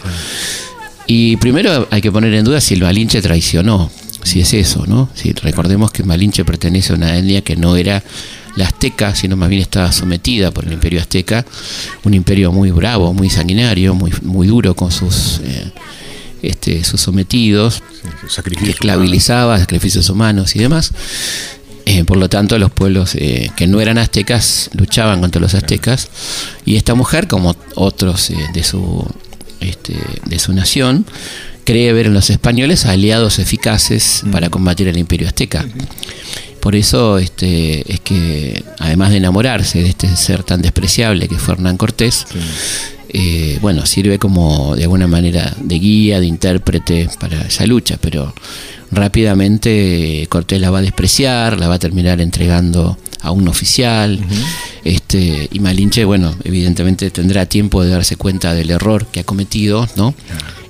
Y 1.07 1.37
primero 1.37 1.87
hay 1.91 2.01
que 2.01 2.11
poner 2.11 2.33
en 2.33 2.47
duda 2.47 2.63
si 2.63 2.75
el 2.75 2.81
Malinche 2.81 3.21
traicionó, 3.21 3.91
si 4.23 4.41
es 4.41 4.55
eso, 4.55 4.87
¿no? 4.87 5.11
Si 5.13 5.33
recordemos 5.33 5.91
que 5.91 6.05
Malinche 6.05 6.47
pertenece 6.47 6.95
a 6.95 6.97
una 6.97 7.15
etnia 7.19 7.43
que 7.43 7.57
no 7.57 7.77
era 7.77 8.03
la 8.57 8.65
azteca, 8.65 9.15
sino 9.15 9.37
más 9.37 9.51
bien 9.51 9.61
estaba 9.61 9.93
sometida 9.93 10.51
por 10.51 10.65
el 10.65 10.73
imperio 10.73 10.99
azteca, 10.99 11.45
un 12.05 12.15
imperio 12.15 12.53
muy 12.53 12.71
bravo, 12.71 13.13
muy 13.13 13.29
sanguinario, 13.29 13.95
muy, 13.95 14.15
muy 14.23 14.47
duro 14.47 14.75
con 14.75 14.91
sus, 14.91 15.43
eh, 15.45 15.73
este, 16.43 16.85
sus 16.85 17.01
sometidos, 17.01 17.83
que 18.45 18.71
esclavizaba, 18.71 19.59
sacrificios 19.59 20.11
humanos 20.11 20.57
y 20.57 20.59
demás. 20.59 20.93
Eh, 21.85 22.05
por 22.05 22.17
lo 22.17 22.29
tanto, 22.29 22.59
los 22.59 22.71
pueblos 22.71 23.15
eh, 23.17 23.51
que 23.57 23.67
no 23.67 23.81
eran 23.81 23.99
aztecas 23.99 24.71
luchaban 24.75 25.21
contra 25.21 25.41
los 25.41 25.55
aztecas. 25.55 26.09
Y 26.65 26.77
esta 26.77 26.95
mujer, 26.95 27.27
como 27.27 27.57
otros 27.75 28.31
eh, 28.31 28.37
de, 28.53 28.63
su, 28.63 29.05
este, 29.61 29.97
de 30.27 30.39
su 30.39 30.53
nación, 30.53 31.07
cree 31.65 31.93
ver 31.93 32.07
en 32.07 32.15
los 32.15 32.31
españoles 32.31 32.87
aliados 32.87 33.39
eficaces 33.39 34.23
para 34.31 34.49
combatir 34.49 34.89
al 34.89 34.97
imperio 34.97 35.29
azteca. 35.29 35.67
Por 36.61 36.77
eso 36.77 37.19
este, 37.19 37.93
es 37.93 37.99
que, 38.01 38.63
además 38.79 39.11
de 39.11 39.17
enamorarse 39.17 39.83
de 39.83 39.89
este 39.89 40.15
ser 40.15 40.45
tan 40.45 40.63
despreciable 40.63 41.27
que 41.27 41.37
fue 41.37 41.55
Hernán 41.55 41.77
Cortés, 41.77 42.27
eh, 43.15 43.59
bueno, 43.61 43.85
sirve 43.85 44.19
como 44.19 44.75
de 44.75 44.85
alguna 44.85 45.07
manera 45.07 45.55
de 45.61 45.79
guía, 45.79 46.19
de 46.19 46.27
intérprete 46.27 47.09
para 47.21 47.43
esa 47.43 47.67
lucha, 47.67 47.99
pero 48.01 48.33
rápidamente 48.91 50.23
eh, 50.23 50.27
Cortés 50.29 50.61
la 50.61 50.71
va 50.71 50.79
a 50.79 50.83
despreciar, 50.83 51.59
la 51.59 51.69
va 51.69 51.75
a 51.75 51.79
terminar 51.79 52.21
entregando 52.21 52.97
a 53.23 53.31
un 53.31 53.49
oficial, 53.49 54.19
este, 54.85 55.49
y 55.51 55.61
Malinche, 55.61 56.05
bueno, 56.05 56.35
evidentemente 56.45 57.11
tendrá 57.11 57.47
tiempo 57.47 57.83
de 57.83 57.91
darse 57.91 58.17
cuenta 58.17 58.53
del 58.53 58.71
error 58.71 59.07
que 59.07 59.21
ha 59.21 59.25
cometido, 59.25 59.89
¿no? 59.97 60.15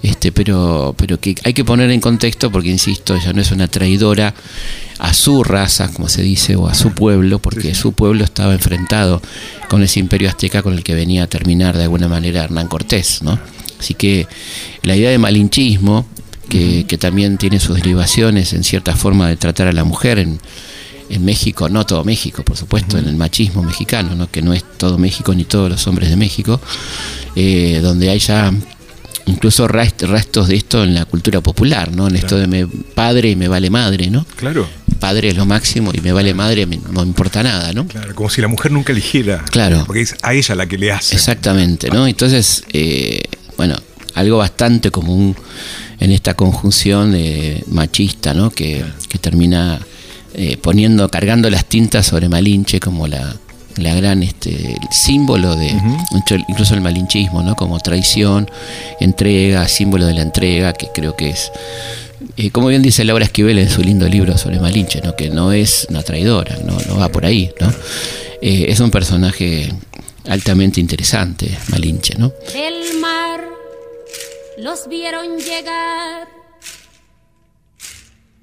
Este, 0.03 0.33
pero, 0.33 0.95
pero 0.99 1.19
que 1.19 1.35
hay 1.45 1.55
que 1.55 1.65
poner 1.65 1.91
en 1.91 2.01
contexto 2.01 2.51
porque, 2.51 2.69
insisto, 2.69 3.15
ella 3.15 3.33
no 3.33 3.41
es 3.41 3.53
una 3.53 3.69
traidora 3.69 4.35
a 4.99 5.15
su 5.15 5.45
raza, 5.45 5.88
como 5.93 6.09
se 6.09 6.23
dice, 6.23 6.57
o 6.57 6.67
a 6.69 6.75
su 6.75 6.93
pueblo, 6.93 7.38
porque 7.38 7.75
su 7.75 7.93
pueblo 7.93 8.25
estaba 8.25 8.53
enfrentado 8.53 9.23
con 9.69 9.83
ese 9.83 10.01
imperio 10.01 10.29
azteca 10.29 10.62
con 10.62 10.75
el 10.75 10.83
que 10.83 10.95
venía 10.95 11.25
a 11.25 11.27
terminar 11.27 11.77
de 11.77 11.85
alguna 11.85 12.09
manera 12.09 12.45
Hernán 12.45 12.69
Cortés, 12.69 13.23
¿no? 13.23 13.38
Así 13.79 13.95
que 13.95 14.27
la 14.83 14.95
idea 14.95 15.11
de 15.11 15.19
malinchismo, 15.19 16.07
que, 16.49 16.85
que 16.87 16.99
también 16.99 17.38
tiene 17.38 17.61
sus 17.61 17.77
derivaciones 17.77 18.53
en 18.53 18.62
cierta 18.62 18.95
forma 18.95 19.29
de 19.29 19.37
tratar 19.37 19.69
a 19.69 19.73
la 19.73 19.85
mujer 19.85 20.19
en, 20.19 20.38
en 21.12 21.25
México, 21.25 21.68
no 21.68 21.85
todo 21.87 22.05
México, 22.05 22.42
por 22.42 22.57
supuesto, 22.57 22.98
en 22.98 23.07
el 23.07 23.16
machismo 23.16 23.62
mexicano, 23.62 24.14
¿no? 24.14 24.31
que 24.31 24.42
no 24.42 24.53
es 24.53 24.64
todo 24.79 24.98
México 24.98 25.35
ni 25.35 25.44
todos 25.44 25.70
los 25.70 25.87
hombres 25.87 26.09
de 26.11 26.16
México, 26.16 26.61
eh, 27.37 27.81
donde 27.83 28.11
hay 28.11 28.18
ya 28.18 28.53
incluso 29.27 29.68
rest- 29.68 30.03
restos 30.07 30.48
de 30.48 30.57
esto 30.57 30.83
en 30.83 30.94
la 30.94 31.05
cultura 31.05 31.40
popular, 31.40 31.92
¿no? 31.92 32.09
En 32.09 32.16
esto 32.16 32.37
de 32.37 32.46
me 32.48 32.66
padre 32.66 33.31
y 33.31 33.37
me 33.37 33.46
vale 33.46 33.70
madre, 33.70 34.11
¿no? 34.11 34.27
Claro, 34.37 34.66
Padre 34.98 35.29
es 35.31 35.37
lo 35.37 35.46
máximo 35.46 35.90
y 35.94 36.01
me 36.01 36.12
vale 36.12 36.33
madre, 36.35 36.64
me- 36.66 36.77
no 36.79 37.03
me 37.03 37.07
importa 37.09 37.42
nada, 37.42 37.72
¿no? 37.72 37.87
claro, 37.88 38.14
como 38.14 38.31
si 38.31 38.40
la 38.40 38.48
mujer 38.48 38.70
nunca 38.72 38.92
eligiera. 38.92 39.44
Claro. 39.51 39.83
Porque 39.87 40.03
es 40.03 40.14
a 40.22 40.33
ella 40.35 40.55
la 40.55 40.66
que 40.66 40.79
le 40.79 40.92
hace. 40.92 41.14
Exactamente, 41.16 41.88
¿no? 41.90 42.07
Entonces, 42.07 42.64
eh, 42.72 43.20
bueno, 43.57 43.77
algo 44.14 44.38
bastante 44.38 44.90
común 44.90 45.35
en 45.98 46.11
esta 46.12 46.35
conjunción 46.35 47.12
de 47.12 47.64
machista, 47.68 48.33
¿no? 48.35 48.51
Que, 48.51 48.85
que 49.09 49.18
termina 49.18 49.81
eh, 50.35 50.57
poniendo, 50.57 51.09
cargando 51.11 51.51
las 51.51 51.64
tintas 51.66 52.07
sobre 52.07 52.29
Malinche 52.29 52.81
como 52.81 53.07
la, 53.07 53.35
la 53.77 53.95
gran 53.95 54.23
este, 54.23 54.51
el 54.73 54.88
símbolo 54.90 55.57
de 55.57 55.68
incluso- 56.12 56.45
incluso 56.49 56.75
el 56.75 56.81
malinchismo, 56.81 57.42
¿no? 57.42 57.55
Como 57.57 57.79
traición, 57.81 58.51
entrega, 59.01 59.66
símbolo 59.68 60.07
de 60.07 60.14
la 60.14 60.22
entrega, 60.22 60.72
que 60.72 60.89
creo 60.95 61.16
que 61.16 61.30
es 61.30 61.51
eh, 62.37 62.51
como 62.51 62.68
bien 62.68 62.83
dice 62.83 63.05
Laura 63.05 63.24
Esquivel 63.24 63.59
en 63.59 63.68
su 63.68 63.83
lindo 63.83 64.09
libro 64.09 64.39
sobre 64.39 64.61
Malinche, 64.61 65.01
¿no? 65.03 65.16
que 65.16 65.28
no 65.28 65.53
es 65.53 65.87
una 65.91 66.03
traidora, 66.03 66.57
no, 66.64 66.78
no 66.89 66.97
va 66.97 67.09
por 67.09 67.26
ahí, 67.26 67.51
¿no? 67.61 67.68
Eh, 68.41 68.66
es 68.68 68.78
un 68.80 68.91
personaje 68.91 69.72
altamente 70.28 70.80
interesante, 70.80 71.51
Malinche, 71.68 72.14
¿no? 72.16 72.33
del 72.55 72.99
mar 73.01 73.41
los 74.59 74.89
vieron 74.89 75.37
llegar. 75.39 76.28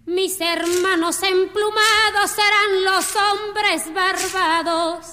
Mis 0.09 0.41
hermanos 0.41 1.21
emplumados 1.21 2.31
serán 2.31 2.83
los 2.83 3.15
hombres 3.15 3.93
barbados 3.93 5.05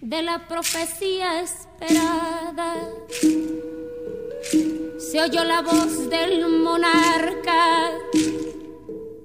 de 0.00 0.22
la 0.24 0.48
profecía 0.48 1.40
esperada. 1.40 2.74
se 4.98 5.22
oyó 5.22 5.44
la 5.44 5.62
voz 5.62 6.10
del 6.10 6.48
monarca 6.48 7.92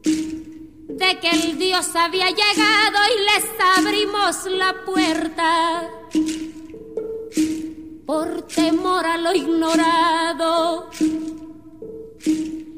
de 0.03 1.20
que 1.20 1.30
el 1.32 1.57
Dios 1.57 1.88
había 1.95 2.30
llegado 2.30 2.99
y 3.16 3.20
les 3.24 3.45
abrimos 3.78 4.45
la 4.45 4.76
puerta 4.86 5.89
por 8.05 8.43
temor 8.43 9.07
a 9.07 9.18
lo 9.18 9.34
ignorado. 9.34 10.91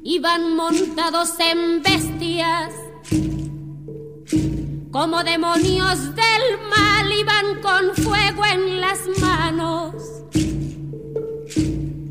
Iban 0.09 0.55
montados 0.55 1.33
en 1.37 1.83
bestias. 1.83 2.71
Como 4.89 5.21
demonios 5.21 6.15
del 6.15 6.43
mal, 6.69 7.11
iban 7.11 7.61
con 7.61 7.93
fuego 8.05 8.45
en 8.45 8.79
las 8.79 8.99
manos. 9.19 9.95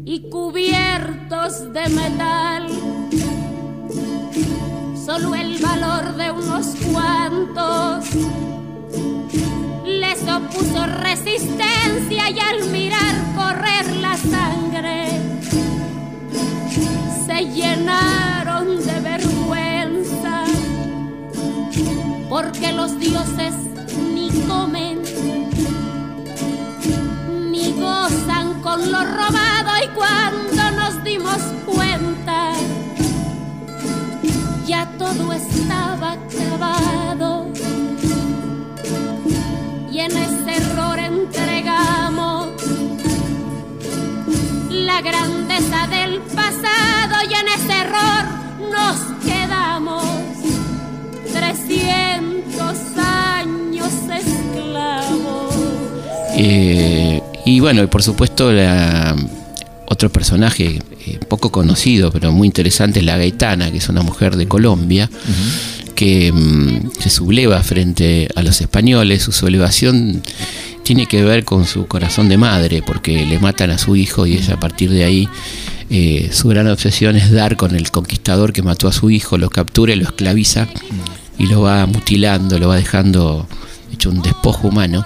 Y 0.04 0.28
cubiertos 0.28 1.72
de 1.72 1.88
metal. 1.88 2.68
Solo 5.06 5.34
el 5.34 5.56
valor 5.56 6.16
de 6.16 6.30
unos 6.32 6.66
cuantos. 6.92 8.04
Les 9.86 10.20
opuso 10.28 10.84
resistencia 10.86 12.28
y 12.28 12.40
al 12.40 12.70
mirar 12.70 13.14
correr 13.34 13.86
la 14.02 14.18
sangre 14.18 15.35
se 17.36 17.44
llenaron 17.44 18.78
de 18.86 19.00
vergüenza 19.00 20.44
porque 22.30 22.72
los 22.72 22.98
dioses 22.98 23.54
ni 24.14 24.30
comen 24.48 25.02
ni 27.50 27.72
gozan 27.72 28.60
con 28.62 28.90
lo 28.90 29.00
robado 29.04 29.70
y 29.84 29.88
cuando 29.88 30.70
nos 30.80 31.04
dimos 31.04 31.38
cuenta 31.66 32.52
ya 34.66 34.86
todo 34.98 35.32
estaba 35.32 36.12
acabado. 36.12 37.52
Y 39.92 39.98
en 40.00 40.12
ese 40.12 40.56
error 40.56 40.98
entregamos 40.98 42.48
la 44.70 45.00
grandeza 45.02 45.86
del 45.88 46.20
pasado 46.34 46.95
nos 48.70 48.96
quedamos 49.24 50.04
300 51.32 52.76
años 52.98 53.92
esclavos. 54.12 55.54
Eh, 56.36 57.22
y 57.44 57.60
bueno, 57.60 57.82
y 57.82 57.86
por 57.86 58.02
supuesto 58.02 58.52
la, 58.52 59.16
otro 59.86 60.10
personaje 60.10 60.80
eh, 61.06 61.18
poco 61.28 61.50
conocido 61.50 62.10
pero 62.12 62.32
muy 62.32 62.46
interesante 62.46 63.00
es 63.00 63.04
la 63.04 63.16
Gaetana, 63.16 63.70
que 63.70 63.78
es 63.78 63.88
una 63.88 64.02
mujer 64.02 64.36
de 64.36 64.46
Colombia. 64.48 65.10
que 65.94 66.30
mm, 66.30 66.90
se 67.00 67.08
subleva 67.08 67.62
frente 67.62 68.28
a 68.34 68.42
los 68.42 68.60
españoles, 68.60 69.22
su 69.22 69.32
sublevación 69.32 70.22
tiene 70.82 71.06
que 71.06 71.24
ver 71.24 71.44
con 71.44 71.64
su 71.64 71.86
corazón 71.86 72.28
de 72.28 72.36
madre, 72.36 72.82
porque 72.86 73.24
le 73.24 73.38
matan 73.38 73.70
a 73.70 73.78
su 73.78 73.96
hijo 73.96 74.26
y 74.26 74.34
ella 74.34 74.54
a 74.54 74.60
partir 74.60 74.90
de 74.90 75.04
ahí 75.04 75.28
eh, 75.90 76.30
su 76.32 76.48
gran 76.48 76.68
obsesión 76.68 77.16
es 77.16 77.30
dar 77.30 77.56
con 77.56 77.74
el 77.74 77.90
conquistador 77.90 78.52
que 78.52 78.62
mató 78.62 78.88
a 78.88 78.92
su 78.92 79.10
hijo, 79.10 79.38
lo 79.38 79.50
captura 79.50 79.92
y 79.92 79.96
lo 79.96 80.04
esclaviza 80.04 80.68
y 81.38 81.46
lo 81.46 81.62
va 81.62 81.86
mutilando, 81.86 82.58
lo 82.58 82.68
va 82.68 82.76
dejando 82.76 83.46
hecho 83.92 84.10
un 84.10 84.20
despojo 84.20 84.68
humano 84.68 85.04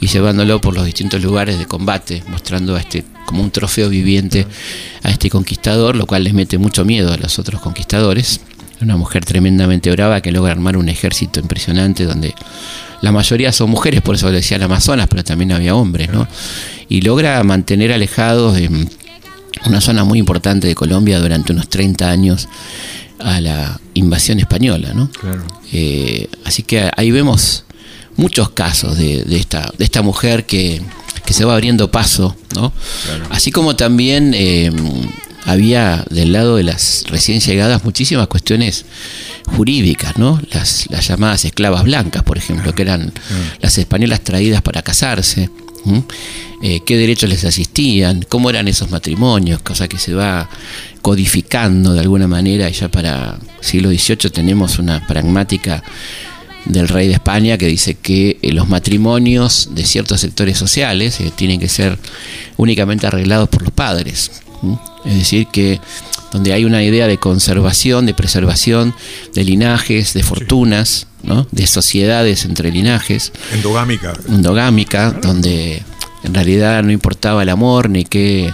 y 0.00 0.06
llevándolo 0.06 0.60
por 0.60 0.74
los 0.74 0.84
distintos 0.84 1.22
lugares 1.22 1.58
de 1.58 1.66
combate, 1.66 2.22
mostrando 2.28 2.76
a 2.76 2.80
este 2.80 3.04
como 3.26 3.42
un 3.42 3.50
trofeo 3.50 3.88
viviente 3.88 4.46
a 5.02 5.10
este 5.10 5.30
conquistador, 5.30 5.96
lo 5.96 6.06
cual 6.06 6.24
les 6.24 6.34
mete 6.34 6.58
mucho 6.58 6.84
miedo 6.84 7.12
a 7.12 7.16
los 7.16 7.38
otros 7.38 7.60
conquistadores. 7.60 8.40
Una 8.80 8.96
mujer 8.96 9.24
tremendamente 9.24 9.90
brava 9.92 10.20
que 10.20 10.32
logra 10.32 10.52
armar 10.52 10.76
un 10.76 10.88
ejército 10.88 11.38
impresionante 11.38 12.04
donde 12.04 12.34
la 13.00 13.12
mayoría 13.12 13.52
son 13.52 13.70
mujeres, 13.70 14.02
por 14.02 14.16
eso 14.16 14.30
decían 14.30 14.62
Amazonas, 14.62 15.06
pero 15.08 15.22
también 15.22 15.52
había 15.52 15.74
hombres, 15.74 16.10
¿no? 16.10 16.26
Y 16.88 17.02
logra 17.02 17.42
mantener 17.44 17.92
alejados 17.92 18.58
una 19.66 19.80
zona 19.80 20.04
muy 20.04 20.18
importante 20.18 20.66
de 20.66 20.74
Colombia 20.74 21.18
durante 21.18 21.52
unos 21.52 21.68
30 21.68 22.10
años 22.10 22.48
a 23.18 23.40
la 23.40 23.80
invasión 23.94 24.40
española, 24.40 24.92
¿no? 24.94 25.10
Eh, 25.72 26.28
así 26.44 26.62
que 26.62 26.90
ahí 26.96 27.10
vemos 27.10 27.64
muchos 28.16 28.50
casos 28.50 28.98
de, 28.98 29.24
de, 29.24 29.36
esta, 29.36 29.72
de 29.78 29.84
esta 29.84 30.02
mujer 30.02 30.44
que, 30.44 30.82
que 31.24 31.32
se 31.32 31.44
va 31.44 31.54
abriendo 31.54 31.90
paso, 31.90 32.36
¿no? 32.54 32.72
Así 33.30 33.50
como 33.50 33.76
también 33.76 34.32
eh, 34.34 34.70
había 35.44 36.04
del 36.10 36.32
lado 36.32 36.56
de 36.56 36.62
las 36.64 37.04
recién 37.08 37.40
llegadas 37.40 37.84
muchísimas 37.84 38.26
cuestiones 38.28 38.84
jurídicas, 39.46 40.16
¿no? 40.18 40.40
Las, 40.50 40.90
las 40.90 41.06
llamadas 41.06 41.44
esclavas 41.44 41.84
blancas, 41.84 42.22
por 42.22 42.38
ejemplo, 42.38 42.74
que 42.74 42.82
eran 42.82 43.12
las 43.60 43.78
españolas 43.78 44.22
traídas 44.22 44.62
para 44.62 44.82
casarse. 44.82 45.50
Eh, 46.62 46.80
qué 46.86 46.96
derechos 46.96 47.28
les 47.28 47.44
asistían, 47.44 48.24
cómo 48.28 48.48
eran 48.48 48.68
esos 48.68 48.90
matrimonios, 48.90 49.60
cosa 49.62 49.88
que 49.88 49.98
se 49.98 50.14
va 50.14 50.48
codificando 51.00 51.92
de 51.92 52.00
alguna 52.00 52.28
manera 52.28 52.70
y 52.70 52.72
ya 52.72 52.88
para 52.88 53.38
siglo 53.60 53.90
XVIII 53.90 54.30
tenemos 54.30 54.78
una 54.78 55.04
pragmática 55.06 55.82
del 56.64 56.88
rey 56.88 57.08
de 57.08 57.14
España 57.14 57.58
que 57.58 57.66
dice 57.66 57.94
que 57.94 58.38
eh, 58.40 58.52
los 58.52 58.68
matrimonios 58.68 59.70
de 59.72 59.84
ciertos 59.84 60.20
sectores 60.20 60.56
sociales 60.56 61.20
eh, 61.20 61.32
tienen 61.34 61.58
que 61.58 61.68
ser 61.68 61.98
únicamente 62.56 63.06
arreglados 63.06 63.48
por 63.48 63.62
los 63.62 63.72
padres. 63.72 64.30
Es 65.04 65.14
decir, 65.14 65.48
que 65.48 65.80
donde 66.32 66.52
hay 66.52 66.64
una 66.64 66.82
idea 66.82 67.06
de 67.06 67.18
conservación, 67.18 68.06
de 68.06 68.14
preservación 68.14 68.94
de 69.34 69.44
linajes, 69.44 70.14
de 70.14 70.22
fortunas, 70.22 71.06
¿no? 71.22 71.46
de 71.50 71.66
sociedades 71.66 72.44
entre 72.44 72.70
linajes. 72.70 73.32
Endogámica. 73.52 74.12
Endogámica, 74.28 75.10
donde 75.12 75.82
en 76.24 76.34
realidad 76.34 76.82
no 76.82 76.90
importaba 76.92 77.42
el 77.42 77.48
amor 77.48 77.90
ni 77.90 78.04
qué 78.04 78.52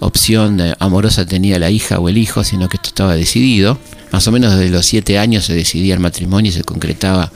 opción 0.00 0.60
amorosa 0.78 1.24
tenía 1.24 1.58
la 1.58 1.70
hija 1.70 1.98
o 1.98 2.08
el 2.08 2.18
hijo, 2.18 2.44
sino 2.44 2.68
que 2.68 2.76
esto 2.76 2.88
estaba 2.88 3.14
decidido 3.14 3.78
más 4.14 4.28
o 4.28 4.30
menos 4.30 4.56
desde 4.56 4.70
los 4.70 4.86
7 4.86 5.18
años 5.18 5.44
se 5.44 5.54
decidía 5.54 5.92
el 5.92 5.98
matrimonio 5.98 6.48
y 6.48 6.52
se 6.52 6.62
concretaba 6.62 7.32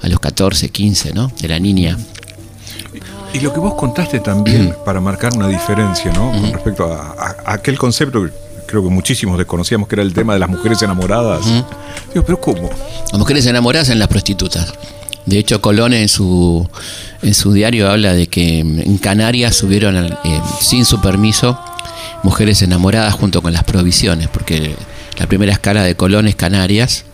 a 0.00 0.08
los 0.08 0.18
14, 0.18 0.70
15, 0.70 1.12
¿no? 1.12 1.30
De 1.38 1.46
la 1.46 1.58
niña. 1.58 1.98
Y 3.34 3.40
lo 3.40 3.52
que 3.52 3.60
vos 3.60 3.74
contaste 3.74 4.18
también, 4.20 4.74
para 4.86 4.98
marcar 4.98 5.36
una 5.36 5.46
diferencia, 5.48 6.10
¿no? 6.10 6.32
Con 6.32 6.50
respecto 6.50 6.90
a, 6.90 7.36
aquel 7.44 7.76
concepto 7.76 8.22
que 8.22 8.30
creo 8.72 8.82
que 8.82 8.88
muchísimos 8.88 9.36
desconocíamos, 9.36 9.86
que 9.86 9.96
era 9.96 10.02
el 10.02 10.14
tema 10.14 10.32
de 10.32 10.38
las 10.38 10.48
mujeres 10.48 10.80
enamoradas. 10.80 11.44
Digo, 11.44 12.24
pero 12.24 12.40
¿cómo? 12.40 12.70
Las 13.10 13.18
mujeres 13.18 13.44
enamoradas 13.44 13.90
en 13.90 13.98
las 13.98 14.08
prostitutas. 14.08 14.72
De 15.26 15.38
hecho, 15.38 15.60
Colón 15.60 15.92
en 15.92 16.08
su, 16.08 16.66
en 17.20 17.34
su 17.34 17.52
diario 17.52 17.90
habla 17.90 18.14
de 18.14 18.28
que 18.28 18.60
en 18.60 18.96
Canarias 18.96 19.54
subieron 19.56 19.96
eh, 20.06 20.40
sin 20.60 20.86
su 20.86 21.02
permiso 21.02 21.60
mujeres 22.22 22.62
enamoradas 22.62 23.12
junto 23.12 23.42
con 23.42 23.52
las 23.52 23.62
provisiones, 23.64 24.28
porque 24.28 24.74
la 25.18 25.26
primera 25.26 25.52
escala 25.52 25.82
de 25.82 25.94
Colón 25.94 26.26
es 26.26 26.34
Canarias, 26.34 27.04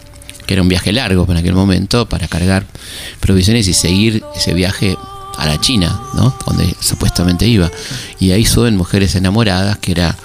que 0.47 0.55
era 0.55 0.63
un 0.63 0.69
viaje 0.69 0.93
largo 0.93 1.27
en 1.29 1.39
aquel 1.39 1.55
momento 1.55 2.09
para 2.09 2.29
cargar 2.29 2.67
provisiones 3.19 3.67
y 3.67 3.75
seguir 3.75 4.23
ese 4.37 4.55
viaje 4.55 4.97
a 5.37 5.47
la 5.47 5.61
China, 5.61 6.01
¿no? 6.15 6.37
donde 6.47 6.73
supuestamente 6.79 7.49
iba. 7.49 7.69
Y 8.21 8.31
ahí 8.31 8.45
suben 8.45 8.77
mujeres 8.77 9.17
enamoradas, 9.17 9.77
que 9.79 9.91
era 9.91 10.17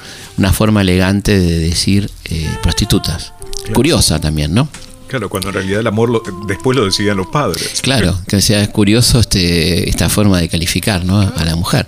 una 0.44 0.52
forma 0.52 0.82
elegante 0.82 1.40
de 1.40 1.58
decir 1.58 2.12
eh, 2.26 2.50
prostitutas. 2.62 3.32
Curiosa 3.74 4.20
también, 4.20 4.54
¿no? 4.54 4.68
Claro, 5.08 5.30
cuando 5.30 5.48
en 5.48 5.54
realidad 5.54 5.80
el 5.80 5.88
amor 5.88 6.22
después 6.48 6.76
lo 6.76 6.84
decidían 6.84 7.16
los 7.16 7.28
padres. 7.28 7.80
Claro, 7.82 8.20
que 8.28 8.42
sea 8.42 8.62
es 8.62 8.68
curioso 8.68 9.22
este, 9.22 9.90
esta 9.90 10.10
forma 10.10 10.42
de 10.42 10.50
calificar 10.50 11.06
¿no? 11.06 11.22
a 11.22 11.46
la 11.46 11.56
mujer. 11.56 11.88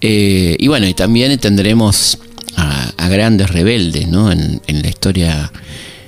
Eh, 0.00 0.56
y 0.58 0.66
bueno, 0.66 0.86
y 0.86 0.94
también 0.94 1.38
tendremos 1.38 2.16
a, 2.56 3.08
grandes 3.08 3.50
rebeldes 3.50 4.08
¿no? 4.08 4.32
en, 4.32 4.62
la 4.66 4.88
historia 4.88 5.52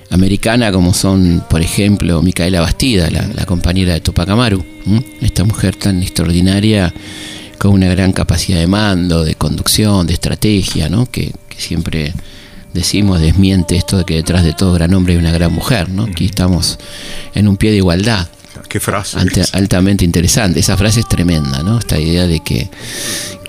americana, 0.09 0.73
como 0.73 0.95
son, 0.95 1.45
por 1.51 1.61
ejemplo, 1.61 2.23
Micaela 2.23 2.63
Bastida, 2.63 3.11
la, 3.11 3.45
compañera 3.45 3.93
de 3.93 4.01
Tupac 4.01 4.31
Amaru, 4.31 4.65
esta 5.21 5.45
mujer 5.45 5.77
tan 5.77 6.03
extraordinaria 6.03 6.95
con 7.59 7.73
una 7.73 7.89
gran 7.89 8.13
capacidad 8.13 8.61
de 8.61 8.67
mando, 8.67 9.25
de 9.25 9.35
conducción, 9.35 10.07
de 10.07 10.15
estrategia, 10.15 10.89
¿no? 10.89 11.05
que, 11.05 11.33
siempre 11.59 12.13
decimos, 12.73 13.21
desmiente 13.21 13.77
esto 13.77 13.99
de 13.99 14.05
que 14.05 14.15
detrás 14.15 14.45
de 14.45 14.53
todo 14.53 14.75
gran 14.75 14.95
hombre 14.95 15.15
hay 15.15 15.19
una 15.19 15.33
gran 15.33 15.53
mujer. 15.53 15.89
¿no? 15.89 16.05
Aquí 16.05 16.27
estamos 16.27 16.79
en 17.35 17.49
un 17.49 17.57
pie 17.57 17.71
de 17.71 17.79
igualdad. 17.79 18.29
qué 18.69 18.81
frase. 18.81 19.19
altamente 19.53 20.05
interesante. 20.05 20.61
Esa 20.61 20.77
frase 20.77 21.01
es 21.01 21.09
tremenda, 21.09 21.63
¿no? 21.63 21.79
Esta 21.79 21.99
idea 21.99 22.27
de 22.27 22.41
que 22.41 22.69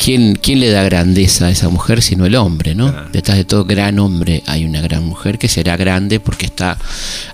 ¿quién, 0.08 0.36
quién 0.42 0.62
le 0.62 0.70
da 0.70 0.84
grandeza 0.84 1.48
a 1.48 1.52
esa 1.52 1.68
mujer 1.68 2.02
sino 2.02 2.26
el 2.26 2.36
hombre, 2.36 2.76
¿no? 2.76 2.96
Detrás 3.12 3.38
de 3.38 3.44
todo 3.44 3.66
gran 3.66 4.00
hombre 4.00 4.42
hay 4.46 4.64
una 4.64 4.80
gran 4.80 5.04
mujer 5.04 5.38
que 5.38 5.50
será 5.50 5.76
grande 5.76 6.22
porque 6.22 6.46
está 6.46 6.78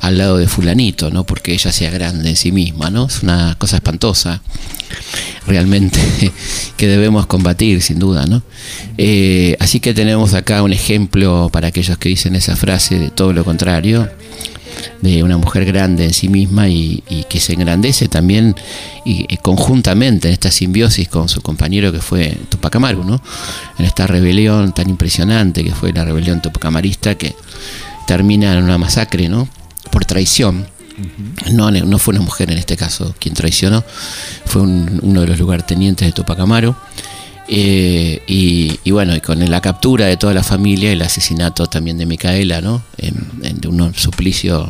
al 0.02 0.18
lado 0.18 0.38
de 0.38 0.48
fulanito, 0.48 1.12
no 1.12 1.24
porque 1.24 1.54
ella 1.54 1.72
sea 1.72 1.92
grande 1.92 2.30
en 2.30 2.36
sí 2.36 2.52
misma, 2.52 2.90
¿no? 2.90 3.06
Es 3.06 3.22
una 3.22 3.54
cosa 3.60 3.76
espantosa 3.76 4.42
realmente 5.46 6.00
que 6.76 6.88
debemos 6.88 7.28
combatir 7.28 7.80
sin 7.84 8.00
duda, 8.00 8.26
¿no? 8.26 8.42
Eh, 8.98 9.56
así 9.60 9.80
que 9.80 9.94
tenemos 9.94 10.34
acá 10.34 10.64
un 10.64 10.74
ejemplo 10.74 11.52
para 11.54 11.68
aquellos 11.68 12.00
que 12.00 12.10
dicen 12.10 12.36
esa 12.36 12.56
frase 12.56 12.98
de 12.98 13.12
todo 13.12 13.34
lo 13.34 13.46
contrario 13.46 14.10
de 15.02 15.24
una 15.24 15.38
mujer 15.38 15.66
grande 15.66 16.06
en 16.06 16.14
sí 16.14 16.30
misma 16.30 16.68
y, 16.68 17.04
que 17.30 17.40
se 17.40 17.54
engrandece 17.54 18.08
también 18.08 18.56
y, 19.06 19.38
conjuntamente 19.38 20.28
en 20.28 20.34
esta 20.34 20.52
simbiosis 20.52 21.08
con 21.08 21.30
su 21.30 21.42
compañero 21.42 21.92
que 21.92 22.00
fue 22.00 22.38
Tupac 22.50 22.76
Amaru, 22.76 23.04
¿no? 23.04 23.22
En 23.78 23.86
esta 23.86 24.08
rebelión 24.08 24.74
tan 24.74 24.90
impresionante 24.90 25.64
que 25.64 25.72
fue 25.74 25.94
la 25.94 26.06
rebelión 26.06 26.42
tupacamarista 26.42 27.16
que 27.16 27.36
termina 28.08 28.54
en 28.54 28.64
una 28.64 28.78
masacre, 28.78 29.30
¿no? 29.30 29.48
Por 29.92 30.06
traición. 30.06 30.68
No, 31.52 31.72
no 31.72 31.98
fue 31.98 32.14
una 32.14 32.24
mujer 32.24 32.52
en 32.52 32.60
este 32.60 32.78
caso 32.78 33.16
quien 33.20 33.34
traicionó, 33.34 33.84
fue 34.46 34.62
uno 34.62 35.22
de 35.22 35.28
los 35.28 35.40
lugartenientes 35.40 36.08
de 36.08 36.12
Tupac 36.12 36.40
Amaru. 36.40 36.76
Eh, 37.48 38.22
y, 38.28 38.92
bueno, 38.92 39.16
y 39.16 39.20
con 39.20 39.40
la 39.50 39.62
captura 39.62 40.06
de 40.06 40.18
toda 40.18 40.34
la 40.34 40.44
familia 40.44 40.92
el 40.92 41.02
asesinato 41.02 41.68
también 41.68 41.98
de 41.98 42.06
Micaela, 42.06 42.62
¿no? 42.62 42.84
En, 42.98 43.60
de 43.60 43.68
un 43.68 43.94
suplicio 43.96 44.70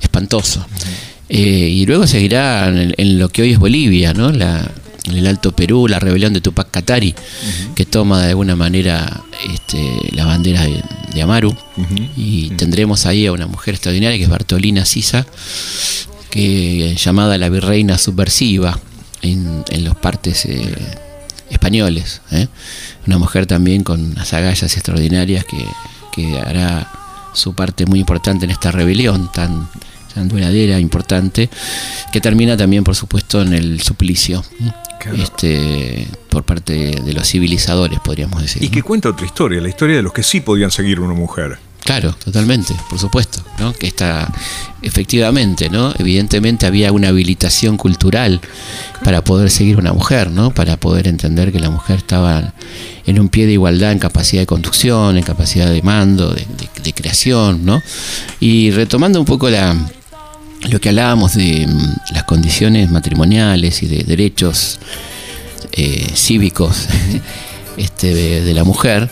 espantoso. 0.00 0.64
Eh, 1.28 1.38
y 1.38 1.86
luego 1.86 2.06
seguirá 2.06 2.68
en, 2.68 3.18
lo 3.18 3.28
que 3.28 3.42
hoy 3.42 3.52
es 3.52 3.58
Bolivia, 3.58 4.12
¿no? 4.12 4.30
La, 4.30 4.70
en 5.06 5.16
el 5.16 5.26
Alto 5.26 5.52
Perú, 5.52 5.88
la 5.88 5.98
rebelión 5.98 6.32
de 6.32 6.40
Tupac 6.40 6.70
Katari, 6.70 7.14
que 7.74 7.86
toma 7.86 8.22
de 8.22 8.30
alguna 8.30 8.54
manera 8.54 9.22
este, 9.52 9.82
la 10.12 10.24
bandera 10.24 10.62
de, 10.62 11.22
Amaru. 11.22 11.54
Y 12.16 12.50
tendremos 12.50 13.06
ahí 13.06 13.26
a 13.26 13.32
una 13.32 13.46
mujer 13.46 13.74
extraordinaria 13.74 14.16
que 14.16 14.24
es 14.24 14.30
Bartolina 14.30 14.84
Sisa, 14.84 15.26
que 16.30 16.94
llamada 16.96 17.36
la 17.36 17.48
virreina 17.48 17.98
subversiva 17.98 18.78
en, 19.20 19.64
en 19.68 19.84
los 19.84 19.94
partes 19.96 20.46
eh, 20.46 20.74
españoles. 21.52 22.22
¿eh? 22.30 22.48
Una 23.06 23.18
mujer 23.18 23.46
también 23.46 23.84
con 23.84 24.12
unas 24.12 24.32
agallas 24.32 24.74
extraordinarias 24.74 25.44
que, 25.44 26.38
hará 26.46 26.90
su 27.32 27.54
parte 27.54 27.86
muy 27.86 28.00
importante 28.00 28.44
en 28.44 28.50
esta 28.50 28.70
rebelión 28.70 29.32
tan, 29.32 29.66
tan 30.14 30.28
duradera, 30.28 30.78
importante, 30.78 31.48
que 32.12 32.20
termina 32.20 32.56
también, 32.56 32.84
por 32.84 32.94
supuesto, 32.94 33.40
en 33.40 33.54
el 33.54 33.80
suplicio. 33.80 34.44
Este, 35.16 36.06
por 36.28 36.44
parte 36.44 37.00
de 37.02 37.12
los 37.12 37.26
civilizadores, 37.28 37.98
podríamos 38.00 38.40
decir. 38.40 38.62
Y 38.62 38.68
que 38.68 38.82
cuenta 38.82 39.08
otra 39.08 39.26
historia, 39.26 39.60
la 39.60 39.68
historia 39.68 39.96
de 39.96 40.02
los 40.02 40.12
que 40.12 40.22
sí 40.22 40.40
podían 40.40 40.70
seguir 40.70 41.00
una 41.00 41.14
mujer. 41.14 41.58
Claro, 41.84 42.12
totalmente, 42.12 42.74
por 42.88 42.98
supuesto, 42.98 43.42
¿no? 43.58 43.72
Que 43.72 43.88
está 43.88 44.32
efectivamente, 44.82 45.68
¿no? 45.68 45.92
Evidentemente 45.98 46.64
había 46.64 46.92
una 46.92 47.08
habilitación 47.08 47.76
cultural 47.76 48.40
para 49.02 49.24
poder 49.24 49.50
seguir 49.50 49.78
una 49.78 49.92
mujer, 49.92 50.30
¿no? 50.30 50.54
Para 50.54 50.76
poder 50.76 51.08
entender 51.08 51.50
que 51.50 51.58
la 51.58 51.70
mujer 51.70 51.98
estaba 51.98 52.54
en 53.04 53.18
un 53.18 53.28
pie 53.28 53.46
de 53.46 53.52
igualdad 53.52 53.90
en 53.90 53.98
capacidad 53.98 54.42
de 54.42 54.46
conducción, 54.46 55.16
en 55.16 55.24
capacidad 55.24 55.68
de 55.68 55.82
mando, 55.82 56.32
de, 56.32 56.92
creación, 56.92 57.64
¿no? 57.64 57.82
Y 58.38 58.70
retomando 58.70 59.18
un 59.18 59.26
poco 59.26 59.50
la, 59.50 59.76
lo 60.70 60.80
que 60.80 60.90
hablábamos 60.90 61.34
de 61.34 61.66
mm, 61.66 62.12
las 62.12 62.22
condiciones 62.24 62.90
matrimoniales 62.90 63.82
y 63.82 63.86
de 63.86 64.04
derechos 64.04 64.78
eh, 65.72 66.12
cívicos 66.14 66.86
este, 67.76 68.14
de 68.42 68.54
la 68.54 68.62
mujer, 68.62 69.10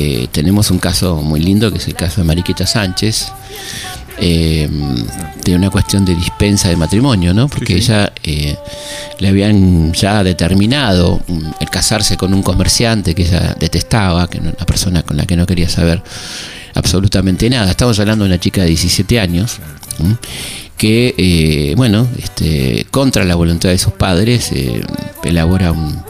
eh, 0.00 0.28
tenemos 0.30 0.70
un 0.70 0.78
caso 0.78 1.16
muy 1.16 1.40
lindo 1.40 1.72
que 1.72 1.78
es 1.78 1.88
el 1.88 1.94
caso 1.94 2.20
de 2.20 2.24
Mariquita 2.24 2.64
Sánchez, 2.68 3.32
eh, 4.20 4.68
de 5.44 5.56
una 5.56 5.70
cuestión 5.70 6.04
de 6.04 6.14
dispensa 6.14 6.68
de 6.68 6.76
matrimonio, 6.76 7.34
¿no? 7.34 7.48
Porque 7.48 7.74
ella 7.74 8.12
eh, 8.22 8.56
le 9.18 9.28
habían 9.28 9.92
ya 9.92 10.22
determinado 10.22 11.20
el 11.58 11.68
casarse 11.68 12.16
con 12.16 12.32
un 12.32 12.44
comerciante 12.44 13.12
que 13.12 13.22
ella 13.22 13.56
detestaba, 13.58 14.30
que 14.30 14.38
una 14.38 14.52
persona 14.52 15.02
con 15.02 15.16
la 15.16 15.26
que 15.26 15.36
no 15.36 15.46
quería 15.46 15.68
saber 15.68 16.00
absolutamente 16.74 17.50
nada. 17.50 17.68
Estamos 17.68 17.98
hablando 17.98 18.24
de 18.24 18.30
una 18.30 18.38
chica 18.38 18.62
de 18.62 18.68
17 18.68 19.18
años. 19.18 19.58
que 20.76 21.74
bueno 21.76 22.06
este, 22.22 22.86
contra 22.92 23.24
la 23.24 23.34
voluntad 23.34 23.70
de 23.70 23.78
sus 23.78 23.94
padres 23.94 24.52
elabora 25.24 25.72
un, 25.72 26.04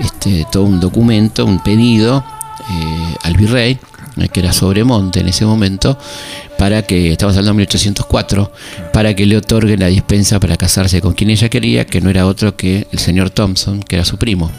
este, 0.00 0.44
todo 0.50 0.64
un 0.64 0.80
documento, 0.80 1.46
un 1.46 1.62
pedido 1.62 2.24
eh, 2.70 3.14
al 3.22 3.36
virrey, 3.36 3.78
eh, 4.16 4.28
que 4.28 4.40
era 4.40 4.52
Sobremonte 4.52 5.20
en 5.20 5.28
ese 5.28 5.44
momento, 5.44 5.98
para 6.58 6.82
que, 6.82 7.12
estamos 7.12 7.36
hablando 7.36 7.52
de 7.52 7.66
1804, 7.66 8.52
para 8.92 9.14
que 9.14 9.26
le 9.26 9.36
otorgue 9.36 9.76
la 9.76 9.86
dispensa 9.86 10.38
para 10.40 10.56
casarse 10.56 11.00
con 11.00 11.14
quien 11.14 11.30
ella 11.30 11.48
quería, 11.48 11.86
que 11.86 12.00
no 12.00 12.10
era 12.10 12.26
otro 12.26 12.56
que 12.56 12.86
el 12.92 12.98
señor 12.98 13.30
Thompson, 13.30 13.82
que 13.82 13.96
era 13.96 14.04
su 14.04 14.18
primo. 14.18 14.50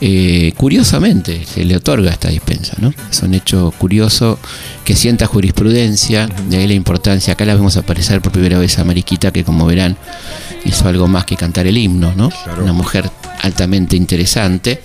Eh, 0.00 0.52
curiosamente 0.56 1.44
se 1.44 1.64
le 1.64 1.76
otorga 1.76 2.10
esta 2.10 2.28
dispensa, 2.28 2.74
¿no? 2.80 2.92
Es 3.10 3.22
un 3.22 3.34
hecho 3.34 3.72
curioso 3.78 4.38
que 4.84 4.96
sienta 4.96 5.26
jurisprudencia, 5.26 6.28
de 6.48 6.56
ahí 6.56 6.66
la 6.66 6.74
importancia. 6.74 7.34
Acá 7.34 7.44
la 7.44 7.54
vemos 7.54 7.76
aparecer 7.76 8.20
por 8.20 8.32
primera 8.32 8.58
vez 8.58 8.78
a 8.78 8.84
Mariquita, 8.84 9.30
que 9.30 9.44
como 9.44 9.66
verán 9.66 9.96
hizo 10.64 10.88
algo 10.88 11.06
más 11.06 11.24
que 11.24 11.36
cantar 11.36 11.66
el 11.66 11.76
himno, 11.76 12.14
¿no? 12.16 12.30
Una 12.60 12.72
mujer 12.72 13.10
altamente 13.42 13.96
interesante 13.96 14.82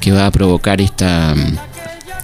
que 0.00 0.12
va 0.12 0.26
a 0.26 0.30
provocar 0.30 0.80
esta 0.80 1.34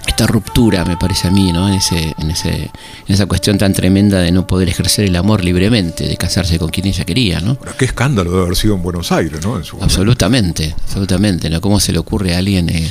esta 0.06 0.26
ruptura, 0.26 0.84
me 0.84 0.96
parece 0.96 1.28
a 1.28 1.30
mí, 1.30 1.50
¿no? 1.52 1.68
En, 1.68 1.74
ese, 1.74 2.14
en, 2.18 2.30
ese, 2.30 2.50
en 2.50 3.14
esa 3.14 3.26
cuestión 3.26 3.58
tan 3.58 3.72
tremenda 3.72 4.20
de 4.20 4.30
no 4.32 4.46
poder 4.46 4.68
ejercer 4.68 5.06
el 5.06 5.16
amor 5.16 5.42
libremente, 5.42 6.06
de 6.06 6.16
casarse 6.16 6.58
con 6.58 6.68
quien 6.68 6.86
ella 6.86 7.04
quería, 7.04 7.40
¿no? 7.40 7.58
qué 7.78 7.86
escándalo 7.86 8.30
de 8.30 8.42
haber 8.42 8.56
sido 8.56 8.74
en 8.74 8.82
Buenos 8.82 9.12
Aires, 9.12 9.40
¿no? 9.42 9.60
absolutamente, 9.80 10.74
absolutamente, 10.84 11.50
¿no? 11.50 11.60
¿Cómo 11.60 11.80
se 11.80 11.92
le 11.92 11.98
ocurre 11.98 12.34
a 12.34 12.38
alguien 12.38 12.68
eh, 12.68 12.90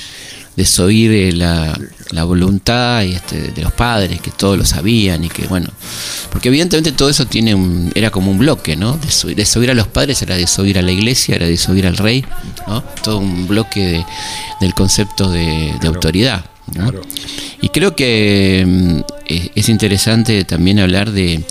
desoír 0.55 1.11
eh, 1.11 1.31
la, 1.31 1.77
la, 2.13 2.23
voluntad 2.23 3.03
y 3.03 3.13
este, 3.13 3.51
de 3.51 3.61
los 3.61 3.73
padres, 3.73 4.21
que 4.21 4.31
todos 4.31 4.57
lo 4.57 4.65
sabían 4.65 5.23
y 5.23 5.29
que, 5.29 5.47
bueno, 5.47 5.69
porque 6.31 6.49
evidentemente 6.49 6.91
todo 6.91 7.09
eso 7.09 7.25
tiene 7.25 7.55
un, 7.55 7.91
era 7.95 8.09
como 8.09 8.31
un 8.31 8.39
bloque, 8.39 8.75
¿no? 8.75 8.97
Desoír, 8.97 9.71
a 9.71 9.73
los 9.73 9.87
padres 9.87 10.21
era 10.21 10.35
desoír 10.35 10.77
a 10.77 10.81
la 10.81 10.91
iglesia, 10.91 11.35
era 11.35 11.47
desoír 11.47 11.85
al 11.87 11.97
rey, 11.97 12.25
¿no? 12.67 12.81
Todo 13.03 13.17
un 13.17 13.47
bloque 13.47 14.05
del 14.61 14.73
concepto 14.73 15.29
de, 15.29 15.75
de 15.81 15.87
autoridad. 15.87 16.45
Y 17.61 17.69
creo 17.69 17.95
que 17.95 18.63
mm, 18.65 18.99
es 19.55 19.69
interesante 19.69 20.43
también 20.43 20.79
hablar 20.79 21.11
de, 21.11 21.43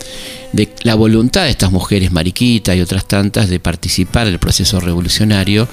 la 0.83 0.95
voluntad 0.95 1.45
de 1.45 1.51
estas 1.51 1.73
mujeres, 1.73 2.13
Mariquita 2.13 2.75
y 2.75 2.81
otras 2.81 3.07
tantas, 3.07 3.49
de 3.49 3.61
participar 3.61 4.27
en 4.27 4.35
el 4.35 4.39
proceso 4.39 4.81
revolucionario 4.81 5.69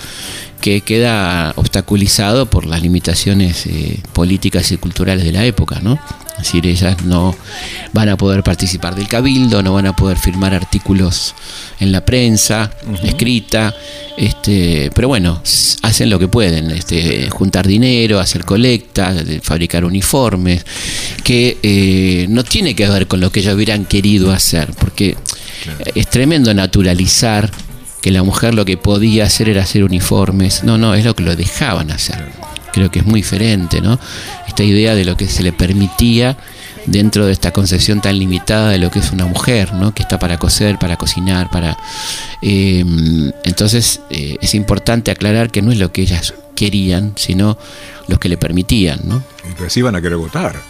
que 0.62 0.82
queda 0.82 1.54
obstaculizado 1.56 2.50
por 2.50 2.66
las 2.66 2.82
limitaciones 2.82 3.66
eh, 3.66 4.02
políticas 4.14 4.72
y 4.72 4.78
culturales 4.78 5.26
de 5.26 5.32
la 5.32 5.46
época, 5.46 5.80
¿no? 5.82 6.00
Es 6.40 6.46
decir, 6.46 6.66
ellas 6.68 7.04
no 7.04 7.36
van 7.94 8.10
a 8.10 8.18
poder 8.18 8.44
participar 8.44 8.96
del 8.96 9.08
cabildo, 9.08 9.62
no 9.62 9.74
van 9.74 9.88
a 9.88 9.96
poder 9.96 10.18
firmar 10.18 10.54
artículos 10.54 11.36
en 11.80 11.92
la 11.92 12.06
prensa, 12.06 12.72
escrita, 13.04 13.74
este, 14.18 14.92
pero 14.94 15.08
bueno, 15.08 15.42
hacen 15.82 16.10
lo 16.10 16.20
que 16.20 16.28
pueden, 16.28 16.72
este, 16.72 17.30
juntar 17.30 17.68
dinero, 17.68 18.20
hacer 18.20 18.46
colectas, 18.46 19.24
fabricar 19.44 19.86
uniformes, 19.86 20.66
que 21.24 21.58
eh, 21.62 22.26
no 22.30 22.44
tiene 22.44 22.76
que 22.76 22.88
ver 22.88 23.08
con 23.08 23.20
lo 23.20 23.32
que 23.32 23.42
ellos 23.42 23.56
hubieran 23.56 23.86
querido 23.86 24.32
hacer, 24.32 24.72
porque 24.80 25.18
es 25.96 26.10
tremendo 26.10 26.54
naturalizar 26.54 27.52
que 28.02 28.12
la 28.12 28.24
mujer 28.24 28.54
lo 28.54 28.66
que 28.66 28.78
podía 28.78 29.26
hacer 29.26 29.50
era 29.50 29.64
hacer 29.64 29.84
uniformes, 29.84 30.64
no, 30.64 30.78
no, 30.78 30.96
es 30.96 31.06
lo 31.06 31.16
que 31.16 31.24
lo 31.24 31.36
dejaban 31.36 31.92
hacer. 31.92 32.32
Creo 32.72 32.92
que 32.92 33.00
es 33.00 33.06
muy 33.06 33.22
diferente, 33.22 33.82
¿no? 33.82 34.00
Esta 34.60 34.68
idea 34.70 34.94
de 34.94 35.06
lo 35.06 35.16
que 35.16 35.30
se 35.30 35.42
le 35.42 35.54
permitía 35.54 36.36
dentro 36.86 37.26
de 37.26 37.32
esta 37.32 37.52
concepción 37.54 38.02
tan 38.02 38.20
limitada 38.20 38.72
de 38.72 38.78
lo 38.78 38.92
que 38.92 39.00
es 39.00 39.14
una 39.14 39.26
mujer, 39.26 39.72
¿no? 39.72 39.94
Que 39.94 40.04
está 40.04 40.20
para 40.20 40.38
coser, 40.38 40.78
para 40.78 40.98
cocinar, 40.98 41.50
para... 41.50 41.78
Eh, 42.42 42.84
entonces 43.46 44.02
eh, 44.10 44.36
es 44.42 44.56
importante 44.56 45.12
aclarar 45.12 45.50
que 45.50 45.62
no 45.62 45.72
es 45.72 45.78
lo 45.78 45.94
que 45.94 46.02
ellas 46.02 46.34
querían, 46.60 47.14
sino 47.16 47.58
los 48.08 48.20
que 48.20 48.28
le 48.28 48.38
permitían, 48.38 49.00
¿no? 49.06 49.24
Entonces 49.46 49.78
iban 49.78 49.96
a 49.96 50.02
querer 50.02 50.18
votar. 50.18 50.62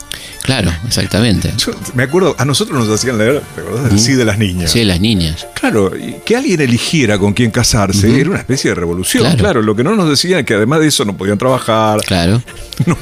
Claro, 0.44 0.72
exactamente. 0.88 1.52
me 1.96 2.04
acuerdo, 2.04 2.36
a 2.38 2.46
nosotros 2.46 2.80
nos 2.80 2.90
hacían 2.90 3.18
leer, 3.18 3.42
¿te 3.90 3.98
Sí, 3.98 4.14
de 4.14 4.26
las 4.26 4.38
niñas. 4.38 4.72
Sí, 4.72 4.80
de 4.80 4.86
las 4.86 5.00
niñas. 5.00 5.48
Claro, 5.60 5.92
que 6.26 6.36
alguien 6.36 6.62
eligiera 6.62 7.18
con 7.18 7.34
quién 7.34 7.52
casarse 7.52 8.20
era 8.20 8.30
una 8.30 8.40
especie 8.40 8.72
de 8.72 8.76
revolución. 8.76 9.36
Claro. 9.38 9.62
lo 9.62 9.76
que 9.76 9.84
no 9.84 9.96
nos 9.96 10.10
decían 10.10 10.40
es 10.40 10.46
que 10.46 10.54
además 10.54 10.80
de 10.80 10.88
eso 10.88 11.06
no 11.06 11.18
podían 11.18 11.38
trabajar. 11.38 12.02
Claro. 12.02 12.42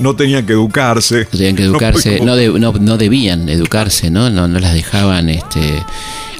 No, 0.00 0.16
tenían 0.16 0.44
que 0.44 0.54
educarse. 0.54 1.28
No 1.32 1.38
tenían 1.38 1.56
que 1.56 1.62
educarse, 1.62 2.20
no, 2.20 2.34
no, 2.34 2.96
debían 2.96 3.48
educarse, 3.48 4.10
¿no? 4.10 4.28
¿no? 4.28 4.48
No 4.48 4.58
las 4.58 4.74
dejaban 4.74 5.28
este 5.28 5.84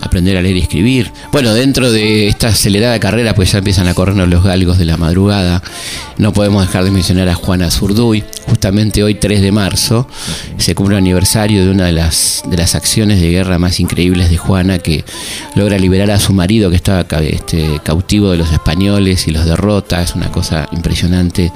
aprender 0.01 0.37
a 0.37 0.43
leer 0.43 0.57
y 0.57 0.61
escribir. 0.61 1.13
Bueno, 1.33 1.55
dentro 1.55 1.91
de 1.91 2.29
esta 2.29 2.49
acelerada 2.49 2.99
carrera, 2.99 3.35
pues 3.35 3.53
ya 3.53 3.59
empiezan 3.59 3.89
a 3.89 3.95
corrernos 3.95 4.29
los 4.29 4.43
galgos 4.43 4.79
de 4.79 4.85
la 4.85 4.97
madrugada. 4.97 5.63
No 6.19 6.33
podemos 6.33 6.67
dejar 6.67 6.85
de 6.85 6.91
mencionar 6.91 7.29
a 7.29 7.35
Juana 7.35 7.71
Zurduy. 7.71 8.25
Justamente 8.47 9.03
hoy, 9.03 9.15
3 9.15 9.41
de 9.41 9.53
marzo, 9.53 10.09
se 10.59 10.75
cumple 10.75 10.97
el 10.97 11.03
aniversario 11.03 11.65
de 11.65 11.71
una 11.71 11.87
de 11.87 11.93
las, 11.93 12.43
de 12.47 12.57
las 12.57 12.75
acciones 12.75 13.21
de 13.21 13.31
guerra 13.31 13.59
más 13.59 13.81
increíbles 13.81 14.31
de 14.31 14.37
Juana, 14.37 14.79
que 14.79 15.05
logra 15.55 15.79
liberar 15.79 16.11
a 16.11 16.19
su 16.19 16.33
marido 16.33 16.71
que 16.71 16.77
estaba 16.77 17.07
este, 17.21 17.81
cautivo 17.83 18.31
de 18.31 18.39
los 18.39 18.53
españoles 18.53 19.27
y 19.29 19.31
los 19.31 19.45
derrota. 19.45 20.03
Es 20.03 20.15
una 20.15 20.31
cosa 20.31 20.69
impresionante 20.73 21.53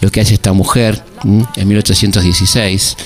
lo 0.00 0.10
que 0.10 0.20
hace 0.20 0.34
esta 0.34 0.52
mujer 0.52 1.02
en 1.24 1.68
1816. 1.68 2.96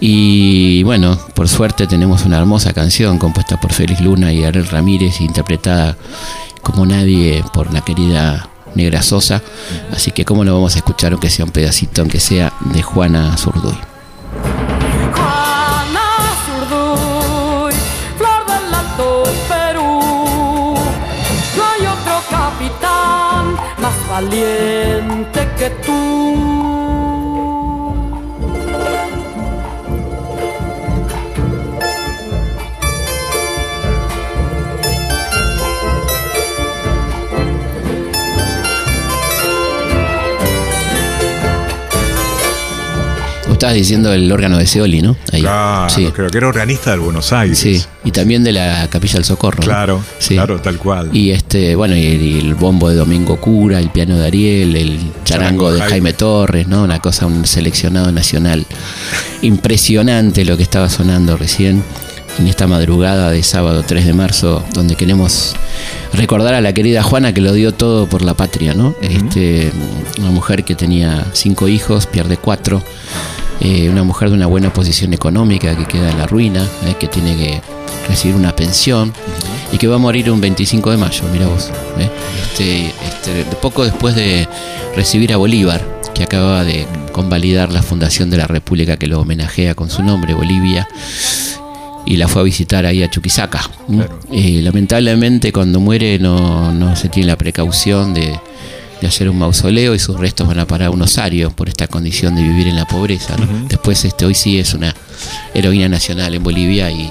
Y 0.00 0.82
bueno, 0.82 1.18
por 1.34 1.48
suerte 1.48 1.86
tenemos 1.86 2.24
una 2.24 2.38
hermosa 2.38 2.72
canción 2.72 3.18
compuesta 3.18 3.58
por 3.60 3.72
Félix 3.72 4.00
Luna 4.00 4.32
y 4.32 4.44
Ariel 4.44 4.66
Ramírez, 4.66 5.20
interpretada 5.20 5.96
como 6.62 6.84
nadie 6.86 7.44
por 7.52 7.72
la 7.72 7.80
querida 7.80 8.48
Negra 8.74 9.02
Sosa. 9.02 9.42
Así 9.92 10.10
que, 10.10 10.24
¿cómo 10.24 10.44
no 10.44 10.54
vamos 10.54 10.74
a 10.74 10.78
escuchar, 10.78 11.12
aunque 11.12 11.30
sea 11.30 11.44
un 11.44 11.52
pedacito, 11.52 12.02
aunque 12.02 12.20
sea 12.20 12.52
de 12.60 12.82
Juana 12.82 13.36
Zurduy? 13.36 13.76
Valiente 24.14 25.48
que 25.58 25.70
tú. 25.84 26.23
Estabas 43.64 43.76
diciendo 43.76 44.12
el 44.12 44.30
órgano 44.30 44.58
de 44.58 44.66
Seoli, 44.66 45.00
¿no? 45.00 45.16
Ahí. 45.32 45.40
Claro, 45.40 45.88
sí. 45.88 46.10
creo 46.14 46.28
que 46.28 46.36
era 46.36 46.48
organista 46.48 46.90
del 46.90 47.00
Buenos 47.00 47.32
Aires. 47.32 47.58
Sí, 47.58 47.82
y 48.04 48.10
también 48.10 48.44
de 48.44 48.52
la 48.52 48.86
Capilla 48.90 49.14
del 49.14 49.24
Socorro. 49.24 49.62
Claro, 49.62 50.04
sí. 50.18 50.34
claro, 50.34 50.60
tal 50.60 50.76
cual. 50.76 51.08
Y 51.14 51.30
este, 51.30 51.74
bueno, 51.74 51.96
y, 51.96 52.40
el 52.40 52.54
bombo 52.54 52.90
de 52.90 52.96
Domingo 52.96 53.40
Cura, 53.40 53.78
el 53.78 53.88
piano 53.88 54.18
de 54.18 54.26
Ariel, 54.26 54.76
el 54.76 54.98
charango, 55.24 55.72
de 55.72 55.80
Jaime. 55.80 56.12
Torres, 56.12 56.68
¿no? 56.68 56.82
Una 56.82 56.98
cosa, 56.98 57.24
un 57.24 57.46
seleccionado 57.46 58.12
nacional. 58.12 58.66
Impresionante 59.40 60.44
lo 60.44 60.58
que 60.58 60.62
estaba 60.62 60.90
sonando 60.90 61.38
recién 61.38 61.82
en 62.38 62.46
esta 62.46 62.66
madrugada 62.66 63.30
de 63.30 63.42
sábado 63.42 63.82
3 63.86 64.04
de 64.04 64.12
marzo, 64.12 64.62
donde 64.74 64.94
queremos 64.94 65.54
recordar 66.12 66.52
a 66.52 66.60
la 66.60 66.74
querida 66.74 67.02
Juana 67.02 67.32
que 67.32 67.40
lo 67.40 67.52
dio 67.54 67.72
todo 67.72 68.06
por 68.08 68.22
la 68.22 68.34
patria, 68.34 68.74
¿no? 68.74 68.94
este, 69.00 69.70
una 70.18 70.30
mujer 70.30 70.64
que 70.64 70.74
tenía 70.74 71.24
cinco 71.32 71.68
hijos, 71.68 72.06
pierde 72.06 72.36
cuatro, 72.36 72.82
eh, 73.64 73.88
una 73.88 74.02
mujer 74.02 74.28
de 74.28 74.34
una 74.34 74.46
buena 74.46 74.70
posición 74.70 75.14
económica 75.14 75.74
que 75.74 75.86
queda 75.86 76.10
en 76.10 76.18
la 76.18 76.26
ruina, 76.26 76.62
eh, 76.84 76.96
que 77.00 77.08
tiene 77.08 77.34
que 77.34 77.62
recibir 78.06 78.36
una 78.36 78.54
pensión 78.54 79.10
y 79.72 79.78
que 79.78 79.88
va 79.88 79.94
a 79.94 79.98
morir 79.98 80.30
un 80.30 80.38
25 80.38 80.90
de 80.90 80.98
mayo, 80.98 81.22
mira 81.32 81.46
vos. 81.46 81.70
Eh. 81.98 82.10
Este, 82.42 82.86
este, 82.86 83.56
poco 83.62 83.82
después 83.82 84.14
de 84.14 84.46
recibir 84.94 85.32
a 85.32 85.38
Bolívar, 85.38 85.80
que 86.12 86.24
acababa 86.24 86.62
de 86.62 86.86
convalidar 87.12 87.72
la 87.72 87.82
fundación 87.82 88.28
de 88.28 88.36
la 88.36 88.46
República 88.46 88.98
que 88.98 89.06
lo 89.06 89.18
homenajea 89.18 89.74
con 89.74 89.88
su 89.88 90.02
nombre, 90.02 90.34
Bolivia, 90.34 90.86
y 92.04 92.18
la 92.18 92.28
fue 92.28 92.42
a 92.42 92.44
visitar 92.44 92.84
ahí 92.84 93.02
a 93.02 93.08
Chuquisaca. 93.08 93.62
lamentablemente 94.28 95.52
cuando 95.52 95.80
muere 95.80 96.18
no, 96.18 96.70
no 96.70 96.94
se 96.96 97.08
tiene 97.08 97.28
la 97.28 97.38
precaución 97.38 98.12
de 98.12 98.38
de 99.04 99.08
hacer 99.08 99.28
un 99.28 99.38
mausoleo 99.38 99.94
y 99.94 99.98
sus 99.98 100.18
restos 100.18 100.48
van 100.48 100.58
a 100.58 100.66
parar 100.66 100.88
a 100.88 100.90
un 100.90 101.02
osario 101.02 101.50
por 101.50 101.68
esta 101.68 101.86
condición 101.86 102.34
de 102.34 102.42
vivir 102.42 102.68
en 102.68 102.76
la 102.76 102.86
pobreza. 102.86 103.36
Después 103.68 104.02
este 104.04 104.24
hoy 104.24 104.34
sí 104.34 104.58
es 104.58 104.72
una 104.72 104.94
heroína 105.52 105.90
nacional 105.90 106.34
en 106.34 106.42
Bolivia 106.42 106.90
y 106.90 107.10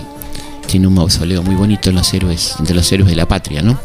tiene 0.66 0.88
un 0.88 0.96
mausoleo 0.96 1.44
muy 1.44 1.54
bonito 1.54 1.92
en 1.92 1.96
los 1.96 2.12
héroes, 2.14 2.56
entre 2.60 2.76
los 2.76 2.92
héroes 2.92 3.10
de 3.10 3.16
la 3.16 3.28
patria, 3.28 3.62
¿no? 3.62 3.80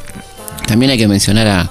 También 0.66 0.90
hay 0.90 0.96
que 0.96 1.06
mencionar 1.06 1.46
a 1.48 1.70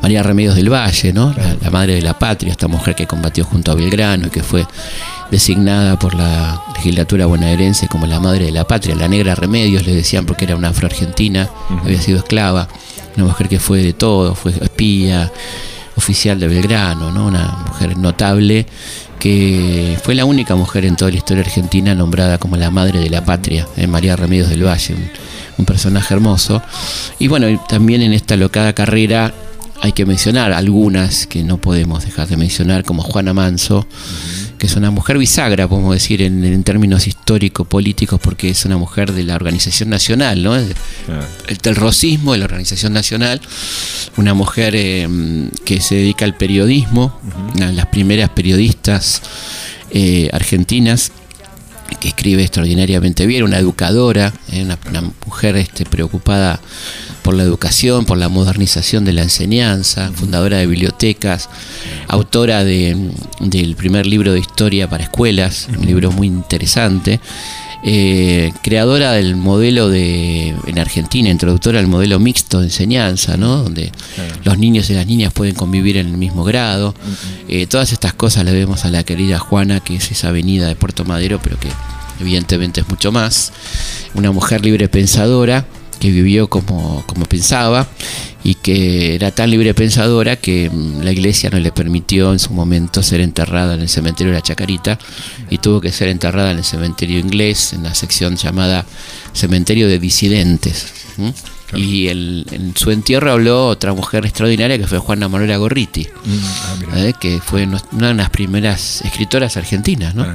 María 0.00 0.22
Remedios 0.22 0.54
del 0.54 0.72
Valle, 0.72 1.12
¿no? 1.12 1.34
La, 1.62 1.70
madre 1.70 1.96
de 1.96 2.02
la 2.02 2.18
patria, 2.18 2.52
esta 2.52 2.66
mujer 2.66 2.94
que 2.94 3.06
combatió 3.06 3.44
junto 3.44 3.70
a 3.70 3.74
Belgrano 3.74 4.28
y 4.28 4.30
que 4.30 4.42
fue 4.42 4.66
designada 5.30 5.98
por 5.98 6.14
la 6.14 6.62
legislatura 6.76 7.26
bonaerense 7.26 7.88
como 7.88 8.06
la 8.06 8.20
madre 8.20 8.46
de 8.46 8.52
la 8.52 8.66
patria. 8.66 8.94
La 8.94 9.08
negra 9.08 9.34
Remedios 9.34 9.86
le 9.86 9.94
decían 9.94 10.24
porque 10.24 10.46
era 10.46 10.56
una 10.56 10.68
afroargentina, 10.68 11.50
había 11.84 12.00
sido 12.00 12.18
esclava 12.18 12.68
una 13.16 13.26
mujer 13.26 13.48
que 13.48 13.58
fue 13.58 13.82
de 13.82 13.92
todo, 13.92 14.34
fue 14.34 14.52
espía, 14.52 15.30
oficial 15.96 16.38
de 16.40 16.48
Belgrano, 16.48 17.10
¿no? 17.10 17.26
una 17.26 17.64
mujer 17.66 17.96
notable 17.96 18.66
que 19.18 19.98
fue 20.02 20.14
la 20.14 20.26
única 20.26 20.54
mujer 20.54 20.84
en 20.84 20.96
toda 20.96 21.10
la 21.10 21.16
historia 21.16 21.42
argentina 21.42 21.94
nombrada 21.94 22.36
como 22.36 22.56
la 22.56 22.70
madre 22.70 23.00
de 23.00 23.08
la 23.08 23.24
patria, 23.24 23.66
eh, 23.76 23.86
María 23.86 24.16
Remedios 24.16 24.50
del 24.50 24.66
Valle, 24.66 24.94
un, 25.56 25.64
personaje 25.64 26.12
hermoso. 26.12 26.62
Y 27.18 27.28
bueno, 27.28 27.46
también 27.66 28.02
en 28.02 28.12
esta 28.12 28.36
locada 28.36 28.74
carrera 28.74 29.32
hay 29.80 29.92
que 29.92 30.04
mencionar 30.04 30.52
algunas 30.52 31.26
que 31.26 31.42
no 31.42 31.56
podemos 31.56 32.04
dejar 32.04 32.28
de 32.28 32.36
mencionar, 32.36 32.84
como 32.84 33.02
Juana 33.02 33.32
Manso 33.32 33.86
que 34.64 34.68
es 34.68 34.76
una 34.76 34.90
mujer 34.90 35.18
bisagra, 35.18 35.68
podemos 35.68 35.92
decir, 35.92 36.22
en, 36.22 36.64
términos 36.64 37.06
histórico-políticos, 37.06 38.18
porque 38.18 38.48
es 38.48 38.64
una 38.64 38.78
mujer 38.78 39.12
de 39.12 39.22
la 39.22 39.34
Organización 39.34 39.90
Nacional, 39.90 40.42
¿no? 40.42 40.56
El, 40.56 40.74
rosismo 41.76 42.32
de 42.32 42.38
la 42.38 42.46
Organización 42.46 42.94
Nacional, 42.94 43.42
una 44.16 44.32
mujer 44.32 44.72
eh, 44.74 45.06
que 45.66 45.82
se 45.82 45.96
dedica 45.96 46.24
al 46.24 46.38
periodismo, 46.38 47.20
una 47.54 47.66
de 47.66 47.72
las 47.74 47.84
primeras 47.88 48.30
periodistas 48.30 49.20
eh, 49.90 50.30
argentinas 50.32 51.12
que 52.00 52.08
escribe 52.08 52.40
extraordinariamente 52.40 53.26
bien, 53.26 53.42
una 53.42 53.58
educadora, 53.58 54.32
eh, 54.50 54.62
una, 54.62 55.12
mujer 55.26 55.58
este, 55.58 55.84
preocupada 55.84 56.58
por 57.24 57.34
la 57.34 57.42
educación, 57.42 58.04
por 58.04 58.18
la 58.18 58.28
modernización 58.28 59.06
de 59.06 59.14
la 59.14 59.22
enseñanza, 59.22 60.12
fundadora 60.14 60.58
de 60.58 60.66
bibliotecas, 60.66 61.48
autora 62.06 62.64
de, 62.64 63.10
del 63.40 63.76
primer 63.76 64.06
libro 64.06 64.34
de 64.34 64.40
historia 64.40 64.90
para 64.90 65.04
escuelas, 65.04 65.68
un 65.76 65.86
libro 65.86 66.12
muy 66.12 66.26
interesante. 66.26 67.20
Eh, 67.82 68.52
creadora 68.62 69.12
del 69.12 69.36
modelo 69.36 69.88
de 69.88 70.54
en 70.66 70.78
Argentina, 70.78 71.30
introductora 71.30 71.78
del 71.78 71.86
modelo 71.86 72.18
mixto 72.18 72.60
de 72.60 72.66
enseñanza, 72.66 73.38
¿no? 73.38 73.56
donde 73.56 73.90
los 74.44 74.58
niños 74.58 74.90
y 74.90 74.94
las 74.94 75.06
niñas 75.06 75.32
pueden 75.32 75.54
convivir 75.54 75.96
en 75.96 76.08
el 76.08 76.18
mismo 76.18 76.44
grado. 76.44 76.94
Eh, 77.48 77.66
todas 77.66 77.92
estas 77.92 78.12
cosas 78.12 78.44
le 78.44 78.52
vemos 78.52 78.84
a 78.84 78.90
la 78.90 79.02
querida 79.02 79.38
Juana, 79.38 79.80
que 79.80 79.96
es 79.96 80.10
esa 80.10 80.28
avenida 80.28 80.68
de 80.68 80.76
Puerto 80.76 81.06
Madero, 81.06 81.40
pero 81.42 81.58
que 81.58 81.68
evidentemente 82.20 82.82
es 82.82 82.88
mucho 82.88 83.12
más. 83.12 83.52
Una 84.14 84.30
mujer 84.30 84.62
libre 84.62 84.88
pensadora 84.88 85.64
que 85.98 86.10
vivió 86.10 86.48
como, 86.48 87.04
como 87.06 87.24
pensaba 87.26 87.86
y 88.44 88.56
que 88.56 89.14
era 89.14 89.30
tan 89.30 89.50
libre 89.50 89.72
pensadora 89.72 90.36
que 90.36 90.68
mm, 90.70 91.00
la 91.02 91.12
iglesia 91.12 91.50
no 91.50 91.58
le 91.58 91.72
permitió 91.72 92.32
en 92.32 92.38
su 92.38 92.52
momento 92.52 93.02
ser 93.02 93.20
enterrada 93.20 93.74
en 93.74 93.80
el 93.80 93.88
cementerio 93.88 94.32
de 94.32 94.38
la 94.38 94.42
Chacarita 94.42 94.98
y 95.48 95.58
tuvo 95.58 95.80
que 95.80 95.90
ser 95.90 96.08
enterrada 96.08 96.50
en 96.50 96.58
el 96.58 96.64
cementerio 96.64 97.18
inglés, 97.18 97.72
en 97.72 97.82
la 97.82 97.94
sección 97.94 98.36
llamada 98.36 98.84
Cementerio 99.32 99.88
de 99.88 99.98
Disidentes. 99.98 100.92
Y 101.74 102.08
en 102.08 102.74
su 102.76 102.90
entierro 102.90 103.32
habló 103.32 103.66
otra 103.66 103.94
mujer 103.94 104.26
extraordinaria 104.26 104.78
que 104.78 104.86
fue 104.86 104.98
Juana 104.98 105.28
Manuela 105.28 105.56
Gorriti, 105.56 106.04
mm, 106.04 106.38
ah, 106.92 106.98
¿eh? 106.98 107.14
que 107.18 107.40
fue 107.40 107.66
una 107.92 108.08
de 108.08 108.14
las 108.14 108.30
primeras 108.30 109.00
escritoras 109.02 109.56
argentinas. 109.56 110.14
¿no? 110.14 110.26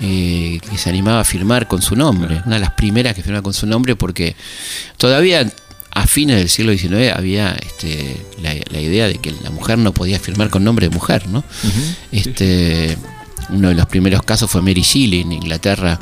Eh, 0.00 0.58
que 0.68 0.76
se 0.76 0.90
animaba 0.90 1.20
a 1.20 1.24
firmar 1.24 1.68
con 1.68 1.80
su 1.80 1.94
nombre, 1.94 2.42
una 2.46 2.56
de 2.56 2.60
las 2.60 2.72
primeras 2.72 3.14
que 3.14 3.22
firma 3.22 3.42
con 3.42 3.54
su 3.54 3.64
nombre 3.64 3.94
porque 3.94 4.34
todavía 4.96 5.48
a 5.94 6.06
fines 6.08 6.36
del 6.36 6.48
siglo 6.48 6.72
XIX 6.76 7.12
había 7.14 7.52
este, 7.52 8.16
la, 8.42 8.80
idea 8.80 9.06
de 9.06 9.18
que 9.18 9.32
la 9.42 9.50
mujer 9.50 9.78
no 9.78 9.94
podía 9.94 10.18
firmar 10.18 10.50
con 10.50 10.64
nombre 10.64 10.88
de 10.88 10.94
mujer, 10.94 11.28
¿no? 11.28 11.44
este, 12.10 12.98
Uno 13.50 13.68
de 13.68 13.76
los 13.76 13.86
primeros 13.86 14.22
casos 14.24 14.50
fue 14.50 14.60
Mary 14.62 14.82
Shelley 14.82 15.20
en 15.20 15.32
Inglaterra 15.32 16.00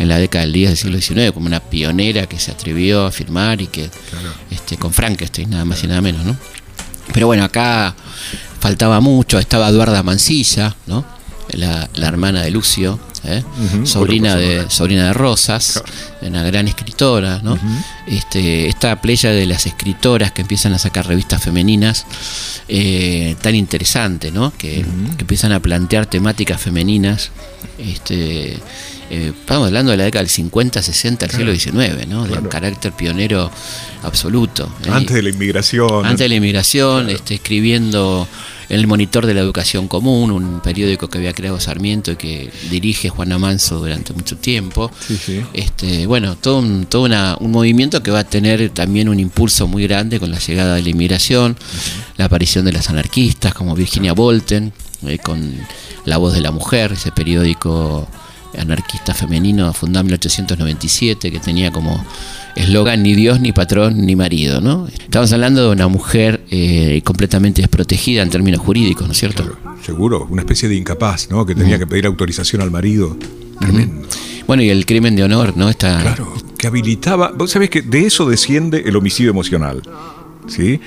en 0.00 0.08
la 0.08 0.18
década 0.18 0.44
del 0.44 0.54
10 0.54 0.70
del 0.70 0.76
siglo 0.76 1.00
XIX, 1.00 1.32
como 1.32 1.46
una 1.46 1.60
pionera 1.60 2.26
que 2.26 2.40
se 2.40 2.50
atrevió 2.50 3.06
a 3.06 3.12
firmar 3.12 3.62
y 3.62 3.68
que 3.68 3.88
este, 4.50 4.76
con 4.76 4.92
Frankenstein, 4.92 5.50
nada 5.50 5.64
más 5.64 5.84
y 5.84 5.86
nada 5.86 6.00
menos, 6.00 6.24
¿no? 6.24 6.36
Pero 7.12 7.28
bueno, 7.28 7.44
acá 7.44 7.94
faltaba 8.58 8.98
mucho, 9.00 9.38
estaba 9.38 9.68
Eduarda 9.68 10.02
Mancilla, 10.02 10.74
¿no? 10.88 11.04
La, 11.52 11.88
la 11.94 12.08
hermana 12.08 12.42
de 12.42 12.50
Lucio, 12.50 12.98
¿eh? 13.24 13.42
sobrina, 13.84 14.36
de, 14.36 14.68
sobrina 14.70 15.06
de 15.06 15.12
Rosas, 15.12 15.82
una 16.22 16.42
gran 16.42 16.68
escritora, 16.68 17.40
¿no? 17.42 17.58
este, 18.06 18.68
esta 18.68 19.00
playa 19.00 19.30
de 19.30 19.46
las 19.46 19.66
escritoras 19.66 20.32
que 20.32 20.42
empiezan 20.42 20.72
a 20.74 20.78
sacar 20.78 21.06
revistas 21.06 21.42
femeninas 21.42 22.06
eh, 22.68 23.36
tan 23.40 23.54
interesante, 23.54 24.30
¿no? 24.30 24.52
Que, 24.56 24.80
empiezan 24.80 25.52
a 25.52 25.60
plantear 25.60 26.06
temáticas 26.06 26.60
femeninas 26.60 27.30
este, 27.78 28.58
eh, 29.10 29.32
estamos 29.40 29.68
hablando 29.68 29.90
de 29.90 29.96
la 29.96 30.04
década 30.04 30.22
del 30.22 30.30
50, 30.30 30.82
60, 30.82 31.26
del 31.26 31.36
siglo 31.36 31.54
XIX, 31.54 32.06
¿no? 32.08 32.24
De 32.24 32.32
un 32.32 32.38
Claro. 32.38 32.48
carácter 32.48 32.92
pionero 32.92 33.50
absoluto. 34.02 34.70
¿eh? 34.84 34.90
Antes 34.92 35.16
de 35.16 35.22
la 35.22 35.30
inmigración. 35.30 36.04
Antes 36.04 36.18
de 36.18 36.28
la 36.28 36.34
inmigración, 36.34 37.08
este, 37.08 37.34
escribiendo 37.34 38.28
en 38.28 38.57
el 38.68 38.86
Monitor 38.86 39.24
de 39.26 39.34
la 39.34 39.40
Educación 39.40 39.88
Común, 39.88 40.30
un 40.30 40.60
periódico 40.60 41.08
que 41.08 41.18
había 41.18 41.32
creado 41.32 41.58
Sarmiento 41.58 42.12
y 42.12 42.16
que 42.16 42.50
dirige 42.70 43.08
Juana 43.08 43.38
Manso 43.38 43.78
durante 43.78 44.12
mucho 44.12 44.36
tiempo. 44.36 44.90
Sí, 45.06 45.16
sí. 45.16 45.40
Este, 45.54 46.06
bueno, 46.06 46.36
todo, 46.36 46.58
un, 46.58 46.84
todo 46.86 47.02
una- 47.04 47.36
un 47.40 47.50
movimiento 47.50 48.02
que 48.02 48.10
va 48.10 48.20
a 48.20 48.24
tener 48.24 48.68
también 48.70 49.08
un 49.08 49.18
impulso 49.20 49.66
muy 49.66 49.84
grande 49.86 50.20
con 50.20 50.30
la 50.30 50.38
llegada 50.38 50.74
de 50.74 50.82
la 50.82 50.88
inmigración, 50.90 51.56
la 52.18 52.26
aparición 52.26 52.64
de 52.64 52.72
las 52.72 52.90
anarquistas 52.90 53.54
como 53.54 53.74
Virginia 53.74 54.12
Bolten, 54.12 54.72
eh, 55.06 55.18
con 55.18 55.54
La 56.04 56.18
Voz 56.18 56.34
de 56.34 56.40
la 56.42 56.50
Mujer, 56.50 56.92
ese 56.92 57.10
periódico 57.12 58.06
anarquista 58.58 59.14
femenino 59.14 59.72
fundado 59.72 60.00
en 60.00 60.06
1897 60.06 61.30
que 61.30 61.38
tenía 61.38 61.70
como 61.70 62.04
eslogan 62.56 63.02
ni 63.02 63.14
Dios, 63.14 63.40
ni 63.40 63.52
patrón, 63.52 64.04
ni 64.06 64.16
marido, 64.16 64.60
¿no? 64.60 64.86
Estamos 64.88 65.32
hablando 65.32 65.62
de 65.66 65.72
una 65.72 65.88
mujer 65.88 66.44
eh, 66.50 67.00
completamente 67.04 67.62
desprotegida 67.62 68.22
en 68.22 68.30
términos 68.30 68.60
jurídicos, 68.60 69.06
¿no 69.06 69.12
es 69.12 69.18
cierto? 69.18 69.44
Seguro, 69.84 70.26
una 70.30 70.42
especie 70.42 70.68
de 70.68 70.76
incapaz, 70.76 71.30
¿no? 71.30 71.46
Que 71.46 71.54
tenía 71.54 71.78
que 71.78 71.86
pedir 71.86 72.06
autorización 72.06 72.62
al 72.62 72.70
marido. 72.70 73.16
Tremendo. 73.60 74.06
Bueno, 74.46 74.62
y 74.62 74.70
el 74.70 74.86
crimen 74.86 75.14
de 75.14 75.24
honor, 75.24 75.56
¿no? 75.56 75.68
Está, 75.68 76.00
Claro, 76.00 76.32
que 76.56 76.66
habilitaba. 76.66 77.32
Vos 77.36 77.50
sabés 77.50 77.70
que 77.70 77.82
de 77.82 78.06
eso 78.06 78.28
desciende 78.28 78.82
el 78.86 78.96
homicidio 78.96 79.30
emocional. 79.30 79.82
¿Sí? 80.46 80.80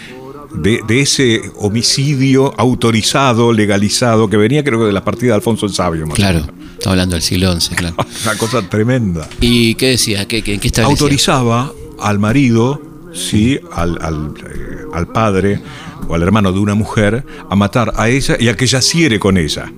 De, 0.56 0.82
de 0.86 1.00
ese 1.02 1.42
homicidio 1.58 2.54
autorizado, 2.60 3.54
legalizado, 3.54 4.30
que 4.30 4.36
venía 4.36 4.64
creo 4.64 4.80
que 4.80 4.86
de 4.86 4.92
la 4.92 5.04
partida 5.06 5.30
de 5.30 5.36
Alfonso 5.36 5.66
el 5.66 5.74
Sabio. 5.74 6.06
más 6.08 6.16
Claro, 6.16 6.40
menos. 6.42 6.52
Estamos 6.82 6.94
hablando 6.94 7.16
del 7.16 7.22
siglo 7.24 7.60
XI, 7.60 7.76
claro. 7.76 7.96
Una 8.26 8.36
cosa 8.38 8.62
tremenda. 8.68 9.28
¿Y 9.40 9.76
qué 9.76 9.90
decía? 9.90 10.28
¿Qué, 10.28 10.42
qué, 10.42 10.58
qué 10.60 10.68
establecía? 10.68 10.92
Autorizaba 10.92 11.72
al 12.00 12.20
marido, 12.20 12.82
sí, 13.14 13.60
al, 13.72 13.98
al, 14.02 14.34
eh, 14.44 14.78
al 14.94 15.08
padre 15.08 15.62
o 16.08 16.16
al 16.16 16.24
hermano 16.24 16.52
de 16.52 16.60
una 16.60 16.74
mujer 16.76 17.24
a 17.50 17.56
matar 17.56 17.94
a 17.96 18.10
ella 18.10 18.36
y 18.40 18.48
a 18.50 18.58
que 18.58 18.66
yaciere 18.66 19.20
con 19.20 19.38
ella. 19.38 19.72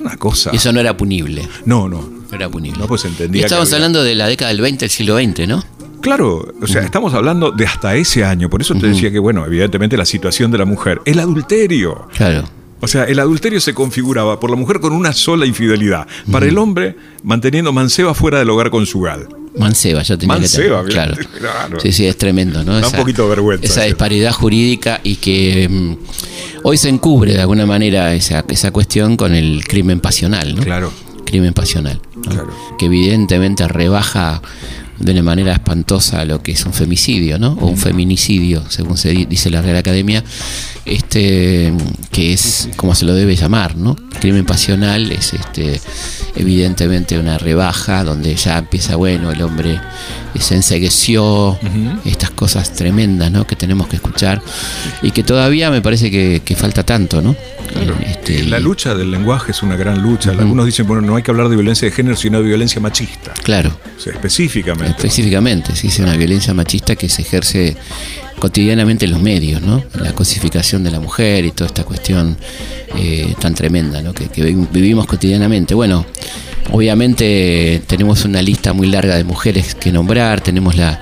Una 0.00 0.16
cosa. 0.16 0.50
Y 0.52 0.56
Eso 0.56 0.72
no 0.72 0.80
era 0.80 0.96
punible. 0.96 1.48
No, 1.64 1.88
no. 1.88 2.00
No 2.30 2.36
era 2.36 2.48
punible. 2.48 2.78
No, 2.78 2.86
pues 2.86 3.04
entendía 3.04 3.40
Y 3.40 3.42
que 3.42 3.46
estamos 3.46 3.68
había- 3.68 3.76
hablando 3.76 4.02
de 4.04 4.14
la 4.14 4.26
década 4.28 4.50
del 4.50 4.60
20, 4.60 4.80
del 4.84 4.90
siglo 4.90 5.16
XX, 5.18 5.46
¿no? 5.48 5.62
Claro, 6.00 6.52
o 6.60 6.66
sea, 6.66 6.82
estamos 6.82 7.14
hablando 7.14 7.52
de 7.52 7.64
hasta 7.66 7.94
ese 7.94 8.24
año. 8.24 8.48
Por 8.50 8.60
eso 8.60 8.74
te 8.74 8.86
decía 8.88 9.10
que, 9.12 9.18
bueno, 9.20 9.44
evidentemente 9.46 9.96
la 9.96 10.04
situación 10.04 10.50
de 10.50 10.58
la 10.58 10.64
mujer. 10.64 11.00
El 11.04 11.20
adulterio. 11.20 12.08
Claro. 12.16 12.44
O 12.84 12.88
sea, 12.88 13.04
el 13.04 13.20
adulterio 13.20 13.60
se 13.60 13.74
configuraba 13.74 14.40
por 14.40 14.50
la 14.50 14.56
mujer 14.56 14.80
con 14.80 14.92
una 14.92 15.12
sola 15.12 15.46
infidelidad. 15.46 16.08
Para 16.32 16.46
el 16.46 16.58
hombre, 16.58 16.96
manteniendo 17.22 17.72
manceba 17.72 18.12
fuera 18.12 18.40
del 18.40 18.50
hogar 18.50 18.70
conjugal. 18.70 19.28
Manceba, 19.56 20.02
ya 20.02 20.16
tenía 20.16 20.36
Manceba, 20.36 20.84
que. 20.84 20.90
Claro. 20.90 21.14
claro. 21.38 21.78
Sí, 21.80 21.92
sí, 21.92 22.06
es 22.06 22.18
tremendo, 22.18 22.64
¿no? 22.64 22.80
Da 22.80 22.88
un 22.88 22.94
poquito 22.94 23.22
de 23.22 23.28
vergüenza, 23.28 23.64
Esa 23.64 23.82
disparidad 23.84 24.32
jurídica 24.32 25.00
y 25.04 25.14
que 25.14 25.68
mm, 25.68 25.96
hoy 26.64 26.76
se 26.76 26.88
encubre 26.88 27.34
de 27.34 27.40
alguna 27.40 27.66
manera 27.66 28.14
esa, 28.14 28.44
esa 28.48 28.72
cuestión 28.72 29.16
con 29.16 29.32
el 29.32 29.64
crimen 29.64 30.00
pasional, 30.00 30.56
¿no? 30.56 30.62
Claro. 30.64 30.92
Crimen 31.24 31.52
pasional. 31.52 32.00
¿no? 32.16 32.22
Claro. 32.22 32.50
Que 32.80 32.86
evidentemente 32.86 33.68
rebaja 33.68 34.42
de 35.02 35.12
una 35.12 35.22
manera 35.22 35.52
espantosa 35.52 36.24
lo 36.24 36.42
que 36.42 36.52
es 36.52 36.64
un 36.64 36.72
femicidio, 36.72 37.38
¿no? 37.38 37.52
O 37.60 37.66
un 37.66 37.76
feminicidio, 37.76 38.62
según 38.68 38.96
se 38.96 39.10
di- 39.10 39.24
dice 39.26 39.50
la 39.50 39.60
Real 39.60 39.76
Academia, 39.76 40.22
este 40.84 41.72
que 42.10 42.32
es 42.32 42.68
como 42.76 42.94
se 42.94 43.04
lo 43.04 43.14
debe 43.14 43.34
llamar, 43.36 43.76
¿no? 43.76 43.96
Crimen 44.20 44.44
pasional 44.44 45.10
es 45.12 45.32
este 45.34 45.80
evidentemente 46.36 47.18
una 47.18 47.36
rebaja 47.38 48.04
donde 48.04 48.34
ya 48.36 48.58
empieza, 48.58 48.96
bueno, 48.96 49.30
el 49.30 49.42
hombre 49.42 49.80
se 50.38 50.54
ensegueció, 50.56 51.58
estas 52.04 52.30
cosas 52.30 52.72
tremendas, 52.72 53.30
¿no? 53.30 53.46
Que 53.46 53.54
tenemos 53.54 53.86
que 53.88 53.96
escuchar 53.96 54.40
y 55.02 55.10
que 55.10 55.22
todavía 55.22 55.70
me 55.70 55.82
parece 55.82 56.10
que, 56.10 56.42
que 56.44 56.56
falta 56.56 56.84
tanto, 56.84 57.20
¿no? 57.22 57.36
Este, 58.06 58.42
La 58.44 58.58
lucha 58.58 58.94
del 58.94 59.10
lenguaje 59.10 59.52
es 59.52 59.62
una 59.62 59.76
gran 59.76 60.02
lucha. 60.02 60.30
Algunos 60.30 60.66
dicen, 60.66 60.86
bueno, 60.86 61.02
no 61.02 61.16
hay 61.16 61.22
que 61.22 61.30
hablar 61.30 61.48
de 61.48 61.56
violencia 61.56 61.86
de 61.88 61.92
género, 61.94 62.16
sino 62.16 62.38
de 62.38 62.44
violencia 62.44 62.80
machista. 62.80 63.32
Claro. 63.42 63.76
O 63.96 64.00
sea, 64.00 64.12
específicamente. 64.14 64.91
Específicamente, 64.96 65.74
sí, 65.74 65.88
es 65.88 65.98
una 65.98 66.16
violencia 66.16 66.54
machista 66.54 66.96
que 66.96 67.08
se 67.08 67.22
ejerce 67.22 67.76
cotidianamente 68.38 69.04
en 69.06 69.12
los 69.12 69.20
medios, 69.22 69.60
¿no? 69.62 69.82
La 70.00 70.12
cosificación 70.14 70.84
de 70.84 70.90
la 70.90 71.00
mujer 71.00 71.44
y 71.44 71.50
toda 71.50 71.68
esta 71.68 71.84
cuestión 71.84 72.36
eh, 72.96 73.34
tan 73.40 73.54
tremenda, 73.54 74.02
¿no? 74.02 74.12
Que, 74.12 74.26
que 74.28 74.42
vi- 74.44 74.66
vivimos 74.72 75.06
cotidianamente. 75.06 75.74
Bueno, 75.74 76.04
obviamente 76.70 77.82
tenemos 77.86 78.24
una 78.24 78.42
lista 78.42 78.72
muy 78.72 78.86
larga 78.88 79.16
de 79.16 79.24
mujeres 79.24 79.74
que 79.74 79.92
nombrar, 79.92 80.40
tenemos 80.40 80.76
la 80.76 81.00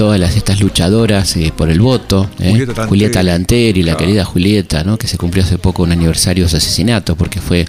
todas 0.00 0.18
las, 0.18 0.34
estas 0.34 0.60
luchadoras 0.60 1.36
eh, 1.36 1.52
por 1.54 1.68
el 1.68 1.78
voto, 1.78 2.26
¿eh? 2.38 2.66
Julieta 2.88 3.22
Lanteri, 3.22 3.82
la 3.82 3.92
Claro. 3.92 3.98
querida 4.06 4.24
Julieta, 4.24 4.82
¿no? 4.82 4.96
que 4.96 5.06
se 5.06 5.18
cumplió 5.18 5.44
hace 5.44 5.58
poco 5.58 5.82
un 5.82 5.92
aniversario 5.92 6.44
de 6.44 6.48
su 6.48 6.56
asesinato 6.56 7.16
porque 7.16 7.38
fue 7.38 7.66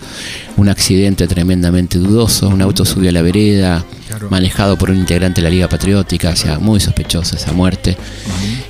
un 0.55 0.69
accidente 0.69 1.27
tremendamente 1.27 1.97
dudoso, 1.97 2.47
un 2.47 2.61
auto 2.61 2.86
subió 2.86 3.09
a 3.09 3.11
la 3.11 3.21
vereda, 3.21 3.84
Claro. 4.07 4.29
manejado 4.29 4.77
por 4.77 4.91
un 4.91 4.97
integrante 4.97 5.39
de 5.41 5.43
la 5.45 5.49
Liga 5.49 5.67
Patriótica, 5.69 6.29
o 6.29 6.36
sea, 6.38 6.57
muy 6.59 6.79
sospechosa 6.82 7.36
esa 7.38 7.51
muerte. 7.53 7.97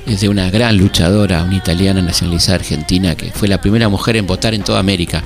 Es 0.06 0.20
de 0.20 0.28
una 0.28 0.50
gran 0.50 0.76
luchadora, 0.76 1.42
una 1.44 1.56
italiana 1.56 2.00
nacionalizada 2.02 2.56
argentina, 2.56 3.14
que 3.16 3.30
fue 3.32 3.48
la 3.48 3.60
primera 3.60 3.88
mujer 3.88 4.16
en 4.16 4.26
votar 4.26 4.54
en 4.54 4.62
toda 4.62 4.78
América. 4.78 5.22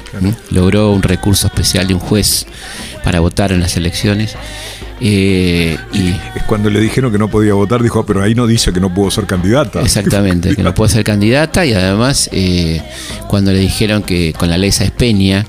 Logró 0.50 0.90
un 0.92 1.02
recurso 1.02 1.46
especial 1.48 1.86
de 1.86 1.94
un 1.94 2.00
juez 2.00 2.46
para 3.04 3.20
votar 3.20 3.52
en 3.52 3.60
las 3.60 3.76
elecciones. 3.76 4.34
Eh, 5.00 5.76
y 5.92 6.08
Es 6.36 6.42
cuando 6.46 6.70
le 6.70 6.80
dijeron 6.80 7.12
que 7.12 7.18
no 7.18 7.28
podía 7.28 7.52
votar, 7.54 7.82
dijo, 7.82 8.00
"Ah, 8.00 8.04
pero 8.06 8.22
ahí 8.22 8.34
no 8.34 8.46
dice 8.46 8.72
que 8.72 8.80
no 8.80 8.92
puedo 8.92 9.10
ser 9.10 9.26
candidata. 9.26 9.82
Exactamente, 9.82 10.56
que 10.56 10.62
no 10.62 10.74
puede 10.74 10.90
ser 10.92 11.04
candidata 11.04 11.66
y 11.66 11.72
además 11.74 12.30
eh, 12.32 12.80
cuando 13.28 13.52
le 13.52 13.58
dijeron 13.58 14.02
que 14.02 14.32
con 14.32 14.48
la 14.48 14.56
ley 14.58 14.72
Sáenz 14.72 14.92
Peña 14.92 15.44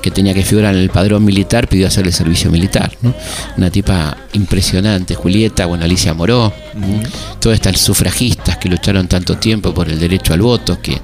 que 0.00 0.10
tenía 0.10 0.34
que 0.34 0.42
figurar 0.42 0.74
en 0.74 0.80
el 0.80 0.90
padrón 0.90 1.24
militar, 1.24 1.68
pidió 1.68 1.86
hacer 1.86 2.06
el 2.06 2.12
servicio 2.12 2.50
militar. 2.50 2.92
¿no? 3.02 3.14
Una 3.56 3.70
tipa 3.70 4.16
impresionante, 4.32 5.14
Julieta, 5.14 5.66
bueno, 5.66 5.84
Alicia 5.84 6.14
Moró, 6.14 6.52
¿no? 6.74 7.00
todas 7.40 7.56
estas 7.56 7.80
sufragistas 7.80 8.56
que 8.58 8.68
lucharon 8.68 9.08
tanto 9.08 9.36
tiempo 9.36 9.74
por 9.74 9.88
el 9.88 9.98
derecho 9.98 10.32
al 10.32 10.42
voto, 10.42 10.80
que 10.80 11.00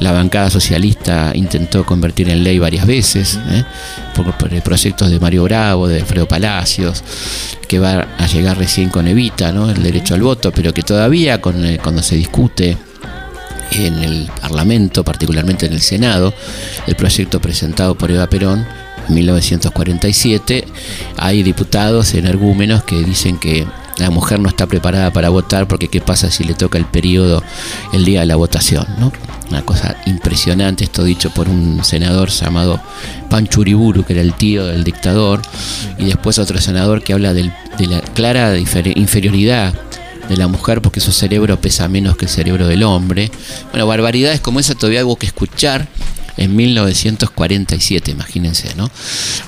la 0.00 0.12
bancada 0.12 0.50
socialista 0.50 1.32
intentó 1.34 1.84
convertir 1.84 2.28
en 2.28 2.44
ley 2.44 2.58
varias 2.58 2.86
veces, 2.86 3.38
¿eh? 3.50 3.64
por, 4.14 4.36
por 4.36 4.50
proyectos 4.62 5.10
de 5.10 5.20
Mario 5.20 5.44
Bravo, 5.44 5.88
de 5.88 6.00
Alfredo 6.00 6.26
Palacios, 6.26 7.02
que 7.68 7.78
va 7.78 8.08
a 8.18 8.26
llegar 8.26 8.58
recién 8.58 8.88
con 8.88 9.06
Evita, 9.06 9.52
¿no? 9.52 9.70
el 9.70 9.82
derecho 9.82 10.14
al 10.14 10.22
voto, 10.22 10.52
pero 10.52 10.72
que 10.72 10.82
todavía 10.82 11.40
con, 11.40 11.64
eh, 11.64 11.78
cuando 11.82 12.02
se 12.02 12.16
discute 12.16 12.76
en 13.72 13.98
el 14.02 14.30
Parlamento, 14.40 15.04
particularmente 15.04 15.66
en 15.66 15.72
el 15.72 15.80
Senado, 15.80 16.32
el 16.86 16.96
proyecto 16.96 17.40
presentado 17.40 17.94
por 17.96 18.10
Eva 18.10 18.26
Perón 18.28 18.66
en 19.08 19.14
1947, 19.14 20.64
hay 21.16 21.42
diputados 21.42 22.14
energúmenos 22.14 22.84
que 22.84 23.02
dicen 23.02 23.38
que 23.38 23.66
la 23.98 24.08
mujer 24.10 24.40
no 24.40 24.48
está 24.48 24.66
preparada 24.66 25.12
para 25.12 25.28
votar 25.28 25.68
porque 25.68 25.88
qué 25.88 26.00
pasa 26.00 26.30
si 26.30 26.44
le 26.44 26.54
toca 26.54 26.78
el 26.78 26.86
periodo 26.86 27.42
el 27.92 28.04
día 28.04 28.20
de 28.20 28.26
la 28.26 28.36
votación, 28.36 28.86
¿no? 28.98 29.12
Una 29.50 29.62
cosa 29.62 29.96
impresionante, 30.06 30.84
esto 30.84 31.02
dicho 31.04 31.30
por 31.30 31.48
un 31.48 31.84
senador 31.84 32.30
llamado 32.30 32.80
Panchuriburu, 33.28 34.04
que 34.04 34.12
era 34.14 34.22
el 34.22 34.32
tío 34.34 34.66
del 34.66 34.84
dictador, 34.84 35.42
y 35.98 36.04
después 36.04 36.38
otro 36.38 36.60
senador 36.60 37.02
que 37.02 37.12
habla 37.12 37.34
del- 37.34 37.52
de 37.76 37.86
la 37.88 38.00
clara 38.00 38.56
inferioridad 38.56 39.74
de 40.30 40.36
la 40.36 40.48
mujer 40.48 40.80
porque 40.80 41.00
su 41.00 41.12
cerebro 41.12 41.60
pesa 41.60 41.88
menos 41.88 42.16
que 42.16 42.24
el 42.24 42.30
cerebro 42.30 42.66
del 42.66 42.84
hombre. 42.84 43.30
Bueno, 43.72 43.86
barbaridades 43.86 44.40
como 44.40 44.60
esa 44.60 44.74
todavía 44.74 45.04
hubo 45.04 45.16
que 45.16 45.26
escuchar 45.26 45.88
en 46.36 46.56
1947, 46.56 48.12
imagínense, 48.12 48.74
¿no? 48.76 48.90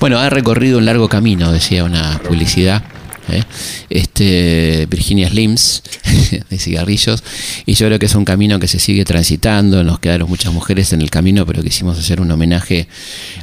Bueno, 0.01 0.19
ha 0.19 0.29
recorrido 0.29 0.79
un 0.79 0.85
largo 0.85 1.09
camino, 1.09 1.53
decía 1.53 1.85
una 1.85 2.19
publicidad. 2.19 2.83
¿eh? 3.29 3.45
Este 3.89 4.87
Virginia 4.91 5.29
Slims 5.29 5.85
de 6.51 6.59
cigarrillos 6.59 7.23
y 7.65 7.75
yo 7.75 7.87
creo 7.87 8.01
que 8.01 8.07
es 8.07 8.15
un 8.17 8.25
camino 8.25 8.59
que 8.59 8.67
se 8.67 8.81
sigue 8.81 9.05
transitando 9.05 9.85
nos 9.85 10.01
quedaron 10.01 10.29
muchas 10.29 10.53
mujeres 10.53 10.93
en 10.93 11.03
el 11.03 11.09
camino 11.09 11.47
pero 11.47 11.63
quisimos 11.63 11.97
hacer 11.97 12.21
un 12.21 12.33
homenaje 12.33 12.89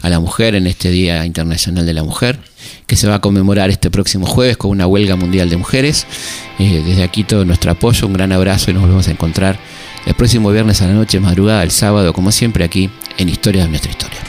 a 0.02 0.10
la 0.10 0.20
mujer 0.20 0.56
en 0.56 0.68
este 0.68 0.92
Día 0.92 1.26
Internacional 1.26 1.86
de 1.86 1.94
la 1.94 2.04
Mujer 2.04 2.40
que 2.88 2.96
se 2.96 3.08
va 3.08 3.16
a 3.16 3.22
conmemorar 3.22 3.70
este 3.70 3.90
próximo 3.92 4.26
jueves 4.26 4.58
con 4.58 4.72
una 4.72 4.88
huelga 4.88 5.16
mundial 5.16 5.50
de 5.50 5.58
mujeres. 5.58 6.08
Eh, 6.60 6.84
desde 6.86 7.04
aquí 7.04 7.24
todo 7.24 7.46
nuestro 7.46 7.72
apoyo, 7.72 8.08
un 8.08 8.14
gran 8.14 8.32
abrazo 8.32 8.72
y 8.72 8.74
nos 8.74 8.84
volvemos 8.84 9.08
a 9.08 9.12
encontrar 9.12 9.60
el 10.06 10.14
próximo 10.14 10.52
viernes 10.52 10.82
a 10.82 10.88
la 10.88 10.94
noche, 10.94 11.20
madrugada, 11.20 11.64
el 11.64 11.72
sábado, 11.72 12.14
como 12.14 12.32
siempre 12.32 12.64
aquí 12.64 12.90
en 13.18 13.30
Historia 13.30 13.64
de 13.64 13.70
nuestra 13.70 13.92
historia. 13.92 14.29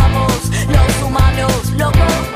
humanos, 1.11 1.71
locos, 1.77 2.30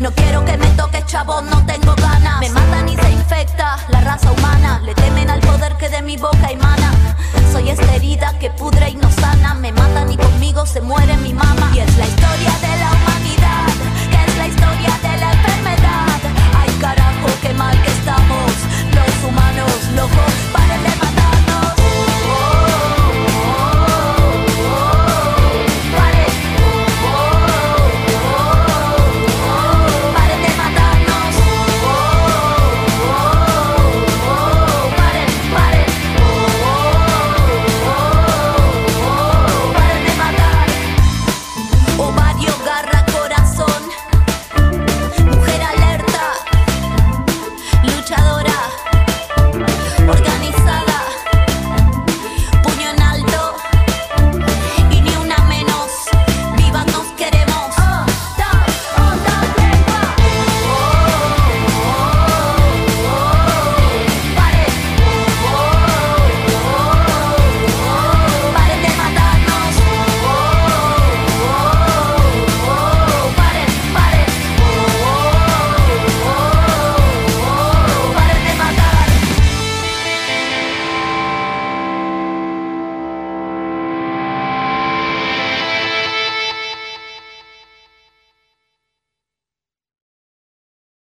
No 0.00 0.10
quiero 0.12 0.42
que 0.46 0.56
me 0.56 0.66
toque 0.68 1.04
chavo, 1.04 1.42
no 1.42 1.59